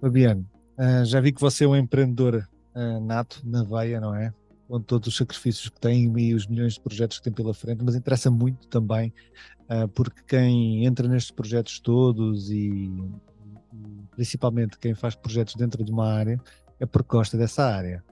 Fabiano, 0.00 0.46
uh, 0.78 1.04
já 1.04 1.20
vi 1.20 1.32
que 1.32 1.40
você 1.40 1.64
é 1.64 1.68
um 1.68 1.76
empreendedor 1.76 2.48
uh, 2.74 3.00
nato 3.04 3.40
na 3.44 3.62
veia, 3.62 4.00
não 4.00 4.14
é? 4.14 4.32
Com 4.68 4.80
todos 4.80 5.08
os 5.08 5.16
sacrifícios 5.16 5.68
que 5.68 5.80
tem 5.80 6.12
e 6.18 6.34
os 6.34 6.46
milhões 6.46 6.74
de 6.74 6.80
projetos 6.80 7.18
que 7.18 7.24
tem 7.24 7.32
pela 7.32 7.52
frente, 7.52 7.84
mas 7.84 7.94
interessa 7.94 8.30
muito 8.30 8.66
também, 8.68 9.12
uh, 9.68 9.88
porque 9.88 10.22
quem 10.26 10.84
entra 10.84 11.06
nestes 11.08 11.30
projetos 11.30 11.80
todos 11.80 12.50
e, 12.50 12.90
principalmente 14.12 14.78
quem 14.78 14.94
faz 14.94 15.14
projetos 15.14 15.54
dentro 15.54 15.84
de 15.84 15.92
uma 15.92 16.06
área 16.06 16.40
é 16.78 16.86
porque 16.86 17.16
gosta 17.16 17.36
dessa 17.36 17.64
área. 17.64 18.02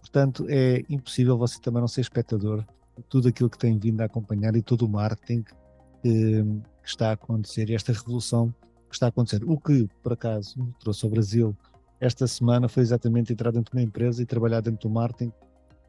Portanto, 0.00 0.46
é 0.48 0.82
impossível 0.88 1.38
você 1.38 1.58
também 1.60 1.80
não 1.80 1.88
ser 1.88 2.02
espectador 2.02 2.64
tudo 3.08 3.28
aquilo 3.28 3.50
que 3.50 3.58
tem 3.58 3.78
vindo 3.78 4.00
a 4.00 4.04
acompanhar 4.04 4.54
e 4.56 4.62
todo 4.62 4.82
o 4.82 4.88
marketing 4.88 5.42
que, 6.02 6.44
que 6.82 6.88
está 6.88 7.10
a 7.10 7.12
acontecer 7.12 7.70
e 7.70 7.74
esta 7.74 7.92
revolução 7.92 8.54
que 8.88 8.94
está 8.94 9.06
a 9.06 9.08
acontecer. 9.08 9.42
O 9.44 9.58
que, 9.58 9.88
por 10.02 10.12
acaso, 10.12 10.56
trouxe 10.80 11.04
ao 11.04 11.10
Brasil 11.10 11.56
esta 12.00 12.26
semana 12.26 12.68
foi 12.68 12.82
exatamente 12.82 13.32
entrar 13.32 13.50
dentro 13.50 13.72
de 13.72 13.78
uma 13.78 13.84
empresa 13.84 14.22
e 14.22 14.26
trabalhar 14.26 14.60
dentro 14.60 14.88
do 14.88 14.94
marketing 14.94 15.32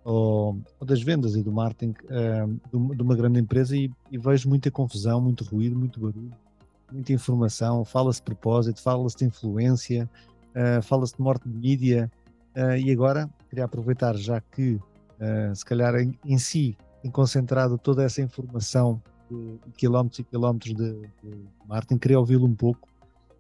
ou, 0.04 0.60
ou 0.80 0.88
das 0.88 1.02
vendas 1.02 1.36
e 1.36 1.44
do 1.44 1.52
marketing 1.52 1.94
uh, 2.06 2.96
de 2.96 3.02
uma 3.02 3.16
grande 3.16 3.40
empresa 3.40 3.76
e, 3.78 3.92
e, 4.10 4.18
vejo 4.18 4.50
muita 4.50 4.72
confusão, 4.72 5.22
muito 5.22 5.44
ruído, 5.44 5.78
muito 5.78 6.00
barulho, 6.00 6.32
muita 6.92 7.14
informação, 7.14 7.86
fala-se 7.86 8.20
de 8.20 8.24
propósito, 8.24 8.82
fala-se 8.82 9.18
de 9.18 9.26
influência, 9.26 10.10
uh, 10.56 10.82
fala-se 10.82 11.16
de 11.16 11.22
morte 11.22 11.48
de 11.48 11.56
mídia 11.56 12.12
uh, 12.56 12.76
e 12.76 12.92
agora 12.92 13.30
queria 13.50 13.66
aproveitar 13.66 14.16
já 14.16 14.42
que 14.42 14.80
se 15.54 15.66
calhar 15.66 15.94
em, 15.96 16.18
em 16.24 16.38
si 16.38 16.78
tem 17.02 17.12
concentrado 17.12 17.78
toda 17.78 18.04
essa 18.04 18.22
informação 18.22 19.02
de 19.30 19.60
quilómetros 19.78 20.20
e 20.20 20.24
quilómetros 20.24 20.74
de, 20.74 20.94
de 21.24 21.48
Martin. 21.68 21.98
Queria 21.98 22.20
ouvi-lo 22.20 22.46
um 22.46 22.56
pouco 22.56 22.88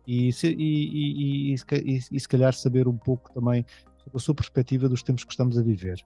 e 0.08 0.32
se, 0.32 0.48
e, 0.48 0.54
e, 0.54 1.54
e, 1.54 2.00
e, 2.12 2.19
se 2.19 2.28
calhar 2.28 2.54
saber 2.54 2.88
um 2.88 2.98
pouco 2.98 3.32
também 3.34 3.65
sobre 3.98 4.17
a 4.17 4.19
sua 4.19 4.36
perspectiva 4.36 4.88
dos 4.88 5.04
tempos 5.04 5.24
que 5.24 5.32
estamos 5.32 5.58
a 5.58 5.62
viver. 5.62 6.00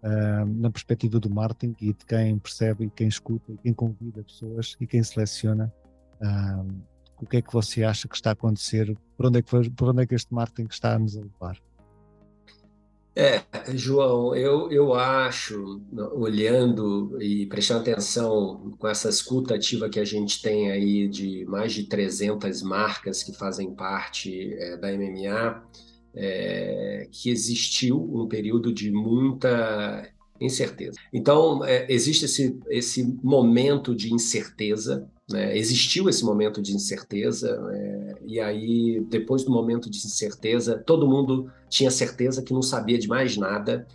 Uh, 0.00 0.46
na 0.60 0.70
perspectiva 0.70 1.18
do 1.18 1.28
marketing 1.28 1.74
e 1.80 1.92
de 1.92 2.06
quem 2.06 2.38
percebe 2.38 2.84
e 2.84 2.90
quem 2.90 3.08
escuta 3.08 3.50
e 3.50 3.56
quem 3.56 3.74
convida 3.74 4.22
pessoas 4.22 4.76
e 4.80 4.86
quem 4.86 5.02
seleciona 5.02 5.74
uh, 6.22 6.82
o 7.20 7.26
que 7.26 7.38
é 7.38 7.42
que 7.42 7.52
você 7.52 7.82
acha 7.82 8.06
que 8.06 8.14
está 8.14 8.30
a 8.30 8.32
acontecer, 8.32 8.96
por 9.16 9.26
onde 9.26 9.40
é 9.40 9.42
que, 9.42 9.70
por 9.70 9.88
onde 9.88 10.02
é 10.02 10.06
que 10.06 10.14
este 10.14 10.32
marketing 10.32 10.68
está 10.70 10.94
a 10.94 10.98
nos 10.98 11.14
levar? 11.14 11.58
É, 13.20 13.42
João, 13.74 14.32
eu, 14.36 14.70
eu 14.70 14.94
acho, 14.94 15.82
olhando 16.12 17.20
e 17.20 17.46
prestando 17.46 17.80
atenção 17.80 18.76
com 18.78 18.86
essa 18.86 19.08
escuta 19.08 19.56
ativa 19.56 19.88
que 19.88 19.98
a 19.98 20.04
gente 20.04 20.40
tem 20.40 20.70
aí 20.70 21.08
de 21.08 21.44
mais 21.46 21.72
de 21.72 21.82
300 21.82 22.62
marcas 22.62 23.24
que 23.24 23.32
fazem 23.32 23.74
parte 23.74 24.54
é, 24.54 24.76
da 24.76 24.92
MMA, 24.92 25.64
é, 26.14 27.08
que 27.10 27.28
existiu 27.28 28.00
um 28.00 28.28
período 28.28 28.72
de 28.72 28.92
muita 28.92 30.08
incerteza. 30.40 30.96
Então, 31.12 31.64
é, 31.64 31.86
existe 31.88 32.24
esse, 32.24 32.56
esse 32.68 33.02
momento 33.20 33.96
de 33.96 34.14
incerteza 34.14 35.10
né? 35.28 35.56
Existiu 35.56 36.08
esse 36.08 36.24
momento 36.24 36.62
de 36.62 36.74
incerteza, 36.74 37.60
né? 37.60 38.14
e 38.26 38.40
aí, 38.40 39.04
depois 39.08 39.44
do 39.44 39.50
momento 39.50 39.90
de 39.90 39.98
incerteza, 39.98 40.78
todo 40.78 41.06
mundo 41.06 41.50
tinha 41.68 41.90
certeza 41.90 42.42
que 42.42 42.52
não 42.52 42.62
sabia 42.62 42.98
de 42.98 43.08
mais 43.08 43.36
nada. 43.36 43.86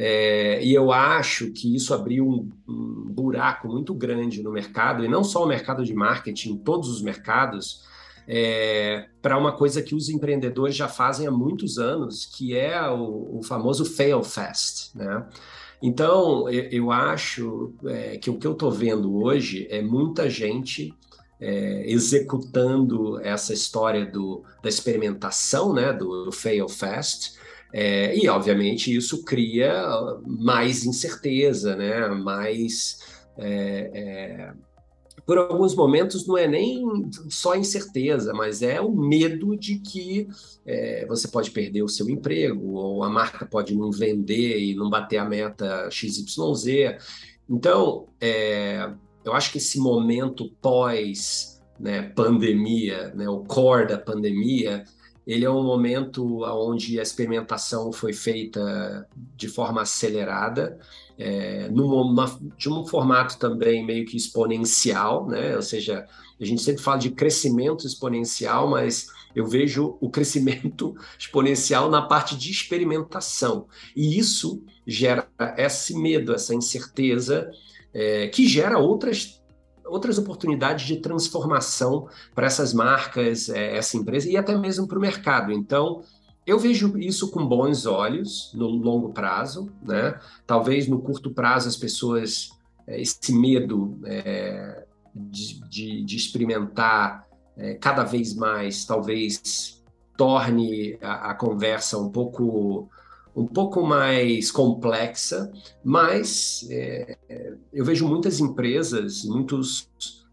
É, 0.00 0.64
e 0.64 0.72
eu 0.72 0.92
acho 0.92 1.50
que 1.50 1.74
isso 1.74 1.92
abriu 1.92 2.26
um, 2.26 2.48
um, 2.68 3.04
buraco 3.10 3.68
muito 3.68 3.92
grande 3.92 4.42
no 4.42 4.52
mercado, 4.52 5.04
e 5.04 5.08
não 5.08 5.24
só 5.24 5.44
o 5.44 5.48
mercado 5.48 5.84
de 5.84 5.92
marketing, 5.92 6.56
todos 6.58 6.88
os 6.88 7.02
mercados, 7.02 7.82
é, 8.26 9.08
para 9.20 9.36
uma 9.36 9.52
coisa 9.52 9.82
que 9.82 9.94
os 9.94 10.08
empreendedores 10.08 10.76
já 10.76 10.86
fazem 10.86 11.26
há 11.26 11.30
muitos 11.30 11.78
anos, 11.78 12.26
que 12.26 12.56
é 12.56 12.80
o, 12.88 13.38
o 13.38 13.42
famoso 13.42 13.84
fail 13.84 14.22
fast. 14.22 14.96
Né? 14.96 15.26
Então, 15.80 16.48
eu, 16.50 16.90
acho 16.90 17.72
é, 17.86 18.16
que 18.18 18.30
o 18.30 18.38
que 18.38 18.46
eu 18.46 18.52
estou 18.52 18.70
vendo 18.70 19.14
hoje 19.14 19.66
é 19.70 19.80
muita 19.80 20.28
gente 20.28 20.92
é, 21.40 21.84
executando 21.88 23.20
essa 23.20 23.52
história 23.52 24.04
do, 24.04 24.42
da 24.62 24.68
experimentação, 24.68 25.72
né, 25.72 25.92
do, 25.92 26.24
do 26.24 26.32
fail 26.32 26.68
fast, 26.68 27.38
é, 27.72 28.16
e 28.16 28.28
obviamente 28.28 28.94
isso 28.94 29.24
cria 29.24 29.72
mais 30.26 30.84
incerteza, 30.84 31.76
né, 31.76 32.08
mais 32.08 32.98
é, 33.36 33.90
é 33.94 34.52
por 35.28 35.36
alguns 35.36 35.74
momentos 35.74 36.26
não 36.26 36.38
é 36.38 36.48
nem 36.48 37.10
só 37.28 37.54
incerteza, 37.54 38.32
mas 38.32 38.62
é 38.62 38.80
o 38.80 38.90
medo 38.90 39.54
de 39.54 39.78
que 39.78 40.26
é, 40.64 41.04
você 41.04 41.28
pode 41.28 41.50
perder 41.50 41.82
o 41.82 41.88
seu 41.88 42.08
emprego, 42.08 42.72
ou 42.72 43.04
a 43.04 43.10
marca 43.10 43.44
pode 43.44 43.76
não 43.76 43.90
vender 43.90 44.58
e 44.58 44.74
não 44.74 44.88
bater 44.88 45.18
a 45.18 45.26
meta 45.26 45.86
XYZ. 45.90 46.96
Então, 47.46 48.06
é, 48.18 48.90
eu 49.22 49.34
acho 49.34 49.52
que 49.52 49.58
esse 49.58 49.78
momento 49.78 50.50
pós 50.62 51.60
né, 51.78 52.04
pandemia, 52.16 53.12
né, 53.14 53.28
o 53.28 53.40
core 53.40 53.86
da 53.86 53.98
pandemia, 53.98 54.82
ele 55.26 55.44
é 55.44 55.50
um 55.50 55.62
momento 55.62 56.42
onde 56.42 56.98
a 56.98 57.02
experimentação 57.02 57.92
foi 57.92 58.14
feita 58.14 59.06
de 59.36 59.46
forma 59.46 59.82
acelerada, 59.82 60.78
é, 61.18 61.68
numa, 61.68 62.38
de 62.56 62.70
um 62.70 62.86
formato 62.86 63.38
também 63.38 63.84
meio 63.84 64.06
que 64.06 64.16
exponencial, 64.16 65.26
né? 65.26 65.56
Ou 65.56 65.62
seja, 65.62 66.06
a 66.40 66.44
gente 66.44 66.62
sempre 66.62 66.82
fala 66.82 66.98
de 66.98 67.10
crescimento 67.10 67.84
exponencial, 67.84 68.70
mas 68.70 69.08
eu 69.34 69.44
vejo 69.44 69.98
o 70.00 70.08
crescimento 70.08 70.94
exponencial 71.18 71.90
na 71.90 72.02
parte 72.02 72.36
de 72.36 72.50
experimentação. 72.50 73.66
E 73.96 74.16
isso 74.18 74.62
gera 74.86 75.28
esse 75.56 75.94
medo, 75.98 76.32
essa 76.32 76.54
incerteza, 76.54 77.50
é, 77.92 78.28
que 78.28 78.46
gera 78.46 78.78
outras 78.78 79.36
outras 79.84 80.18
oportunidades 80.18 80.86
de 80.86 80.98
transformação 80.98 82.08
para 82.34 82.46
essas 82.46 82.74
marcas, 82.74 83.48
é, 83.48 83.74
essa 83.74 83.96
empresa 83.96 84.28
e 84.28 84.36
até 84.36 84.54
mesmo 84.54 84.86
para 84.86 84.98
o 84.98 85.00
mercado. 85.00 85.50
Então, 85.50 86.02
eu 86.48 86.58
vejo 86.58 86.96
isso 86.98 87.30
com 87.30 87.46
bons 87.46 87.84
olhos 87.84 88.50
no 88.54 88.66
longo 88.66 89.12
prazo, 89.12 89.70
né? 89.82 90.18
Talvez 90.46 90.88
no 90.88 90.98
curto 90.98 91.30
prazo 91.30 91.68
as 91.68 91.76
pessoas 91.76 92.50
é, 92.86 92.98
esse 92.98 93.32
medo 93.34 94.00
é, 94.04 94.86
de, 95.14 95.60
de, 95.68 96.04
de, 96.04 96.16
experimentar 96.16 97.28
é, 97.54 97.74
cada 97.74 98.02
vez 98.02 98.34
mais, 98.34 98.86
talvez 98.86 99.82
torne 100.16 100.98
a, 101.02 101.30
a, 101.30 101.34
conversa 101.34 101.98
um 101.98 102.08
pouco 102.08 102.88
um 103.36 103.46
pouco 103.46 103.86
mais 103.86 104.50
complexa, 104.50 105.52
mas 105.84 106.66
é, 106.70 107.16
eu 107.72 107.84
vejo 107.84 108.08
muitas 108.08 108.40
empresas, 108.40 109.22
muitos 109.22 109.88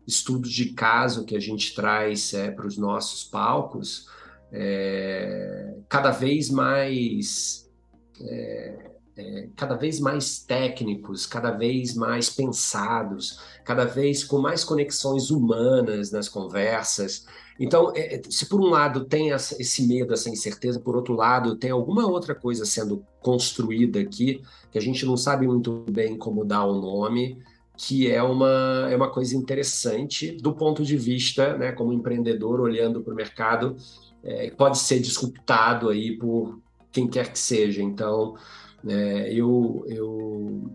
estudos 0.07 0.51
de 0.51 0.73
caso 0.73 1.25
que 1.25 1.35
a 1.35 1.39
gente 1.39 1.75
traz 1.75 2.33
para 2.55 2.65
os 2.65 2.77
nossos 2.77 3.23
palcos, 3.23 4.07
é, 4.55 5.75
cada 5.89 6.11
vez 6.11 6.49
mais 6.49 7.69
é, 8.21 8.85
é, 9.17 9.47
cada 9.55 9.75
vez 9.75 9.99
mais 9.99 10.39
técnicos, 10.39 11.25
cada 11.25 11.51
vez 11.51 11.95
mais 11.95 12.29
pensados, 12.29 13.39
cada 13.63 13.85
vez 13.85 14.25
com 14.25 14.39
mais 14.39 14.63
conexões 14.63 15.31
humanas 15.31 16.11
nas 16.11 16.27
conversas. 16.27 17.25
Então, 17.57 17.93
é, 17.95 18.21
se 18.29 18.45
por 18.47 18.59
um 18.59 18.69
lado 18.69 19.05
tem 19.05 19.31
essa, 19.31 19.59
esse 19.61 19.87
medo, 19.87 20.13
essa 20.13 20.29
incerteza, 20.29 20.81
por 20.81 20.97
outro 20.97 21.13
lado 21.13 21.55
tem 21.55 21.71
alguma 21.71 22.05
outra 22.05 22.35
coisa 22.35 22.65
sendo 22.65 23.05
construída 23.21 23.99
aqui 24.01 24.41
que 24.69 24.77
a 24.77 24.81
gente 24.81 25.05
não 25.05 25.15
sabe 25.15 25.47
muito 25.47 25.85
bem 25.89 26.17
como 26.17 26.43
dar 26.43 26.65
o 26.65 26.81
nome, 26.81 27.41
que 27.77 28.11
é 28.11 28.21
uma, 28.21 28.87
é 28.89 28.95
uma 28.95 29.09
coisa 29.09 29.35
interessante 29.35 30.31
do 30.31 30.53
ponto 30.53 30.83
de 30.83 30.97
vista, 30.97 31.57
né, 31.57 31.71
como 31.71 31.93
empreendedor 31.93 32.59
olhando 32.59 33.01
para 33.01 33.13
o 33.13 33.15
mercado, 33.15 33.77
é, 34.25 34.49
pode 34.49 34.79
ser 34.79 34.99
disruptado 34.99 35.89
aí 35.89 36.17
por 36.17 36.59
quem 36.91 37.07
quer 37.07 37.31
que 37.31 37.37
seja. 37.39 37.81
Então, 37.81 38.35
é, 38.87 39.31
eu, 39.31 39.85
eu, 39.87 40.71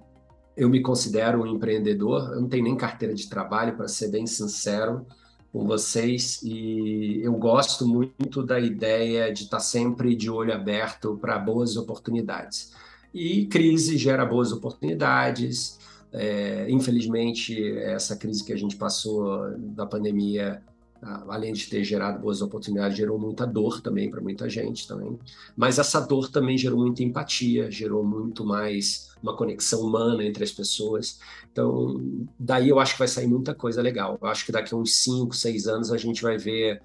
eu 0.57 0.69
me 0.69 0.81
considero 0.81 1.43
um 1.43 1.47
empreendedor, 1.47 2.33
eu 2.33 2.41
não 2.41 2.49
tenho 2.49 2.65
nem 2.65 2.77
carteira 2.77 3.13
de 3.13 3.29
trabalho, 3.29 3.77
para 3.77 3.89
ser 3.89 4.09
bem 4.09 4.27
sincero 4.27 5.05
com 5.53 5.67
vocês, 5.67 6.41
e 6.45 7.21
eu 7.25 7.33
gosto 7.33 7.85
muito 7.87 8.45
da 8.45 8.61
ideia 8.61 9.33
de 9.33 9.45
estar 9.45 9.59
sempre 9.59 10.15
de 10.15 10.31
olho 10.31 10.55
aberto 10.55 11.19
para 11.21 11.37
boas 11.39 11.77
oportunidades. 11.77 12.73
E 13.13 13.47
crise 13.47 13.99
gera 13.99 14.25
boas 14.25 14.53
oportunidades. 14.53 15.77
É, 16.13 16.71
infelizmente, 16.71 17.61
essa 17.79 18.17
crise 18.17 18.45
que 18.45 18.53
a 18.53 18.57
gente 18.57 18.77
passou 18.77 19.59
da 19.59 19.85
pandemia 19.87 20.63
além 21.03 21.53
de 21.53 21.67
ter 21.67 21.83
gerado 21.83 22.21
boas 22.21 22.43
oportunidades, 22.43 22.97
gerou 22.97 23.19
muita 23.19 23.47
dor 23.47 23.81
também 23.81 24.11
para 24.11 24.21
muita 24.21 24.49
gente 24.49 24.87
também. 24.87 25.19
Mas 25.57 25.79
essa 25.79 26.01
dor 26.01 26.31
também 26.31 26.59
gerou 26.59 26.79
muita 26.79 27.03
empatia, 27.03 27.71
gerou 27.71 28.05
muito 28.05 28.45
mais 28.45 29.11
uma 29.23 29.37
conexão 29.37 29.81
humana 29.81 30.25
entre 30.25 30.45
as 30.45 30.53
pessoas. 30.53 31.19
Então, 31.51 32.29
daí 32.39 32.69
eu 32.69 32.79
acho 32.79 32.93
que 32.93 32.99
vai 32.99 33.09
sair 33.09 33.27
muita 33.27 33.55
coisa 33.55 33.81
legal. 33.81 34.19
Eu 34.21 34.29
acho 34.29 34.45
que 34.45 34.53
daqui 34.53 34.75
a 34.75 34.77
uns 34.77 34.95
5, 34.97 35.35
6 35.35 35.67
anos 35.67 35.93
a 35.93 35.97
gente 35.97 36.23
vai 36.23 36.37
ver 36.37 36.83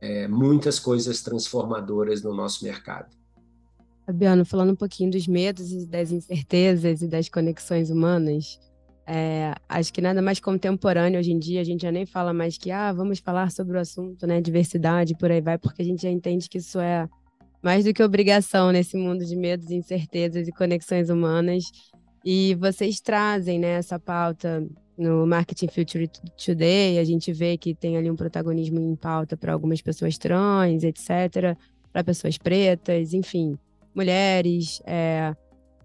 é, 0.00 0.26
muitas 0.26 0.78
coisas 0.78 1.22
transformadoras 1.22 2.22
no 2.22 2.34
nosso 2.34 2.64
mercado. 2.64 3.14
Fabiano, 4.06 4.44
falando 4.44 4.72
um 4.72 4.76
pouquinho 4.76 5.10
dos 5.10 5.26
medos 5.26 5.72
e 5.72 5.84
das 5.84 6.12
incertezas 6.12 7.02
e 7.02 7.08
das 7.08 7.28
conexões 7.28 7.90
humanas, 7.90 8.58
é, 9.06 9.54
acho 9.68 9.92
que 9.92 10.00
nada 10.00 10.20
mais 10.20 10.40
contemporâneo 10.40 11.20
hoje 11.20 11.30
em 11.30 11.38
dia, 11.38 11.60
a 11.60 11.64
gente 11.64 11.82
já 11.82 11.92
nem 11.92 12.04
fala 12.04 12.32
mais 12.32 12.58
que, 12.58 12.72
ah, 12.72 12.92
vamos 12.92 13.20
falar 13.20 13.52
sobre 13.52 13.76
o 13.76 13.80
assunto, 13.80 14.26
né, 14.26 14.40
diversidade, 14.40 15.16
por 15.16 15.30
aí 15.30 15.40
vai, 15.40 15.56
porque 15.56 15.82
a 15.82 15.84
gente 15.84 16.02
já 16.02 16.10
entende 16.10 16.48
que 16.48 16.58
isso 16.58 16.80
é 16.80 17.08
mais 17.62 17.84
do 17.84 17.94
que 17.94 18.02
obrigação 18.02 18.72
nesse 18.72 18.96
mundo 18.96 19.24
de 19.24 19.36
medos, 19.36 19.70
incertezas 19.70 20.48
e 20.48 20.52
conexões 20.52 21.08
humanas. 21.08 21.64
E 22.24 22.56
vocês 22.56 23.00
trazem, 23.00 23.60
né, 23.60 23.78
essa 23.78 23.98
pauta 23.98 24.66
no 24.98 25.24
Marketing 25.26 25.68
Future 25.68 26.10
Today, 26.44 26.98
a 26.98 27.04
gente 27.04 27.32
vê 27.32 27.56
que 27.56 27.74
tem 27.74 27.96
ali 27.96 28.10
um 28.10 28.16
protagonismo 28.16 28.80
em 28.80 28.96
pauta 28.96 29.36
para 29.36 29.52
algumas 29.52 29.80
pessoas 29.80 30.18
trans, 30.18 30.82
etc., 30.82 31.56
para 31.92 32.02
pessoas 32.02 32.36
pretas, 32.36 33.14
enfim, 33.14 33.56
mulheres, 33.94 34.82
é, 34.84 35.34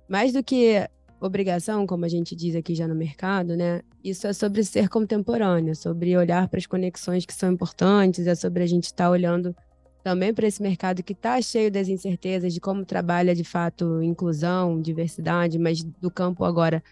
mais 0.10 0.34
do 0.34 0.44
que 0.44 0.88
obrigação, 1.22 1.86
como 1.86 2.04
a 2.04 2.10
gente 2.10 2.36
diz 2.36 2.56
aqui 2.56 2.74
já 2.74 2.88
no 2.88 2.96
mercado, 2.96 3.56
né? 3.56 3.82
Isso 4.04 4.26
é 4.26 4.34
sobre 4.34 4.64
ser 4.64 4.90
contemporâneo, 4.90 5.76
sobre 5.76 6.18
olhar 6.18 6.48
para 6.48 6.58
as 6.58 6.66
conexões 6.66 7.26
que 7.26 7.34
são 7.34 7.52
importantes, 7.52 8.26
é 8.26 8.34
sobre 8.34 8.64
a 8.64 8.68
gente 8.68 8.86
estar 8.86 9.06
tá 9.06 9.10
olhando 9.10 9.56
também 10.04 10.34
para 10.34 10.48
esse 10.48 10.62
mercado 10.62 11.04
que 11.04 11.14
está 11.14 11.40
cheio 11.40 11.72
das 11.72 11.88
incertezas 11.88 12.54
de 12.54 12.60
como 12.60 12.84
trabalha 12.84 13.36
de 13.36 13.44
fato 13.44 14.02
inclusão, 14.02 14.82
diversidade, 14.82 15.60
mas 15.60 15.84
do 15.84 16.10
campo 16.10 16.44
agora 16.44 16.84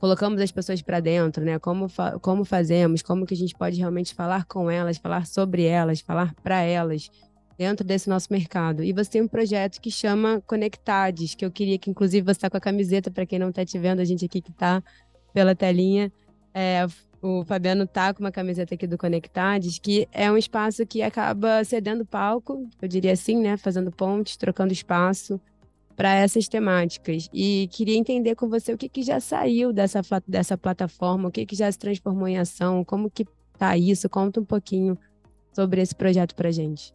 colocamos 0.00 0.40
as 0.40 0.50
pessoas 0.50 0.82
para 0.82 1.00
dentro, 1.00 1.44
né? 1.44 1.58
Como, 1.58 1.88
fa 1.88 2.18
como 2.18 2.44
fazemos, 2.44 3.02
como 3.02 3.24
que 3.24 3.34
a 3.34 3.36
gente 3.36 3.54
pode 3.54 3.78
realmente 3.78 4.14
falar 4.14 4.44
com 4.46 4.70
elas, 4.70 4.98
falar 4.98 5.26
sobre 5.26 5.64
elas, 5.64 6.00
falar 6.00 6.34
para 6.42 6.60
elas 6.60 7.08
dentro 7.58 7.86
desse 7.86 8.08
nosso 8.08 8.28
mercado. 8.30 8.82
E 8.82 8.92
você 8.92 9.12
tem 9.12 9.22
um 9.22 9.28
projeto 9.28 9.80
que 9.80 9.90
chama 9.90 10.42
Conectades, 10.46 11.34
que 11.34 11.44
eu 11.44 11.50
queria 11.50 11.78
que, 11.78 11.90
inclusive, 11.90 12.24
você 12.24 12.32
está 12.32 12.50
com 12.50 12.56
a 12.56 12.60
camiseta, 12.60 13.10
para 13.10 13.26
quem 13.26 13.38
não 13.38 13.48
está 13.48 13.64
te 13.64 13.78
vendo, 13.78 14.00
a 14.00 14.04
gente 14.04 14.24
aqui 14.24 14.40
que 14.40 14.50
está 14.50 14.82
pela 15.32 15.54
telinha. 15.54 16.12
É, 16.54 16.86
o 17.20 17.44
Fabiano 17.44 17.84
está 17.84 18.12
com 18.12 18.20
uma 18.20 18.32
camiseta 18.32 18.74
aqui 18.74 18.86
do 18.86 18.98
Conectades, 18.98 19.78
que 19.78 20.08
é 20.12 20.30
um 20.30 20.36
espaço 20.36 20.86
que 20.86 21.02
acaba 21.02 21.64
cedendo 21.64 22.04
palco, 22.04 22.68
eu 22.80 22.88
diria 22.88 23.12
assim, 23.12 23.40
né? 23.40 23.56
Fazendo 23.56 23.90
pontes, 23.90 24.36
trocando 24.36 24.72
espaço 24.72 25.40
para 25.96 26.14
essas 26.14 26.46
temáticas. 26.46 27.28
E 27.32 27.68
queria 27.72 27.96
entender 27.96 28.34
com 28.34 28.48
você 28.48 28.72
o 28.72 28.78
que, 28.78 28.88
que 28.88 29.02
já 29.02 29.18
saiu 29.18 29.72
dessa, 29.72 30.02
dessa 30.28 30.56
plataforma, 30.56 31.28
o 31.28 31.32
que, 31.32 31.46
que 31.46 31.56
já 31.56 31.72
se 31.72 31.78
transformou 31.78 32.28
em 32.28 32.38
ação, 32.38 32.84
como 32.84 33.10
que 33.10 33.26
tá 33.58 33.76
isso, 33.76 34.08
conta 34.08 34.40
um 34.40 34.44
pouquinho 34.44 34.98
sobre 35.54 35.80
esse 35.80 35.94
projeto 35.94 36.34
para 36.34 36.50
gente. 36.50 36.92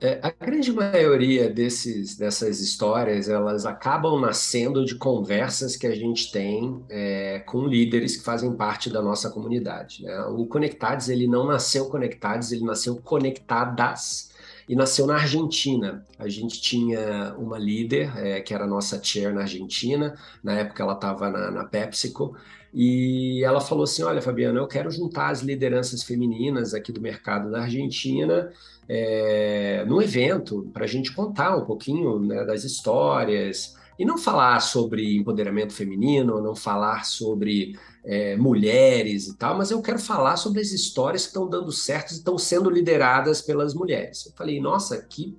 É, 0.00 0.20
a 0.22 0.30
grande 0.30 0.72
maioria 0.72 1.50
desses, 1.50 2.16
dessas 2.16 2.60
histórias, 2.60 3.28
elas 3.28 3.66
acabam 3.66 4.20
nascendo 4.20 4.84
de 4.84 4.94
conversas 4.94 5.76
que 5.76 5.88
a 5.88 5.94
gente 5.94 6.30
tem 6.30 6.84
é, 6.88 7.40
com 7.40 7.66
líderes 7.66 8.16
que 8.16 8.24
fazem 8.24 8.52
parte 8.54 8.88
da 8.90 9.02
nossa 9.02 9.28
comunidade. 9.28 10.04
Né? 10.04 10.20
O 10.26 10.46
Conectados, 10.46 11.08
ele 11.08 11.26
não 11.26 11.44
nasceu 11.44 11.86
Conectados, 11.86 12.52
ele 12.52 12.64
nasceu 12.64 12.96
Conectadas 12.96 14.30
e 14.68 14.76
nasceu 14.76 15.04
na 15.04 15.14
Argentina. 15.14 16.06
A 16.16 16.28
gente 16.28 16.60
tinha 16.60 17.34
uma 17.36 17.58
líder, 17.58 18.16
é, 18.18 18.40
que 18.40 18.54
era 18.54 18.68
nossa 18.68 19.02
chair 19.02 19.34
na 19.34 19.40
Argentina, 19.40 20.14
na 20.44 20.52
época 20.52 20.80
ela 20.80 20.92
estava 20.92 21.28
na, 21.28 21.50
na 21.50 21.64
PepsiCo, 21.64 22.36
e 22.72 23.42
ela 23.44 23.60
falou 23.60 23.84
assim: 23.84 24.02
Olha, 24.02 24.20
Fabiana, 24.20 24.58
eu 24.58 24.66
quero 24.66 24.90
juntar 24.90 25.30
as 25.30 25.40
lideranças 25.40 26.02
femininas 26.02 26.74
aqui 26.74 26.92
do 26.92 27.00
mercado 27.00 27.50
da 27.50 27.62
Argentina 27.62 28.50
é, 28.88 29.84
num 29.86 30.00
evento 30.00 30.68
para 30.72 30.84
a 30.84 30.88
gente 30.88 31.12
contar 31.12 31.56
um 31.56 31.64
pouquinho 31.64 32.18
né, 32.18 32.44
das 32.44 32.64
histórias 32.64 33.76
e 33.98 34.04
não 34.04 34.16
falar 34.16 34.60
sobre 34.60 35.16
empoderamento 35.16 35.72
feminino, 35.72 36.40
não 36.40 36.54
falar 36.54 37.04
sobre 37.04 37.76
é, 38.04 38.36
mulheres 38.36 39.26
e 39.26 39.36
tal, 39.36 39.58
mas 39.58 39.70
eu 39.70 39.82
quero 39.82 39.98
falar 39.98 40.36
sobre 40.36 40.60
as 40.60 40.70
histórias 40.70 41.22
que 41.22 41.28
estão 41.28 41.48
dando 41.48 41.72
certo 41.72 42.12
e 42.12 42.14
estão 42.14 42.38
sendo 42.38 42.70
lideradas 42.70 43.42
pelas 43.42 43.74
mulheres. 43.74 44.24
Eu 44.24 44.32
falei, 44.32 44.60
nossa, 44.60 45.02
que 45.02 45.36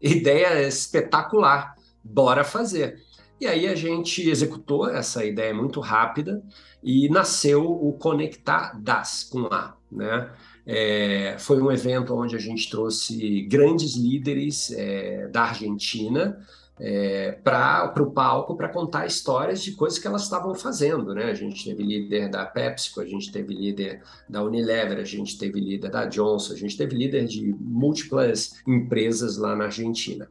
ideia 0.00 0.68
espetacular, 0.68 1.74
bora 2.04 2.44
fazer. 2.44 3.02
E 3.40 3.46
aí 3.46 3.66
a 3.66 3.74
gente 3.74 4.28
executou 4.28 4.88
essa 4.88 5.24
ideia 5.24 5.52
muito 5.52 5.80
rápida 5.80 6.42
e 6.82 7.08
nasceu 7.08 7.64
o 7.64 7.92
Conectar 7.92 8.80
Das 8.80 9.24
com 9.24 9.46
A, 9.46 9.76
né? 9.92 10.30
É, 10.64 11.36
foi 11.38 11.60
um 11.60 11.70
evento 11.70 12.14
onde 12.14 12.34
a 12.34 12.40
gente 12.40 12.68
trouxe 12.68 13.42
grandes 13.42 13.94
líderes 13.94 14.72
é, 14.72 15.28
da 15.28 15.42
Argentina 15.42 16.36
é, 16.78 17.32
para 17.42 18.02
o 18.02 18.10
palco 18.10 18.56
para 18.56 18.68
contar 18.68 19.06
histórias 19.06 19.62
de 19.62 19.72
coisas 19.72 19.98
que 19.98 20.06
elas 20.06 20.22
estavam 20.22 20.54
fazendo. 20.54 21.14
Né? 21.14 21.24
A 21.24 21.34
gente 21.34 21.64
teve 21.64 21.82
líder 21.82 22.28
da 22.28 22.44
PepsiCo, 22.44 23.00
a 23.00 23.06
gente 23.06 23.30
teve 23.30 23.54
líder 23.54 24.02
da 24.28 24.42
Unilever, 24.42 24.98
a 24.98 25.04
gente 25.04 25.38
teve 25.38 25.60
líder 25.60 25.90
da 25.90 26.04
Johnson, 26.06 26.52
a 26.52 26.56
gente 26.56 26.76
teve 26.76 26.96
líder 26.96 27.26
de 27.26 27.54
múltiplas 27.60 28.60
empresas 28.66 29.36
lá 29.36 29.54
na 29.54 29.64
Argentina. 29.64 30.28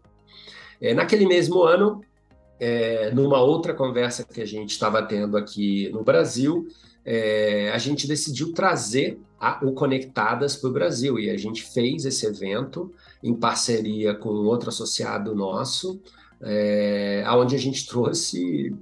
É, 0.81 0.93
naquele 0.93 1.25
mesmo 1.25 1.63
ano, 1.63 2.01
é, 2.59 3.11
numa 3.11 3.41
outra 3.41 3.73
conversa 3.73 4.23
que 4.23 4.41
a 4.41 4.45
gente 4.45 4.71
estava 4.71 5.01
tendo 5.01 5.37
aqui 5.37 5.89
no 5.89 6.03
Brasil, 6.03 6.67
é, 7.03 7.71
a 7.71 7.77
gente 7.77 8.07
decidiu 8.07 8.53
trazer 8.53 9.19
a, 9.39 9.59
o 9.63 9.73
Conectadas 9.73 10.55
para 10.55 10.69
o 10.69 10.73
Brasil. 10.73 11.19
E 11.19 11.29
a 11.29 11.37
gente 11.37 11.63
fez 11.63 12.05
esse 12.05 12.25
evento 12.25 12.91
em 13.23 13.33
parceria 13.33 14.13
com 14.13 14.29
outro 14.29 14.69
associado 14.69 15.35
nosso, 15.35 15.99
é, 16.41 17.23
onde 17.29 17.55
a 17.55 17.59
gente 17.59 17.85
trouxe 17.87 18.73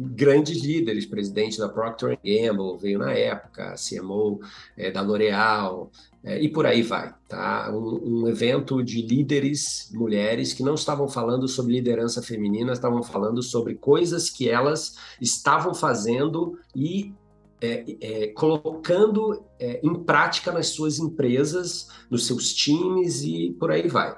grandes 0.00 0.62
líderes, 0.62 1.04
presidente 1.04 1.58
da 1.58 1.68
Procter 1.68 2.18
Gamble 2.24 2.78
veio 2.80 2.98
na 2.98 3.12
época, 3.12 3.74
CMO 3.74 4.40
é, 4.76 4.90
da 4.90 5.02
L'Oréal, 5.02 5.90
é, 6.24 6.40
e 6.40 6.48
por 6.48 6.66
aí 6.66 6.82
vai. 6.82 7.14
Tá? 7.28 7.70
Um, 7.72 8.22
um, 8.22 8.28
evento 8.28 8.82
de 8.82 9.02
líderes 9.02 9.90
mulheres 9.92 10.52
que 10.52 10.62
não 10.62 10.74
estavam 10.74 11.08
falando 11.08 11.46
sobre 11.46 11.74
liderança 11.74 12.22
feminina, 12.22 12.72
estavam 12.72 13.02
falando 13.02 13.42
sobre 13.42 13.74
coisas 13.74 14.30
que 14.30 14.48
elas 14.48 14.96
estavam 15.20 15.74
fazendo 15.74 16.58
e 16.74 17.12
é, 17.60 17.84
é, 18.00 18.26
colocando 18.28 19.44
é, 19.58 19.80
em 19.82 19.94
prática 19.94 20.50
nas 20.50 20.68
suas 20.68 20.98
empresas, 20.98 21.88
nos 22.10 22.26
seus 22.26 22.54
times 22.54 23.22
e 23.22 23.54
por 23.58 23.70
aí 23.70 23.86
vai. 23.86 24.16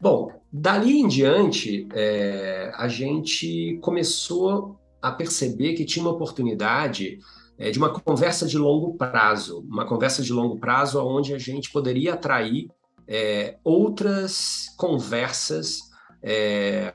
Bom, 0.00 0.30
dali 0.52 1.00
em 1.00 1.08
diante, 1.08 1.88
é, 1.92 2.70
a 2.74 2.88
gente 2.88 3.78
começou 3.80 4.78
a 5.04 5.12
perceber 5.12 5.74
que 5.74 5.84
tinha 5.84 6.02
uma 6.02 6.12
oportunidade 6.12 7.18
é, 7.58 7.70
de 7.70 7.78
uma 7.78 7.92
conversa 7.92 8.46
de 8.46 8.56
longo 8.56 8.94
prazo, 8.96 9.60
uma 9.68 9.86
conversa 9.86 10.22
de 10.22 10.32
longo 10.32 10.58
prazo 10.58 10.98
onde 11.04 11.34
a 11.34 11.38
gente 11.38 11.70
poderia 11.70 12.14
atrair 12.14 12.70
é, 13.06 13.58
outras 13.62 14.74
conversas, 14.78 15.78
é, 16.22 16.94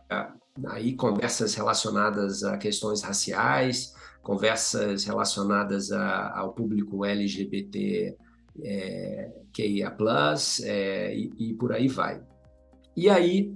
aí 0.67 0.95
conversas 0.95 1.53
relacionadas 1.53 2.43
a 2.43 2.57
questões 2.57 3.03
raciais, 3.03 3.93
conversas 4.23 5.03
relacionadas 5.03 5.91
a, 5.91 6.39
ao 6.39 6.53
público 6.53 7.05
LGBT 7.05 8.17
é, 8.63 9.31
QIA+, 9.53 9.95
é, 10.63 11.15
e, 11.15 11.31
e, 11.37 11.53
por 11.53 11.71
aí 11.71 11.87
vai. 11.87 12.21
E 12.97 13.07
aí, 13.07 13.53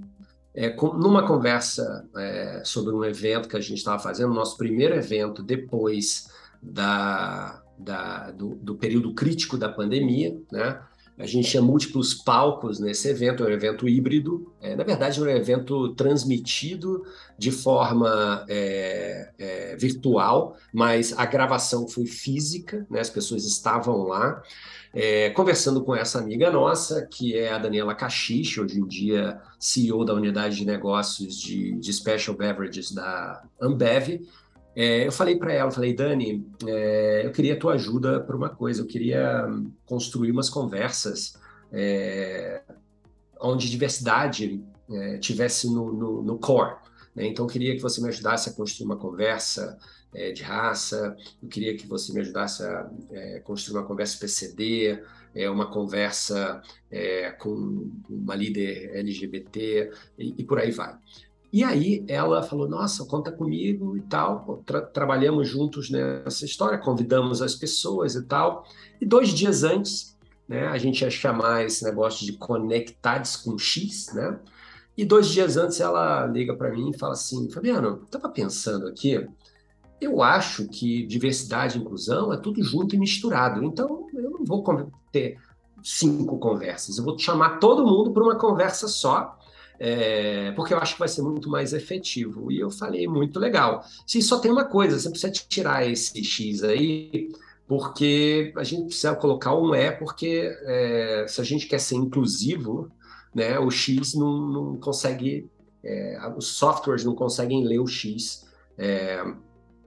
é, 0.54 0.70
com, 0.70 0.94
numa 0.94 1.26
conversa 1.26 2.08
é, 2.16 2.62
sobre 2.64 2.94
um 2.94 3.04
evento 3.04 3.48
que 3.48 3.56
a 3.56 3.60
gente 3.60 3.78
estava 3.78 3.98
fazendo, 3.98 4.32
nosso 4.32 4.56
primeiro 4.56 4.94
evento 4.94 5.42
depois 5.42 6.28
da, 6.62 7.60
da 7.76 8.30
do, 8.30 8.54
do, 8.54 8.76
período 8.76 9.12
crítico 9.14 9.58
da 9.58 9.68
pandemia, 9.68 10.38
né? 10.52 10.80
A 11.16 11.26
gente 11.26 11.48
tinha 11.48 11.62
múltiplos 11.62 12.12
palcos 12.12 12.80
nesse 12.80 13.08
evento, 13.08 13.44
é 13.44 13.46
um 13.46 13.50
evento 13.50 13.88
híbrido, 13.88 14.52
é, 14.60 14.74
na 14.74 14.82
verdade, 14.82 15.20
é 15.20 15.22
um 15.22 15.28
evento 15.28 15.94
transmitido 15.94 17.04
de 17.38 17.52
forma 17.52 18.44
é, 18.48 19.30
é, 19.38 19.76
virtual, 19.76 20.56
mas 20.72 21.16
a 21.16 21.24
gravação 21.24 21.86
foi 21.86 22.06
física, 22.06 22.84
né? 22.90 22.98
as 22.98 23.10
pessoas 23.10 23.44
estavam 23.44 24.02
lá. 24.02 24.42
É, 24.92 25.30
conversando 25.30 25.82
com 25.82 25.94
essa 25.94 26.20
amiga 26.20 26.50
nossa, 26.50 27.04
que 27.06 27.36
é 27.36 27.52
a 27.52 27.58
Daniela 27.58 27.94
Cachiche, 27.94 28.60
hoje 28.60 28.78
em 28.78 28.86
dia 28.86 29.40
CEO 29.58 30.04
da 30.04 30.14
unidade 30.14 30.56
de 30.56 30.64
negócios 30.64 31.36
de, 31.40 31.72
de 31.72 31.92
Special 31.92 32.36
Beverages 32.36 32.92
da 32.92 33.42
Ambev, 33.60 34.20
é, 34.76 35.06
eu 35.06 35.12
falei 35.12 35.36
para 35.36 35.52
ela, 35.52 35.70
falei, 35.70 35.94
Dani, 35.94 36.46
é, 36.66 37.22
eu 37.24 37.30
queria 37.30 37.54
a 37.54 37.58
tua 37.58 37.74
ajuda 37.74 38.20
para 38.20 38.36
uma 38.36 38.48
coisa, 38.48 38.82
eu 38.82 38.86
queria 38.86 39.46
construir 39.86 40.30
umas 40.30 40.50
conversas 40.50 41.34
é, 41.72 42.62
onde 43.40 43.70
diversidade 43.70 44.62
é, 44.90 45.18
tivesse 45.18 45.66
no, 45.66 45.92
no, 45.92 46.22
no 46.22 46.38
core. 46.38 46.76
Né? 47.14 47.26
Então, 47.26 47.44
eu 47.44 47.50
queria 47.50 47.74
que 47.76 47.82
você 47.82 48.00
me 48.00 48.08
ajudasse 48.08 48.48
a 48.48 48.52
construir 48.52 48.86
uma 48.86 48.96
conversa 48.96 49.78
é, 50.14 50.32
de 50.32 50.42
raça, 50.42 51.16
eu 51.42 51.48
queria 51.48 51.76
que 51.76 51.86
você 51.86 52.12
me 52.12 52.20
ajudasse 52.20 52.62
a 52.62 52.90
é, 53.10 53.40
construir 53.40 53.78
uma 53.78 53.86
conversa 53.86 54.18
PCD, 54.18 55.02
é, 55.34 55.50
uma 55.50 55.70
conversa 55.70 56.62
com 57.40 57.90
uma 58.08 58.36
líder 58.36 58.94
LGBT 58.94 59.90
e, 60.16 60.34
e 60.38 60.44
por 60.44 60.60
aí 60.60 60.70
vai. 60.70 60.96
E 61.54 61.62
aí 61.62 62.04
ela 62.08 62.42
falou: 62.42 62.68
Nossa, 62.68 63.04
conta 63.04 63.30
comigo 63.30 63.96
e 63.96 64.00
tal. 64.00 64.60
Tra 64.66 64.80
trabalhamos 64.82 65.48
juntos 65.48 65.88
nessa 65.88 66.44
história, 66.44 66.76
convidamos 66.78 67.40
as 67.40 67.54
pessoas 67.54 68.16
e 68.16 68.24
tal. 68.24 68.64
E 69.00 69.06
dois 69.06 69.28
dias 69.28 69.62
antes, 69.62 70.18
né, 70.48 70.66
a 70.66 70.76
gente 70.78 71.02
ia 71.02 71.10
chamar 71.10 71.64
esse 71.64 71.84
negócio 71.84 72.26
de 72.26 72.32
Conectados 72.32 73.36
com 73.36 73.56
X, 73.56 74.12
né? 74.12 74.36
E 74.96 75.04
dois 75.04 75.28
dias 75.28 75.56
antes 75.56 75.78
ela 75.78 76.26
liga 76.26 76.56
para 76.56 76.72
mim 76.72 76.90
e 76.90 76.98
fala 76.98 77.12
assim: 77.12 77.48
Fabiano, 77.48 78.02
estava 78.02 78.28
pensando 78.28 78.88
aqui, 78.88 79.24
eu 80.00 80.24
acho 80.24 80.66
que 80.66 81.06
diversidade 81.06 81.78
e 81.78 81.80
inclusão 81.80 82.32
é 82.32 82.36
tudo 82.36 82.64
junto 82.64 82.96
e 82.96 82.98
misturado. 82.98 83.62
Então 83.62 84.08
eu 84.12 84.28
não 84.28 84.44
vou 84.44 84.90
ter 85.12 85.38
cinco 85.84 86.36
conversas, 86.36 86.98
eu 86.98 87.04
vou 87.04 87.16
chamar 87.16 87.60
todo 87.60 87.86
mundo 87.86 88.10
para 88.10 88.24
uma 88.24 88.36
conversa 88.36 88.88
só 88.88 89.38
é, 89.78 90.52
porque 90.52 90.72
eu 90.72 90.78
acho 90.78 90.94
que 90.94 90.98
vai 90.98 91.08
ser 91.08 91.22
muito 91.22 91.48
mais 91.48 91.72
efetivo. 91.72 92.50
E 92.50 92.60
eu 92.60 92.70
falei, 92.70 93.06
muito 93.06 93.38
legal. 93.38 93.84
Se 94.06 94.20
só 94.22 94.38
tem 94.38 94.50
uma 94.50 94.64
coisa, 94.64 94.98
você 94.98 95.10
precisa 95.10 95.32
tirar 95.32 95.88
esse 95.88 96.22
X 96.22 96.62
aí, 96.62 97.28
porque 97.66 98.52
a 98.56 98.64
gente 98.64 98.86
precisa 98.86 99.14
colocar 99.14 99.54
um 99.54 99.74
E, 99.74 99.90
porque 99.92 100.50
é, 100.62 101.26
se 101.28 101.40
a 101.40 101.44
gente 101.44 101.66
quer 101.66 101.80
ser 101.80 101.96
inclusivo, 101.96 102.90
né, 103.34 103.58
o 103.58 103.70
X 103.70 104.14
não, 104.14 104.46
não 104.46 104.76
consegue, 104.76 105.50
é, 105.82 106.18
os 106.36 106.48
softwares 106.48 107.04
não 107.04 107.14
conseguem 107.14 107.64
ler 107.66 107.80
o 107.80 107.86
X 107.86 108.46
é, 108.78 109.24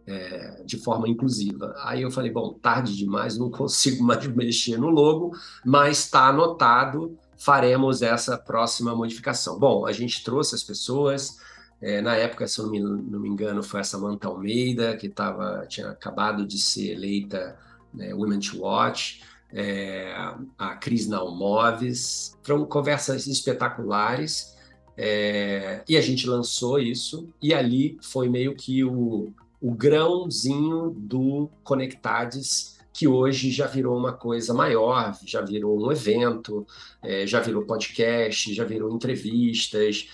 é, 0.06 0.64
de 0.66 0.78
forma 0.78 1.08
inclusiva. 1.08 1.74
Aí 1.84 2.02
eu 2.02 2.12
falei, 2.12 2.32
bom, 2.32 2.54
tarde 2.54 2.96
demais, 2.96 3.38
não 3.38 3.50
consigo 3.52 4.04
mais 4.04 4.26
mexer 4.28 4.78
no 4.78 4.90
logo, 4.90 5.32
mas 5.66 6.00
está 6.00 6.28
anotado 6.28 7.18
faremos 7.38 8.02
essa 8.02 8.38
próxima 8.38 8.96
modificação. 8.96 9.60
Bom, 9.60 9.86
a 9.86 9.92
gente 9.92 10.24
trouxe 10.24 10.56
as 10.56 10.64
pessoas, 10.64 11.38
é, 11.82 12.02
na 12.02 12.16
época, 12.16 12.48
se 12.48 12.60
eu 12.60 12.66
não 12.66 12.72
me, 12.72 12.80
não 12.80 13.20
me, 13.20 13.30
engano, 13.30 13.62
foi 13.62 13.82
a 13.82 13.84
Samantha 13.84 14.28
Almeida, 14.28 14.98
que 14.98 15.08
tava, 15.08 15.66
tinha 15.68 15.90
acabado 15.90 16.46
de 16.46 16.58
ser 16.58 16.94
eleita 16.94 17.58
né, 17.94 18.14
Women 18.14 18.40
to 18.40 18.62
Watch, 18.62 19.22
é, 19.54 20.14
a 20.58 20.76
Cris 20.76 21.08
Nalmoves, 21.08 22.36
foram 22.44 22.66
conversas 22.66 23.28
espetaculares, 23.28 24.56
é, 24.98 25.84
e 25.88 25.96
a 25.96 26.02
gente 26.02 26.28
lançou 26.28 26.80
isso, 26.80 27.30
e 27.42 27.54
ali 27.54 27.98
foi 28.02 28.28
meio 28.28 28.56
que 28.56 28.84
o, 28.84 29.32
o 29.62 29.72
grãozinho 29.72 30.90
do 30.90 31.50
Conectades, 31.64 32.77
que 32.98 33.08
hoje 33.08 33.52
já 33.52 33.68
virou 33.68 33.96
uma 33.96 34.12
coisa 34.12 34.56
maior, 34.56 35.16
já 35.24 35.40
virou 35.40 35.80
um 35.80 35.92
evento, 35.92 36.66
é, 37.04 37.28
já 37.28 37.40
virou 37.40 37.64
podcast, 37.64 38.52
já 38.52 38.64
virou 38.64 38.92
entrevistas, 38.92 40.10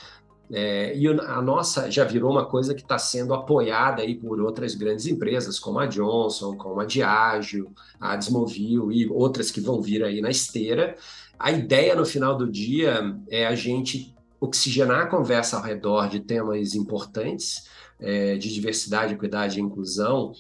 é, 0.52 0.94
e 0.94 1.08
a 1.08 1.42
nossa 1.42 1.90
já 1.90 2.04
virou 2.04 2.30
uma 2.30 2.46
coisa 2.46 2.76
que 2.76 2.82
está 2.82 2.98
sendo 2.98 3.34
apoiada 3.34 4.02
aí 4.02 4.16
por 4.16 4.42
outras 4.42 4.76
grandes 4.76 5.08
empresas, 5.08 5.58
como 5.58 5.80
a 5.80 5.86
Johnson, 5.86 6.58
como 6.58 6.82
a 6.82 6.86
Diageo, 6.86 7.72
a 8.02 8.18
Desmovil 8.18 8.92
e 8.92 9.08
outras 9.08 9.50
que 9.50 9.62
vão 9.62 9.82
vir 9.82 10.04
aí 10.04 10.20
na 10.20 10.30
esteira. 10.30 10.98
A 11.40 11.54
ideia 11.54 11.96
no 11.96 12.06
final 12.06 12.36
do 12.36 12.52
dia 12.52 13.16
é 13.30 13.48
a 13.48 13.56
gente 13.56 14.14
oxigenar 14.42 15.04
a 15.04 15.08
conversa 15.08 15.56
ao 15.56 15.64
redor 15.64 16.10
de 16.10 16.20
temas 16.20 16.76
importantes, 16.76 17.64
é, 18.00 18.36
de 18.36 18.54
diversidade, 18.54 19.14
equidade 19.14 19.60
e 19.60 19.62
inclusão 19.62 20.34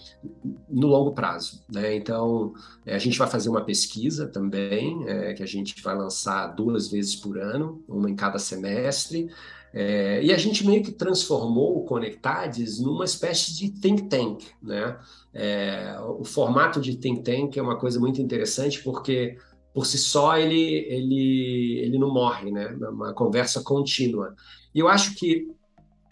no 0.69 0.87
longo 0.87 1.13
prazo. 1.13 1.63
Né? 1.71 1.95
Então, 1.95 2.53
é, 2.85 2.95
a 2.95 2.99
gente 2.99 3.17
vai 3.17 3.29
fazer 3.29 3.49
uma 3.49 3.63
pesquisa 3.63 4.27
também, 4.27 5.07
é, 5.07 5.33
que 5.33 5.43
a 5.43 5.47
gente 5.47 5.81
vai 5.81 5.95
lançar 5.95 6.47
duas 6.47 6.89
vezes 6.89 7.15
por 7.15 7.37
ano, 7.37 7.83
uma 7.87 8.09
em 8.09 8.15
cada 8.15 8.39
semestre, 8.39 9.29
é, 9.73 10.23
e 10.23 10.31
a 10.31 10.37
gente 10.37 10.65
meio 10.65 10.83
que 10.83 10.91
transformou 10.91 11.79
o 11.79 11.85
Conectades 11.85 12.79
numa 12.79 13.05
espécie 13.05 13.55
de 13.55 13.71
think 13.71 14.03
tank. 14.03 14.45
Né? 14.61 14.95
É, 15.33 15.97
o 16.19 16.23
formato 16.23 16.79
de 16.79 16.95
think 16.95 17.23
tank 17.23 17.57
é 17.57 17.61
uma 17.61 17.77
coisa 17.77 17.99
muito 17.99 18.21
interessante 18.21 18.83
porque 18.83 19.35
por 19.73 19.87
si 19.87 19.97
só 19.97 20.37
ele, 20.37 20.85
ele, 20.87 21.79
ele 21.83 21.97
não 21.97 22.13
morre, 22.13 22.51
né? 22.51 22.77
É 22.79 22.89
uma 22.89 23.11
conversa 23.13 23.63
contínua. 23.63 24.35
E 24.73 24.79
eu 24.79 24.87
acho 24.87 25.15
que 25.15 25.47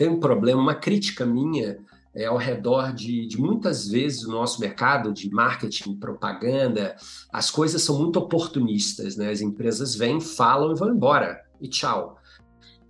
tem 0.01 0.09
um 0.09 0.19
problema, 0.19 0.59
uma 0.59 0.73
crítica 0.73 1.27
minha 1.27 1.77
é, 2.15 2.25
ao 2.25 2.35
redor 2.35 2.91
de, 2.91 3.27
de 3.27 3.39
muitas 3.39 3.87
vezes 3.87 4.23
o 4.23 4.31
nosso 4.31 4.59
mercado 4.59 5.13
de 5.13 5.29
marketing, 5.29 5.95
propaganda, 5.95 6.95
as 7.31 7.51
coisas 7.51 7.83
são 7.83 7.99
muito 7.99 8.17
oportunistas, 8.17 9.15
né? 9.15 9.29
As 9.29 9.41
empresas 9.41 9.93
vêm, 9.93 10.19
falam 10.19 10.71
e 10.71 10.75
vão 10.75 10.89
embora 10.89 11.45
e 11.61 11.67
tchau. 11.67 12.17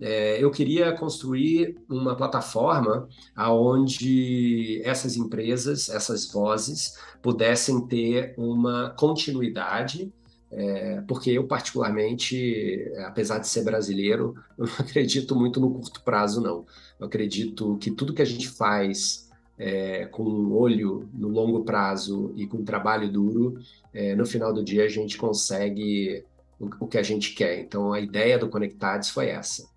É, 0.00 0.42
eu 0.42 0.50
queria 0.50 0.90
construir 0.92 1.76
uma 1.86 2.16
plataforma 2.16 3.06
aonde 3.36 4.80
essas 4.82 5.14
empresas, 5.14 5.90
essas 5.90 6.32
vozes, 6.32 6.96
pudessem 7.20 7.86
ter 7.86 8.32
uma 8.38 8.88
continuidade 8.98 10.10
é, 10.52 11.00
porque 11.08 11.30
eu, 11.30 11.46
particularmente, 11.46 12.92
apesar 13.06 13.38
de 13.38 13.48
ser 13.48 13.64
brasileiro, 13.64 14.34
eu 14.58 14.66
não 14.66 14.74
acredito 14.78 15.34
muito 15.34 15.58
no 15.58 15.72
curto 15.72 16.02
prazo, 16.02 16.40
não. 16.40 16.66
Eu 17.00 17.06
acredito 17.06 17.76
que 17.78 17.90
tudo 17.90 18.12
que 18.12 18.22
a 18.22 18.26
gente 18.26 18.48
faz 18.48 19.30
é, 19.58 20.06
com 20.06 20.22
um 20.22 20.52
olho 20.52 21.08
no 21.14 21.28
longo 21.28 21.64
prazo 21.64 22.32
e 22.36 22.46
com 22.46 22.64
trabalho 22.64 23.10
duro, 23.10 23.58
é, 23.94 24.14
no 24.14 24.26
final 24.26 24.52
do 24.52 24.62
dia 24.62 24.84
a 24.84 24.88
gente 24.88 25.16
consegue 25.16 26.24
o, 26.60 26.68
o 26.80 26.86
que 26.86 26.98
a 26.98 27.02
gente 27.02 27.34
quer. 27.34 27.60
Então, 27.60 27.92
a 27.92 28.00
ideia 28.00 28.38
do 28.38 28.48
Conectados 28.48 29.08
foi 29.08 29.28
essa 29.28 29.71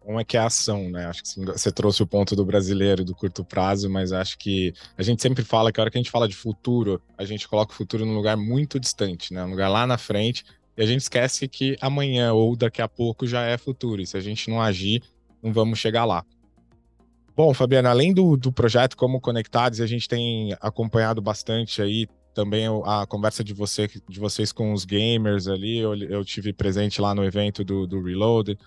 como 0.00 0.20
é 0.20 0.24
que 0.24 0.36
é 0.36 0.40
a 0.40 0.46
ação, 0.46 0.90
né? 0.90 1.06
Acho 1.06 1.22
que 1.22 1.40
você 1.40 1.70
trouxe 1.70 2.02
o 2.02 2.06
ponto 2.06 2.34
do 2.36 2.44
brasileiro 2.44 3.04
do 3.04 3.14
curto 3.14 3.44
prazo, 3.44 3.88
mas 3.88 4.12
acho 4.12 4.38
que 4.38 4.72
a 4.96 5.02
gente 5.02 5.22
sempre 5.22 5.44
fala 5.44 5.72
que 5.72 5.80
a 5.80 5.82
hora 5.82 5.90
que 5.90 5.98
a 5.98 6.02
gente 6.02 6.10
fala 6.10 6.28
de 6.28 6.34
futuro, 6.34 7.00
a 7.16 7.24
gente 7.24 7.48
coloca 7.48 7.72
o 7.72 7.76
futuro 7.76 8.04
num 8.04 8.14
lugar 8.14 8.36
muito 8.36 8.78
distante, 8.78 9.32
né? 9.32 9.44
Um 9.44 9.50
lugar 9.50 9.68
lá 9.68 9.86
na 9.86 9.98
frente, 9.98 10.44
e 10.76 10.82
a 10.82 10.86
gente 10.86 11.00
esquece 11.00 11.48
que 11.48 11.76
amanhã 11.80 12.32
ou 12.32 12.56
daqui 12.56 12.80
a 12.80 12.88
pouco 12.88 13.26
já 13.26 13.42
é 13.42 13.58
futuro, 13.58 14.00
e 14.02 14.06
se 14.06 14.16
a 14.16 14.20
gente 14.20 14.48
não 14.50 14.60
agir, 14.60 15.02
não 15.42 15.52
vamos 15.52 15.78
chegar 15.78 16.04
lá. 16.04 16.24
Bom, 17.34 17.54
Fabiana, 17.54 17.90
além 17.90 18.12
do, 18.12 18.36
do 18.36 18.52
projeto 18.52 18.96
Como 18.96 19.20
Conectados, 19.20 19.80
a 19.80 19.86
gente 19.86 20.06
tem 20.06 20.54
acompanhado 20.60 21.22
bastante 21.22 21.80
aí 21.80 22.06
também 22.34 22.66
a 22.84 23.06
conversa 23.06 23.44
de, 23.44 23.52
você, 23.54 23.88
de 24.08 24.20
vocês 24.20 24.52
com 24.52 24.72
os 24.72 24.84
gamers 24.84 25.48
ali. 25.48 25.78
Eu, 25.78 25.94
eu 25.94 26.24
tive 26.24 26.52
presente 26.52 27.00
lá 27.00 27.14
no 27.14 27.24
evento 27.24 27.64
do, 27.64 27.86
do 27.86 28.02
Reload. 28.02 28.58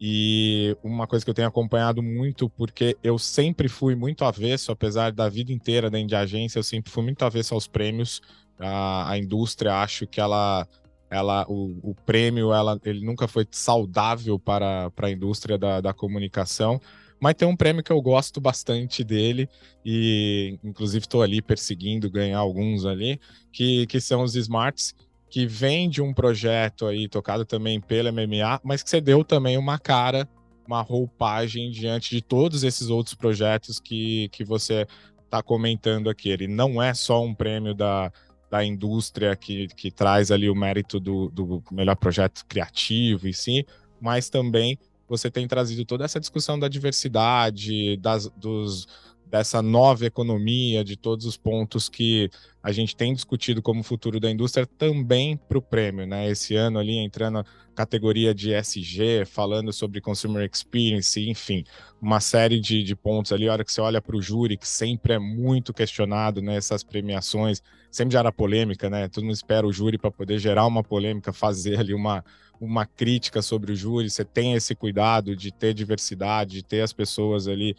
E 0.00 0.76
uma 0.82 1.06
coisa 1.06 1.24
que 1.24 1.30
eu 1.30 1.34
tenho 1.34 1.48
acompanhado 1.48 2.02
muito, 2.02 2.50
porque 2.50 2.96
eu 3.02 3.18
sempre 3.18 3.68
fui 3.68 3.94
muito 3.94 4.24
avesso, 4.24 4.72
apesar 4.72 5.12
da 5.12 5.28
vida 5.28 5.52
inteira 5.52 5.88
dentro 5.88 6.08
de 6.08 6.16
agência, 6.16 6.58
eu 6.58 6.64
sempre 6.64 6.90
fui 6.90 7.02
muito 7.02 7.24
avesso 7.24 7.54
aos 7.54 7.66
prêmios. 7.66 8.20
A, 8.58 9.12
a 9.12 9.18
indústria, 9.18 9.82
acho 9.82 10.06
que 10.06 10.20
ela 10.20 10.66
ela, 11.10 11.46
o, 11.48 11.90
o 11.90 11.94
prêmio, 11.94 12.52
ela, 12.52 12.80
ele 12.84 13.04
nunca 13.04 13.28
foi 13.28 13.46
saudável 13.50 14.38
para, 14.38 14.90
para 14.90 15.06
a 15.06 15.10
indústria 15.10 15.56
da, 15.56 15.80
da 15.80 15.94
comunicação, 15.94 16.80
mas 17.20 17.34
tem 17.34 17.46
um 17.46 17.56
prêmio 17.56 17.82
que 17.82 17.92
eu 17.92 18.02
gosto 18.02 18.40
bastante 18.40 19.04
dele 19.04 19.48
e 19.84 20.58
inclusive 20.62 21.04
estou 21.04 21.22
ali 21.22 21.40
perseguindo 21.40 22.10
ganhar 22.10 22.38
alguns 22.38 22.84
ali, 22.84 23.20
que, 23.52 23.86
que 23.86 24.00
são 24.00 24.22
os 24.22 24.34
Smarts, 24.34 24.94
que 25.34 25.48
vem 25.48 25.90
de 25.90 26.00
um 26.00 26.14
projeto 26.14 26.86
aí 26.86 27.08
tocado 27.08 27.44
também 27.44 27.80
pela 27.80 28.12
MMA, 28.12 28.60
mas 28.62 28.84
que 28.84 28.88
você 28.88 29.00
deu 29.00 29.24
também 29.24 29.58
uma 29.58 29.80
cara, 29.80 30.28
uma 30.64 30.80
roupagem 30.80 31.72
diante 31.72 32.14
de 32.14 32.22
todos 32.22 32.62
esses 32.62 32.88
outros 32.88 33.16
projetos 33.16 33.80
que, 33.80 34.28
que 34.28 34.44
você 34.44 34.86
está 35.24 35.42
comentando 35.42 36.08
aqui. 36.08 36.28
Ele 36.28 36.46
não 36.46 36.80
é 36.80 36.94
só 36.94 37.20
um 37.20 37.34
prêmio 37.34 37.74
da, 37.74 38.12
da 38.48 38.64
indústria 38.64 39.34
que, 39.34 39.66
que 39.66 39.90
traz 39.90 40.30
ali 40.30 40.48
o 40.48 40.54
mérito 40.54 41.00
do, 41.00 41.28
do 41.30 41.60
melhor 41.68 41.96
projeto 41.96 42.46
criativo 42.46 43.26
e 43.26 43.34
sim, 43.34 43.64
mas 44.00 44.30
também 44.30 44.78
você 45.08 45.28
tem 45.28 45.48
trazido 45.48 45.84
toda 45.84 46.04
essa 46.04 46.20
discussão 46.20 46.56
da 46.56 46.68
diversidade, 46.68 47.96
das, 47.96 48.30
dos, 48.36 48.86
dessa 49.34 49.60
nova 49.60 50.06
economia, 50.06 50.84
de 50.84 50.96
todos 50.96 51.26
os 51.26 51.36
pontos 51.36 51.88
que 51.88 52.30
a 52.62 52.70
gente 52.70 52.94
tem 52.94 53.12
discutido 53.12 53.60
como 53.60 53.82
futuro 53.82 54.20
da 54.20 54.30
indústria 54.30 54.64
também 54.64 55.36
para 55.36 55.58
o 55.58 55.62
prêmio, 55.62 56.06
né? 56.06 56.30
Esse 56.30 56.54
ano 56.54 56.78
ali 56.78 56.98
entrando 56.98 57.34
na 57.34 57.44
categoria 57.74 58.32
de 58.32 58.52
SG, 58.52 59.24
falando 59.26 59.72
sobre 59.72 60.00
consumer 60.00 60.48
experience, 60.48 61.20
enfim, 61.28 61.64
uma 62.00 62.20
série 62.20 62.60
de, 62.60 62.84
de 62.84 62.94
pontos 62.94 63.32
ali. 63.32 63.48
A 63.48 63.54
hora 63.54 63.64
que 63.64 63.72
você 63.72 63.80
olha 63.80 64.00
para 64.00 64.16
o 64.16 64.22
júri, 64.22 64.56
que 64.56 64.68
sempre 64.68 65.14
é 65.14 65.18
muito 65.18 65.74
questionado 65.74 66.40
nessas 66.40 66.84
né, 66.84 66.88
premiações, 66.88 67.60
sempre 67.90 68.12
gera 68.12 68.30
polêmica, 68.30 68.88
né? 68.88 69.08
Todo 69.08 69.24
mundo 69.24 69.34
espera 69.34 69.66
o 69.66 69.72
júri 69.72 69.98
para 69.98 70.12
poder 70.12 70.38
gerar 70.38 70.64
uma 70.64 70.84
polêmica, 70.84 71.32
fazer 71.34 71.80
ali 71.80 71.92
uma, 71.92 72.24
uma 72.60 72.86
crítica 72.86 73.42
sobre 73.42 73.72
o 73.72 73.76
júri. 73.76 74.08
Você 74.08 74.24
tem 74.24 74.54
esse 74.54 74.76
cuidado 74.76 75.34
de 75.34 75.50
ter 75.50 75.74
diversidade, 75.74 76.52
de 76.52 76.62
ter 76.62 76.82
as 76.82 76.92
pessoas 76.92 77.48
ali 77.48 77.74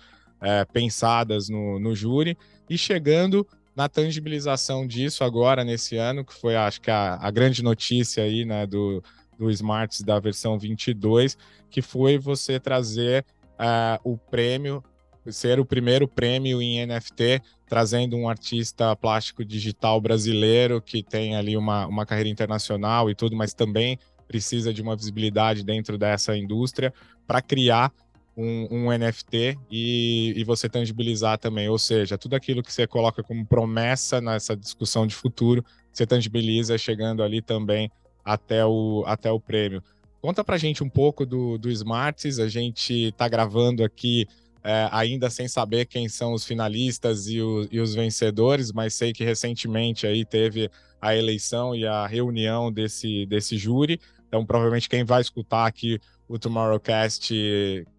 é, 0.46 0.64
pensadas 0.64 1.50
no, 1.50 1.80
no 1.80 1.96
júri. 1.96 2.38
E 2.70 2.78
chegando 2.78 3.46
na 3.76 3.90
tangibilização 3.90 4.86
disso 4.86 5.24
agora 5.24 5.64
nesse 5.64 5.98
ano, 5.98 6.24
que 6.24 6.34
foi 6.34 6.56
acho 6.56 6.80
que 6.80 6.92
a, 6.92 7.16
a 7.16 7.32
grande 7.32 7.64
notícia 7.64 8.24
aí, 8.24 8.46
né, 8.46 8.66
do, 8.68 9.04
do 9.38 9.50
Smarts 9.50 10.02
da 10.02 10.20
versão 10.20 10.58
22, 10.58 11.36
que 11.70 11.82
foi 11.82 12.18
você 12.18 12.60
trazer 12.60 13.26
uh, 13.60 14.00
o 14.04 14.18
prêmio, 14.18 14.84
ser 15.28 15.60
o 15.60 15.66
primeiro 15.66 16.08
prêmio 16.08 16.62
em 16.62 16.86
NFT, 16.86 17.42
trazendo 17.68 18.16
um 18.16 18.30
artista 18.30 18.96
plástico 18.96 19.44
digital 19.44 20.00
brasileiro 20.00 20.80
que 20.80 21.02
tem 21.02 21.36
ali 21.36 21.58
uma, 21.58 21.88
uma 21.88 22.06
carreira 22.06 22.30
internacional 22.30 23.10
e 23.10 23.16
tudo, 23.16 23.36
mas 23.36 23.54
também 23.54 23.98
precisa 24.28 24.72
de 24.74 24.82
uma 24.82 24.96
visibilidade 24.96 25.64
dentro 25.64 25.98
dessa 25.98 26.38
indústria 26.38 26.94
para 27.28 27.42
criar 27.42 27.92
um, 28.36 28.68
um 28.70 28.98
NFT 28.98 29.58
e, 29.70 30.34
e, 30.36 30.44
você 30.44 30.68
tangibilizar 30.68 31.38
também. 31.38 31.70
Ou 31.70 31.80
seja, 31.80 32.18
tudo 32.18 32.36
aquilo 32.36 32.62
que 32.62 32.72
você 32.72 32.86
coloca 32.86 33.24
como 33.24 33.46
promessa 33.46 34.20
nessa 34.20 34.56
discussão 34.56 35.08
de 35.08 35.16
futuro, 35.16 35.64
você 35.92 36.06
tangibiliza 36.06 36.78
chegando 36.78 37.24
ali 37.24 37.42
também 37.42 37.90
até 38.24 38.66
o, 38.66 39.04
até 39.06 39.32
o 39.32 39.40
prêmio. 39.40 39.82
Conta 40.22 40.44
pra 40.44 40.58
gente 40.58 40.84
um 40.84 40.90
pouco 40.90 41.26
do, 41.26 41.58
do 41.58 41.70
Smarts, 41.70 42.40
a 42.40 42.48
gente 42.48 43.10
está 43.10 43.28
gravando 43.28 43.84
aqui 43.84 44.26
é, 44.64 44.90
ainda 44.92 45.30
sem 45.30 45.48
saber 45.48 45.86
quem 45.86 46.10
são 46.10 46.34
os 46.34 46.44
finalistas 46.44 47.28
e, 47.28 47.40
o, 47.40 47.68
e 47.72 47.80
os 47.80 47.94
vencedores, 47.94 48.72
mas 48.72 48.96
sei 48.96 49.14
que 49.14 49.24
recentemente 49.24 50.08
aí 50.08 50.26
teve 50.26 50.72
a 51.00 51.16
eleição 51.16 51.76
e 51.76 51.86
a 51.86 52.08
reunião 52.08 52.72
desse, 52.72 53.28
desse 53.28 53.56
júri, 53.56 54.02
então 54.28 54.44
provavelmente 54.44 54.90
quem 54.90 55.04
vai 55.04 55.22
escutar 55.22 55.68
aqui 55.68 56.00
o 56.28 56.40
Tomorrowcast, 56.40 57.34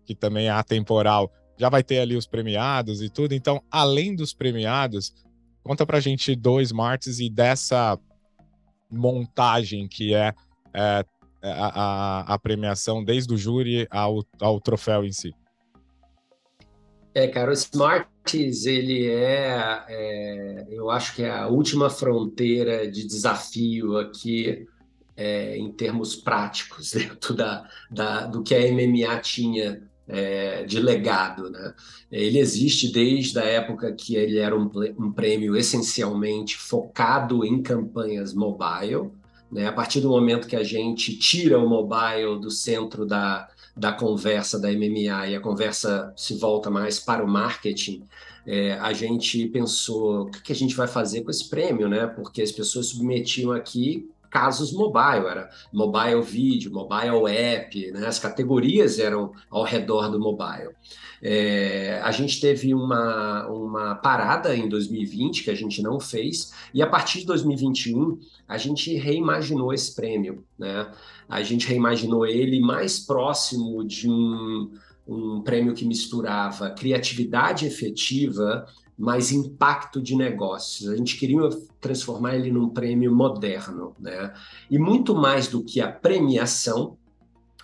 que 0.04 0.14
também 0.14 0.46
é 0.46 0.50
atemporal, 0.50 1.32
já 1.56 1.68
vai 1.68 1.82
ter 1.82 2.00
ali 2.00 2.16
os 2.16 2.26
premiados 2.26 3.00
e 3.02 3.08
tudo. 3.08 3.34
Então, 3.34 3.62
além 3.70 4.14
dos 4.14 4.34
premiados, 4.34 5.12
conta 5.62 5.86
pra 5.86 6.00
gente 6.00 6.34
dois 6.34 6.72
Martes 6.72 7.18
e 7.18 7.30
dessa 7.30 7.98
montagem 8.90 9.88
que 9.88 10.14
é, 10.14 10.32
é, 10.74 11.04
é 11.42 11.50
a, 11.52 12.20
a, 12.34 12.38
premiação, 12.38 13.02
desde 13.02 13.32
o 13.32 13.38
júri 13.38 13.86
ao, 13.90 14.24
ao 14.40 14.60
troféu 14.60 15.04
em 15.04 15.12
si. 15.12 15.32
É, 17.14 17.26
cara, 17.26 17.50
o 17.50 17.54
Smarts, 17.54 18.66
ele 18.66 19.08
é, 19.08 19.84
é, 19.88 20.66
eu 20.68 20.90
acho 20.90 21.14
que 21.14 21.22
é 21.22 21.30
a 21.30 21.46
última 21.46 21.88
fronteira 21.88 22.90
de 22.90 23.06
desafio 23.06 23.96
aqui 23.96 24.66
é, 25.16 25.56
em 25.56 25.70
termos 25.72 26.14
práticos 26.14 26.92
dentro 26.94 27.34
da, 27.34 27.68
da, 27.90 28.26
do 28.26 28.42
que 28.42 28.54
a 28.54 28.60
MMA 28.72 29.18
tinha 29.20 29.82
é, 30.08 30.64
de 30.64 30.80
legado. 30.80 31.50
Né? 31.50 31.74
Ele 32.10 32.38
existe 32.38 32.92
desde 32.92 33.38
a 33.38 33.44
época 33.44 33.92
que 33.92 34.16
ele 34.16 34.38
era 34.38 34.56
um, 34.56 34.70
um 34.98 35.10
prêmio 35.10 35.56
essencialmente 35.56 36.56
focado 36.56 37.44
em 37.44 37.62
campanhas 37.62 38.32
mobile. 38.32 39.10
Né? 39.50 39.66
A 39.66 39.72
partir 39.72 40.00
do 40.00 40.08
momento 40.08 40.46
que 40.46 40.56
a 40.56 40.62
gente 40.62 41.18
tira 41.18 41.58
o 41.58 41.68
mobile 41.68 42.40
do 42.40 42.50
centro 42.50 43.06
da, 43.06 43.48
da 43.76 43.92
conversa 43.92 44.58
da 44.58 44.70
MMA 44.70 45.28
e 45.28 45.36
a 45.36 45.40
conversa 45.40 46.12
se 46.16 46.34
volta 46.34 46.70
mais 46.70 46.98
para 46.98 47.24
o 47.24 47.28
marketing, 47.28 48.04
é, 48.46 48.74
a 48.74 48.92
gente 48.92 49.48
pensou 49.48 50.22
o 50.22 50.30
que, 50.30 50.40
que 50.40 50.52
a 50.52 50.56
gente 50.56 50.76
vai 50.76 50.86
fazer 50.86 51.22
com 51.22 51.30
esse 51.32 51.50
prêmio, 51.50 51.88
né? 51.88 52.06
Porque 52.06 52.40
as 52.40 52.52
pessoas 52.52 52.86
submetiam 52.86 53.50
aqui 53.50 54.08
casos 54.36 54.70
mobile, 54.70 55.26
era 55.26 55.48
mobile 55.72 56.20
vídeo, 56.20 56.70
mobile 56.70 57.34
app, 57.34 57.90
né? 57.90 58.06
as 58.06 58.18
categorias 58.18 58.98
eram 58.98 59.32
ao 59.50 59.64
redor 59.64 60.10
do 60.10 60.20
mobile. 60.20 60.74
É, 61.22 61.98
a 62.04 62.10
gente 62.10 62.38
teve 62.38 62.74
uma, 62.74 63.48
uma 63.48 63.94
parada 63.94 64.54
em 64.54 64.68
2020 64.68 65.42
que 65.42 65.50
a 65.50 65.54
gente 65.54 65.80
não 65.80 65.98
fez, 65.98 66.52
e 66.74 66.82
a 66.82 66.86
partir 66.86 67.20
de 67.20 67.26
2021 67.26 68.18
a 68.46 68.58
gente 68.58 68.94
reimaginou 68.94 69.72
esse 69.72 69.96
prêmio. 69.96 70.44
Né? 70.58 70.86
A 71.26 71.42
gente 71.42 71.66
reimaginou 71.66 72.26
ele 72.26 72.60
mais 72.60 72.98
próximo 72.98 73.82
de 73.86 74.06
um, 74.06 74.70
um 75.08 75.40
prêmio 75.40 75.72
que 75.72 75.86
misturava 75.86 76.68
criatividade 76.68 77.64
efetiva 77.64 78.66
mais 78.98 79.30
impacto 79.30 80.00
de 80.00 80.16
negócios. 80.16 80.88
A 80.88 80.96
gente 80.96 81.18
queria 81.18 81.48
transformar 81.80 82.36
ele 82.36 82.50
num 82.50 82.68
prêmio 82.68 83.14
moderno, 83.14 83.94
né? 83.98 84.32
E 84.70 84.78
muito 84.78 85.14
mais 85.14 85.48
do 85.48 85.62
que 85.62 85.80
a 85.80 85.90
premiação, 85.90 86.96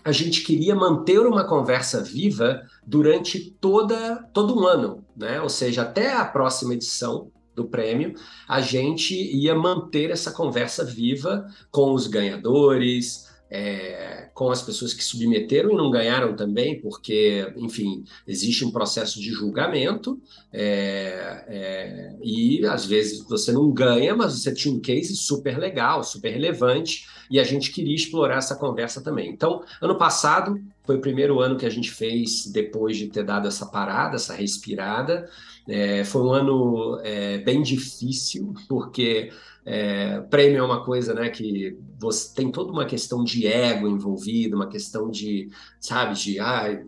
a 0.05 0.12
gente 0.12 0.43
queria 0.43 0.74
manter 0.74 1.20
uma 1.20 1.45
conversa 1.45 2.03
viva 2.03 2.62
durante 2.87 3.57
toda 3.61 4.28
todo 4.33 4.59
um 4.59 4.66
ano, 4.66 5.05
né? 5.16 5.41
Ou 5.41 5.49
seja, 5.49 5.83
até 5.83 6.12
a 6.12 6.24
próxima 6.24 6.74
edição 6.74 7.30
do 7.55 7.66
prêmio, 7.66 8.14
a 8.49 8.61
gente 8.61 9.14
ia 9.14 9.55
manter 9.55 10.11
essa 10.11 10.33
conversa 10.33 10.85
viva 10.85 11.47
com 11.70 11.93
os 11.93 12.07
ganhadores, 12.07 13.30
é, 13.51 14.22
com 14.35 14.51
as 14.51 14.62
pessoas 14.62 14.95
que 14.95 15.05
submeteram 15.05 15.72
e 15.72 15.76
não 15.76 15.91
ganharam 15.91 16.35
também, 16.35 16.80
porque, 16.80 17.53
enfim, 17.57 18.05
existe 18.26 18.64
um 18.64 18.70
processo 18.70 19.20
de 19.20 19.30
julgamento 19.30 20.20
é, 20.53 21.45
é, 21.49 22.16
e 22.22 22.64
às 22.66 22.87
vezes 22.87 23.22
você 23.28 23.53
não 23.53 23.70
ganha, 23.70 24.16
mas 24.16 24.33
você 24.33 24.53
tinha 24.53 24.74
um 24.74 24.80
case 24.80 25.14
super 25.16 25.59
legal, 25.59 26.03
super 26.03 26.30
relevante 26.30 27.07
e 27.30 27.39
a 27.39 27.45
gente 27.45 27.70
queria 27.70 27.95
explorar 27.95 28.39
essa 28.39 28.57
conversa 28.57 29.03
também. 29.03 29.30
Então, 29.30 29.62
ano 29.80 29.97
passado 29.97 30.61
foi 30.85 30.97
o 30.97 31.01
primeiro 31.01 31.41
ano 31.41 31.57
que 31.57 31.66
a 31.66 31.70
gente 31.70 31.91
fez 31.91 32.47
depois 32.47 32.97
de 32.97 33.09
ter 33.09 33.24
dado 33.24 33.47
essa 33.47 33.66
parada, 33.66 34.16
essa 34.16 34.35
respirada. 34.35 35.28
É, 35.68 36.05
foi 36.05 36.22
um 36.22 36.33
ano 36.33 37.01
é, 37.05 37.39
bem 37.39 37.62
difícil, 37.62 38.55
porque 38.68 39.30
é, 39.64 40.20
prêmio 40.22 40.58
é 40.58 40.62
uma 40.62 40.84
coisa 40.84 41.14
né, 41.14 41.28
que 41.30 41.76
você 41.98 42.34
tem 42.34 42.50
toda 42.50 42.72
uma 42.72 42.84
questão 42.84 43.22
de 43.22 43.46
ego 43.46 43.88
envolvida, 43.88 44.56
uma 44.56 44.68
questão 44.68 45.10
de, 45.10 45.50
sabe, 45.80 46.14
de 46.14 46.40
ah, 46.40 46.82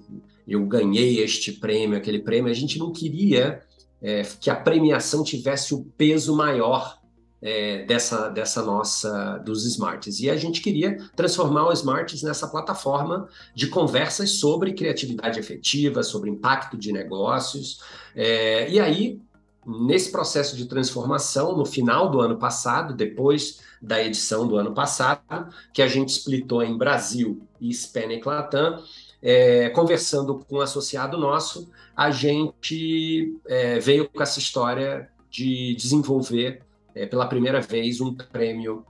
eu 0.47 0.65
ganhei 0.67 1.21
este 1.21 1.53
prêmio, 1.53 1.97
aquele 1.97 2.19
prêmio. 2.19 2.51
A 2.51 2.55
gente 2.55 2.79
não 2.79 2.93
queria 2.93 3.63
é, 4.03 4.23
que 4.41 4.51
a 4.51 4.57
premiação 4.57 5.23
tivesse 5.23 5.75
o 5.75 5.85
peso 5.97 6.37
maior 6.37 6.99
é, 7.41 7.85
dessa, 7.85 8.29
dessa 8.29 8.63
nossa 8.63 9.39
dos 9.39 9.65
smarts. 9.67 10.19
E 10.19 10.29
a 10.29 10.37
gente 10.37 10.61
queria 10.61 10.97
transformar 11.15 11.69
o 11.69 11.73
smarts 11.73 12.23
nessa 12.23 12.49
plataforma 12.49 13.29
de 13.55 13.69
conversas 13.69 14.39
sobre 14.39 14.73
criatividade 14.73 15.39
efetiva, 15.39 16.03
sobre 16.03 16.31
impacto 16.31 16.77
de 16.77 16.91
negócios. 16.91 17.81
É, 18.17 18.71
e 18.71 18.81
aí 18.81 19.21
nesse 19.67 20.11
processo 20.11 20.57
de 20.57 20.67
transformação, 20.67 21.57
no 21.57 21.65
final 21.65 22.11
do 22.11 22.21
ano 22.21 22.37
passado, 22.37 22.95
depois 22.95 23.61
da 23.81 24.03
edição 24.03 24.47
do 24.47 24.57
ano 24.57 24.73
passado, 24.73 25.49
que 25.73 25.83
a 25.83 25.87
gente 25.87 26.11
splitou 26.11 26.63
em 26.63 26.77
Brasil 26.77 27.43
e 27.61 27.71
Hispanic 27.71 28.27
Latam, 28.27 28.83
é, 29.23 29.71
conversando 29.71 30.39
com 30.39 30.57
um 30.57 30.61
associado 30.61 31.17
nosso, 31.17 31.71
a 31.97 32.11
gente 32.11 33.39
é, 33.47 33.79
veio 33.79 34.09
com 34.09 34.23
essa 34.23 34.39
história 34.39 35.09
de 35.31 35.75
desenvolver 35.75 36.63
é, 36.95 37.07
pela 37.07 37.27
primeira 37.27 37.61
vez 37.61 38.01
um 38.01 38.15
prêmio 38.15 38.85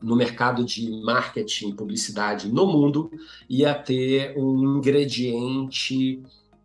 no 0.00 0.16
mercado 0.16 0.64
de 0.64 0.90
marketing, 1.02 1.72
publicidade 1.72 2.48
no 2.48 2.66
mundo, 2.66 3.10
ia 3.48 3.74
ter 3.74 4.36
um 4.36 4.78
ingrediente 4.78 6.22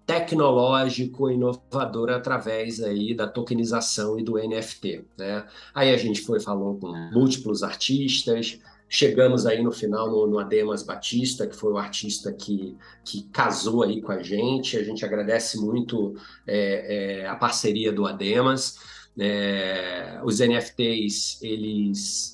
tecnológico 0.08 1.30
inovador 1.30 2.10
através 2.10 2.82
aí 2.82 3.14
da 3.14 3.28
tokenização 3.28 4.18
e 4.18 4.24
do 4.24 4.38
NFT, 4.38 5.04
né? 5.18 5.46
Aí 5.76 5.94
a 5.94 5.98
gente 5.98 6.22
foi 6.22 6.40
falou 6.40 6.80
com 6.80 6.94
múltiplos 7.12 7.62
artistas, 7.62 8.58
chegamos 8.88 9.46
aí 9.46 9.62
no 9.62 9.72
final 9.72 10.10
no, 10.10 10.26
no 10.26 10.40
Ademas 10.40 10.82
Batista, 10.82 11.46
que 11.46 11.54
foi 11.54 11.74
o 11.74 11.78
artista 11.78 12.32
que, 12.32 12.78
que 13.04 13.24
casou 13.34 13.84
aí 13.84 14.02
com 14.02 14.14
a 14.14 14.24
gente. 14.24 14.78
A 14.78 14.84
gente 14.84 15.04
agradece 15.04 15.60
muito 15.60 16.16
é, 16.48 17.24
é, 17.24 17.28
a 17.28 17.36
parceria 17.36 17.92
do 17.92 18.06
Ademas. 18.06 18.80
É, 19.20 20.22
os 20.24 20.40
NFTs 20.40 21.42
eles 21.42 22.34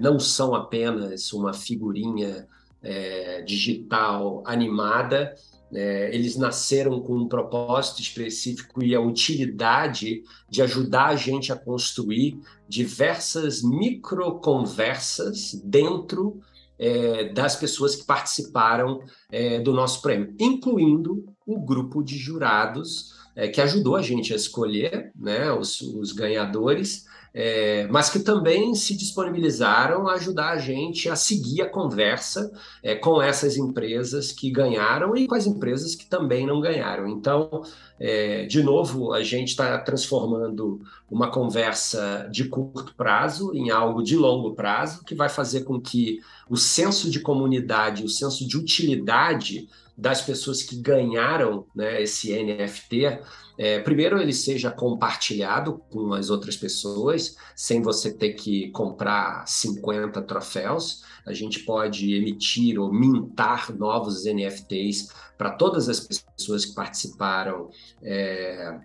não 0.00 0.18
são 0.18 0.54
apenas 0.54 1.32
uma 1.32 1.52
figurinha 1.52 2.48
é, 2.82 3.42
digital 3.42 4.42
animada, 4.46 5.34
é, 5.74 6.14
eles 6.14 6.36
nasceram 6.36 7.00
com 7.00 7.16
um 7.16 7.28
propósito 7.28 8.00
específico 8.00 8.82
e 8.82 8.94
a 8.94 9.00
utilidade 9.00 10.22
de 10.48 10.62
ajudar 10.62 11.06
a 11.06 11.16
gente 11.16 11.52
a 11.52 11.56
construir 11.56 12.38
diversas 12.68 13.62
microconversas 13.62 15.52
dentro 15.64 16.40
é, 16.78 17.32
das 17.32 17.56
pessoas 17.56 17.96
que 17.96 18.04
participaram 18.04 19.00
é, 19.30 19.60
do 19.60 19.72
nosso 19.72 20.00
prêmio, 20.00 20.34
incluindo 20.38 21.24
o 21.46 21.60
grupo 21.60 22.02
de 22.02 22.16
jurados 22.16 23.12
é, 23.36 23.48
que 23.48 23.60
ajudou 23.60 23.96
a 23.96 24.02
gente 24.02 24.32
a 24.32 24.36
escolher 24.36 25.12
né, 25.14 25.52
os, 25.52 25.80
os 25.80 26.12
ganhadores 26.12 27.04
é, 27.36 27.88
mas 27.88 28.08
que 28.08 28.20
também 28.20 28.76
se 28.76 28.96
disponibilizaram 28.96 30.06
a 30.06 30.12
ajudar 30.12 30.50
a 30.50 30.58
gente 30.58 31.10
a 31.10 31.16
seguir 31.16 31.62
a 31.62 31.68
conversa 31.68 32.52
é, 32.80 32.94
com 32.94 33.20
essas 33.20 33.56
empresas 33.56 34.30
que 34.30 34.48
ganharam 34.52 35.16
e 35.16 35.26
com 35.26 35.34
as 35.34 35.44
empresas 35.44 35.96
que 35.96 36.06
também 36.06 36.46
não 36.46 36.60
ganharam. 36.60 37.08
Então, 37.08 37.64
é, 37.98 38.46
de 38.46 38.62
novo, 38.62 39.12
a 39.12 39.24
gente 39.24 39.48
está 39.48 39.76
transformando 39.78 40.80
uma 41.10 41.28
conversa 41.28 42.28
de 42.30 42.44
curto 42.44 42.94
prazo 42.94 43.52
em 43.52 43.68
algo 43.68 44.00
de 44.00 44.16
longo 44.16 44.54
prazo, 44.54 45.04
que 45.04 45.14
vai 45.14 45.28
fazer 45.28 45.64
com 45.64 45.80
que 45.80 46.20
o 46.48 46.56
senso 46.56 47.10
de 47.10 47.18
comunidade, 47.18 48.04
o 48.04 48.08
senso 48.08 48.46
de 48.46 48.56
utilidade 48.56 49.68
das 49.96 50.22
pessoas 50.22 50.62
que 50.62 50.76
ganharam 50.76 51.66
né, 51.74 52.02
esse 52.02 52.32
NFT 52.32 53.20
é, 53.56 53.78
primeiro, 53.80 54.20
ele 54.20 54.32
seja 54.32 54.70
compartilhado 54.70 55.78
com 55.90 56.12
as 56.12 56.28
outras 56.28 56.56
pessoas, 56.56 57.36
sem 57.54 57.80
você 57.80 58.12
ter 58.12 58.32
que 58.32 58.70
comprar 58.70 59.46
50 59.46 60.20
troféus. 60.22 61.04
A 61.24 61.32
gente 61.32 61.60
pode 61.60 62.14
emitir 62.14 62.78
ou 62.78 62.92
mintar 62.92 63.72
novos 63.72 64.24
NFTs 64.24 65.08
para 65.38 65.50
todas 65.50 65.88
as 65.88 66.00
pessoas 66.00 66.64
que 66.64 66.74
participaram 66.74 67.70
é, 68.02 68.80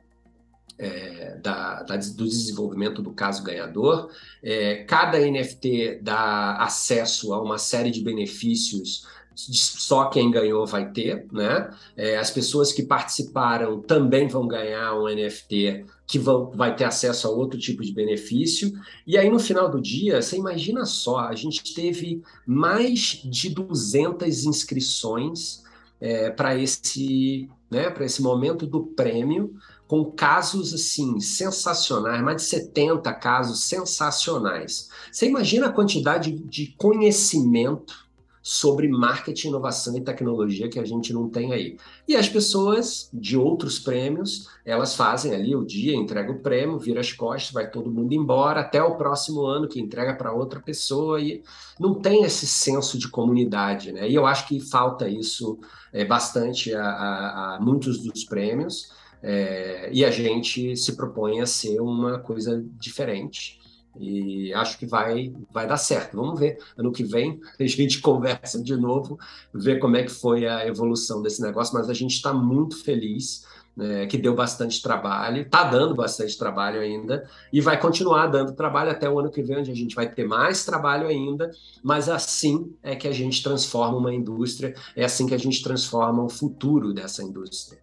é, 0.78 1.38
da, 1.42 1.82
da, 1.82 1.98
do 1.98 2.26
desenvolvimento 2.26 3.02
do 3.02 3.12
caso 3.12 3.44
ganhador. 3.44 4.12
É, 4.44 4.84
cada 4.84 5.20
NFT 5.20 6.00
dá 6.04 6.58
acesso 6.58 7.34
a 7.34 7.42
uma 7.42 7.58
série 7.58 7.90
de 7.90 8.04
benefícios 8.04 9.08
só 9.52 10.06
quem 10.06 10.30
ganhou 10.30 10.66
vai 10.66 10.92
ter, 10.92 11.26
né? 11.32 11.70
É, 11.96 12.18
as 12.18 12.30
pessoas 12.30 12.74
que 12.74 12.84
participaram 12.84 13.80
também 13.80 14.28
vão 14.28 14.48
ganhar 14.48 14.94
um 14.96 15.08
NFT 15.08 15.86
que 16.06 16.20
vão, 16.20 16.52
vai 16.52 16.76
ter 16.76 16.84
acesso 16.84 17.28
a 17.28 17.30
outro 17.30 17.60
tipo 17.60 17.84
de 17.84 17.94
benefício. 17.94 18.74
E 19.08 19.18
aí, 19.18 19.30
no 19.30 19.40
final 19.40 19.70
do 19.70 19.80
dia, 19.80 20.22
você 20.22 20.36
imagina 20.36 20.86
só, 20.86 21.20
a 21.20 21.36
gente 21.36 21.74
teve 21.74 22.22
mais 22.46 23.22
de 23.24 23.50
200 23.50 24.46
inscrições 24.46 25.64
é, 26.02 26.32
para 26.32 26.58
esse, 26.58 27.50
né, 27.70 27.94
esse 28.02 28.22
momento 28.22 28.66
do 28.66 28.84
prêmio, 28.84 29.54
com 29.88 30.06
casos 30.06 30.74
assim 30.74 31.20
sensacionais, 31.20 32.22
mais 32.22 32.38
de 32.38 32.48
70 32.50 33.12
casos 33.14 33.64
sensacionais. 33.64 34.90
Você 35.12 35.28
imagina 35.28 35.68
a 35.68 35.72
quantidade 35.72 36.32
de 36.32 36.74
conhecimento 36.78 38.09
sobre 38.42 38.88
marketing, 38.88 39.50
inovação 39.50 39.98
e 39.98 40.02
tecnologia 40.02 40.70
que 40.70 40.80
a 40.80 40.86
gente 40.86 41.14
não 41.14 41.30
tem 41.30 41.52
aí. 41.52 41.78
E 42.08 42.16
as 42.16 42.30
pessoas 42.30 43.10
de 43.14 43.38
outros 43.38 43.80
prêmios, 43.80 44.48
elas 44.66 44.96
fazem 44.96 45.34
ali 45.34 45.56
o 45.56 45.66
dia, 45.66 45.96
entrega 45.96 46.32
o 46.32 46.40
prêmio, 46.40 46.80
vira 46.80 47.02
as 47.02 47.12
costas, 47.12 47.52
vai 47.52 47.70
todo 47.70 47.92
mundo 47.92 48.14
embora, 48.14 48.62
até 48.62 48.82
o 48.82 48.96
próximo 48.96 49.46
ano 49.46 49.68
que 49.68 49.80
entrega 49.80 50.16
para 50.16 50.34
outra 50.34 50.60
pessoa 50.60 51.22
e 51.22 51.44
não 51.80 51.94
tem 51.94 52.24
esse 52.24 52.48
senso 52.48 52.98
de 52.98 53.10
comunidade, 53.10 53.92
né? 53.92 54.10
E 54.10 54.16
eu 54.16 54.26
acho 54.26 54.48
que 54.48 54.60
falta 54.60 55.08
isso 55.08 55.60
é, 55.92 56.06
bastante 56.06 56.74
a, 56.74 56.84
a, 56.84 57.56
a 57.56 57.60
muitos 57.60 58.00
dos 58.02 58.24
prêmios. 58.24 58.98
É, 59.22 59.90
e 59.92 60.06
a 60.06 60.12
gente 60.12 60.78
se 60.78 60.96
propõe 60.96 61.42
a 61.42 61.46
ser 61.46 61.82
uma 61.82 62.20
coisa 62.20 62.64
diferente. 62.80 63.59
E 63.98 64.54
acho 64.54 64.78
que 64.78 64.86
vai, 64.86 65.34
vai 65.52 65.68
dar 65.68 65.78
certo. 65.78 66.16
Vamos 66.16 66.40
ver. 66.40 66.58
Ano 66.78 66.92
que 66.92 67.04
vem 67.04 67.40
a 67.60 67.66
gente 67.66 68.00
conversa 68.02 68.62
de 68.62 68.76
novo, 68.76 69.18
ver 69.54 69.80
como 69.80 69.98
é 69.98 70.04
que 70.04 70.12
foi 70.12 70.48
a 70.48 70.68
evolução 70.68 71.22
desse 71.22 71.42
negócio, 71.42 71.74
mas 71.74 71.90
a 71.90 71.94
gente 71.94 72.16
está 72.16 72.34
muito 72.34 72.84
feliz. 72.84 73.48
Né, 73.78 74.08
que 74.08 74.18
deu 74.18 74.36
bastante 74.36 74.82
trabalho, 74.82 75.44
está 75.44 75.64
dando 75.64 75.96
bastante 75.96 76.38
trabalho 76.38 76.82
ainda, 76.82 77.30
e 77.54 77.62
vai 77.62 77.80
continuar 77.80 78.28
dando 78.28 78.52
trabalho 78.52 78.92
até 78.92 79.10
o 79.10 79.18
ano 79.18 79.32
que 79.32 79.42
vem, 79.42 79.60
onde 79.60 79.72
a 79.72 79.76
gente 79.76 79.96
vai 79.96 80.12
ter 80.12 80.28
mais 80.28 80.66
trabalho 80.66 81.08
ainda, 81.08 81.50
mas 81.82 82.10
assim 82.10 82.76
é 82.84 82.94
que 82.94 83.08
a 83.08 83.14
gente 83.14 83.42
transforma 83.42 83.98
uma 83.98 84.14
indústria, 84.14 84.76
é 84.98 85.06
assim 85.06 85.26
que 85.26 85.34
a 85.34 85.38
gente 85.38 85.64
transforma 85.64 86.22
o 86.22 86.28
futuro 86.28 86.94
dessa 86.94 87.24
indústria. 87.24 87.80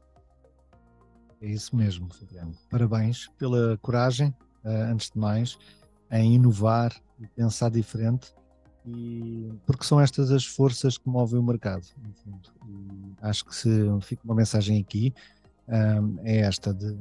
É 1.41 1.47
isso 1.47 1.75
mesmo, 1.75 2.13
Fabiano. 2.13 2.53
Parabéns 2.71 3.29
pela 3.39 3.79
coragem, 3.79 4.35
uh, 4.65 4.91
antes 4.91 5.09
de 5.11 5.19
mais, 5.19 5.57
em 6.11 6.35
inovar 6.35 6.95
e 7.21 7.27
pensar 7.29 7.71
diferente, 7.71 8.33
e, 8.87 9.51
porque 9.67 9.85
são 9.85 10.01
estas 10.01 10.31
as 10.31 10.47
forças 10.47 10.97
que 10.97 11.09
movem 11.09 11.39
o 11.39 11.43
mercado. 11.43 11.87
acho 13.21 13.45
que 13.45 13.55
se 13.55 13.71
fica 14.03 14.23
uma 14.25 14.35
mensagem 14.35 14.81
aqui, 14.81 15.13
um, 15.69 16.19
é 16.23 16.39
esta 16.39 16.73
de 16.73 16.97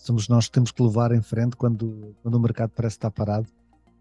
somos 0.00 0.28
nós 0.28 0.46
que 0.46 0.52
temos 0.52 0.70
que 0.70 0.82
levar 0.82 1.12
em 1.12 1.20
frente 1.20 1.56
quando, 1.56 2.16
quando 2.22 2.34
o 2.34 2.40
mercado 2.40 2.70
parece 2.74 2.96
estar 2.96 3.10
parado 3.10 3.46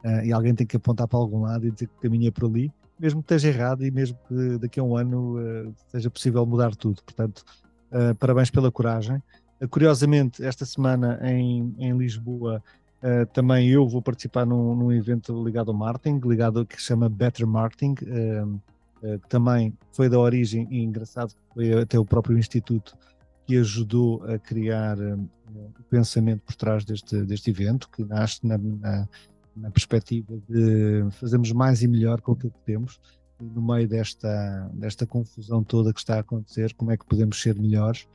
uh, 0.05 0.23
e 0.23 0.31
alguém 0.31 0.55
tem 0.55 0.65
que 0.65 0.77
apontar 0.77 1.07
para 1.07 1.19
algum 1.19 1.41
lado 1.41 1.67
e 1.67 1.71
dizer 1.71 1.87
que 1.87 2.01
caminha 2.01 2.31
por 2.31 2.45
ali, 2.45 2.71
mesmo 2.97 3.21
que 3.21 3.33
esteja 3.33 3.49
errado 3.49 3.85
e 3.85 3.91
mesmo 3.91 4.17
que 4.27 4.57
daqui 4.57 4.79
a 4.79 4.83
um 4.83 4.95
ano 4.95 5.37
uh, 5.39 5.75
seja 5.89 6.09
possível 6.09 6.45
mudar 6.45 6.73
tudo. 6.75 7.03
Portanto, 7.03 7.43
uh, 7.91 8.15
parabéns 8.15 8.49
pela 8.49 8.71
coragem. 8.71 9.21
curiosamente, 9.69 10.43
esta 10.43 10.65
semana 10.65 11.19
em, 11.21 11.75
em 11.77 11.97
Lisboa 11.97 12.63
Uh, 13.02 13.26
também 13.32 13.70
eu 13.70 13.88
vou 13.88 14.02
participar 14.02 14.45
num, 14.45 14.76
num, 14.76 14.91
evento 14.91 15.43
ligado 15.43 15.72
ao 15.72 15.78
marketing, 15.78 16.20
ligado 16.28 16.66
que 16.66 16.76
se 16.76 16.88
chama 16.88 17.08
Better 17.08 17.47
Marketing, 17.47 17.95
uh, 18.04 18.45
uh, 18.45 19.20
que 19.20 19.30
também 19.30 19.74
foi 19.93 20.10
da 20.10 20.20
origem, 20.20 20.68
e 20.70 20.84
engraçado, 20.84 21.34
foi 21.54 21.72
até 21.82 21.97
o 21.97 22.04
próprio 22.04 22.38
Instituto 22.38 22.97
que 23.47 23.58
ajudou 23.58 24.24
a 24.26 24.38
criar 24.38 25.00
o 25.00 25.84
pensamento 25.89 26.41
por 26.41 26.56
trás 26.56 26.86
deste, 26.86 27.24
deste 27.24 27.50
evento, 27.50 27.89
que 27.89 28.04
nasce 28.04 28.45
na, 28.45 28.60
na, 28.60 29.08
na, 29.56 29.72
perspectiva 29.72 30.38
de 30.47 31.10
fazermos 31.14 31.52
mais 31.52 31.82
e 31.82 31.88
melhor 31.88 32.22
com 32.22 32.34
aquilo 32.34 32.52
que 32.52 32.64
temos, 32.64 33.00
e 33.41 33.45
no 33.45 33.60
meio 33.60 33.88
desta, 33.88 34.70
desta 34.74 35.08
confusão 35.08 35.64
toda 35.64 35.91
que 35.91 36.00
está 36.00 36.18
a 36.18 36.20
acontecer, 36.20 36.76
como 36.76 36.91
é 36.91 36.97
que 36.97 37.06
podemos 37.06 37.41
ser 37.41 37.56
melhores 37.56 38.08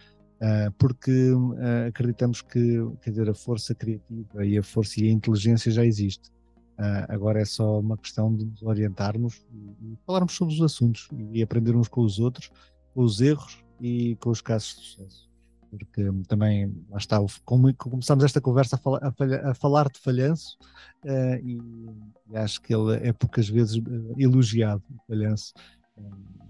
porque 0.79 1.33
uh, 1.33 1.89
acreditamos 1.89 2.43
que 2.43 2.85
quer 3.03 3.11
dizer, 3.11 3.31
a 3.31 3.35
força 3.35 3.75
criativa 3.75 4.45
e 4.45 4.59
a 4.59 4.63
força 4.63 5.01
e 5.01 5.09
a 5.09 5.13
inteligência 5.13 5.71
já 5.71 5.85
existe. 5.85 6.31
Uh, 6.79 7.07
agora 7.09 7.41
é 7.41 7.45
só 7.45 7.79
uma 7.79 7.97
questão 7.97 8.35
de 8.35 8.45
nos 8.45 8.63
orientarmos 8.63 9.47
e, 9.81 9.97
falarmos 10.05 10.35
sobre 10.35 10.55
os 10.55 10.61
assuntos 10.61 11.09
e 11.33 11.43
aprender 11.43 11.77
uns 11.77 11.89
com 11.89 12.03
os 12.03 12.19
outros, 12.19 12.51
com 12.93 13.03
os 13.03 13.21
erros 13.21 13.65
e 13.81 14.17
com 14.17 14.31
os 14.31 14.41
casos 14.41 14.77
de 14.77 14.87
sucesso. 14.87 15.31
Porque 15.71 16.09
também, 16.29 16.73
lá 16.89 16.99
está, 16.99 17.19
como 17.45 17.73
começamos 17.75 18.25
esta 18.25 18.41
conversa 18.41 18.77
a, 18.77 18.79
fala, 18.79 18.99
a, 19.03 19.13
falha, 19.13 19.51
a 19.51 19.55
falar 19.55 19.89
de 19.89 19.99
falhanço 19.99 20.57
e, 21.43 21.59
acho 22.37 22.61
que 22.63 22.73
ele 22.73 22.95
é 22.97 23.13
poucas 23.13 23.49
vezes 23.49 23.83
elogiado, 24.17 24.85
o 24.89 25.07
falhanço 25.09 25.53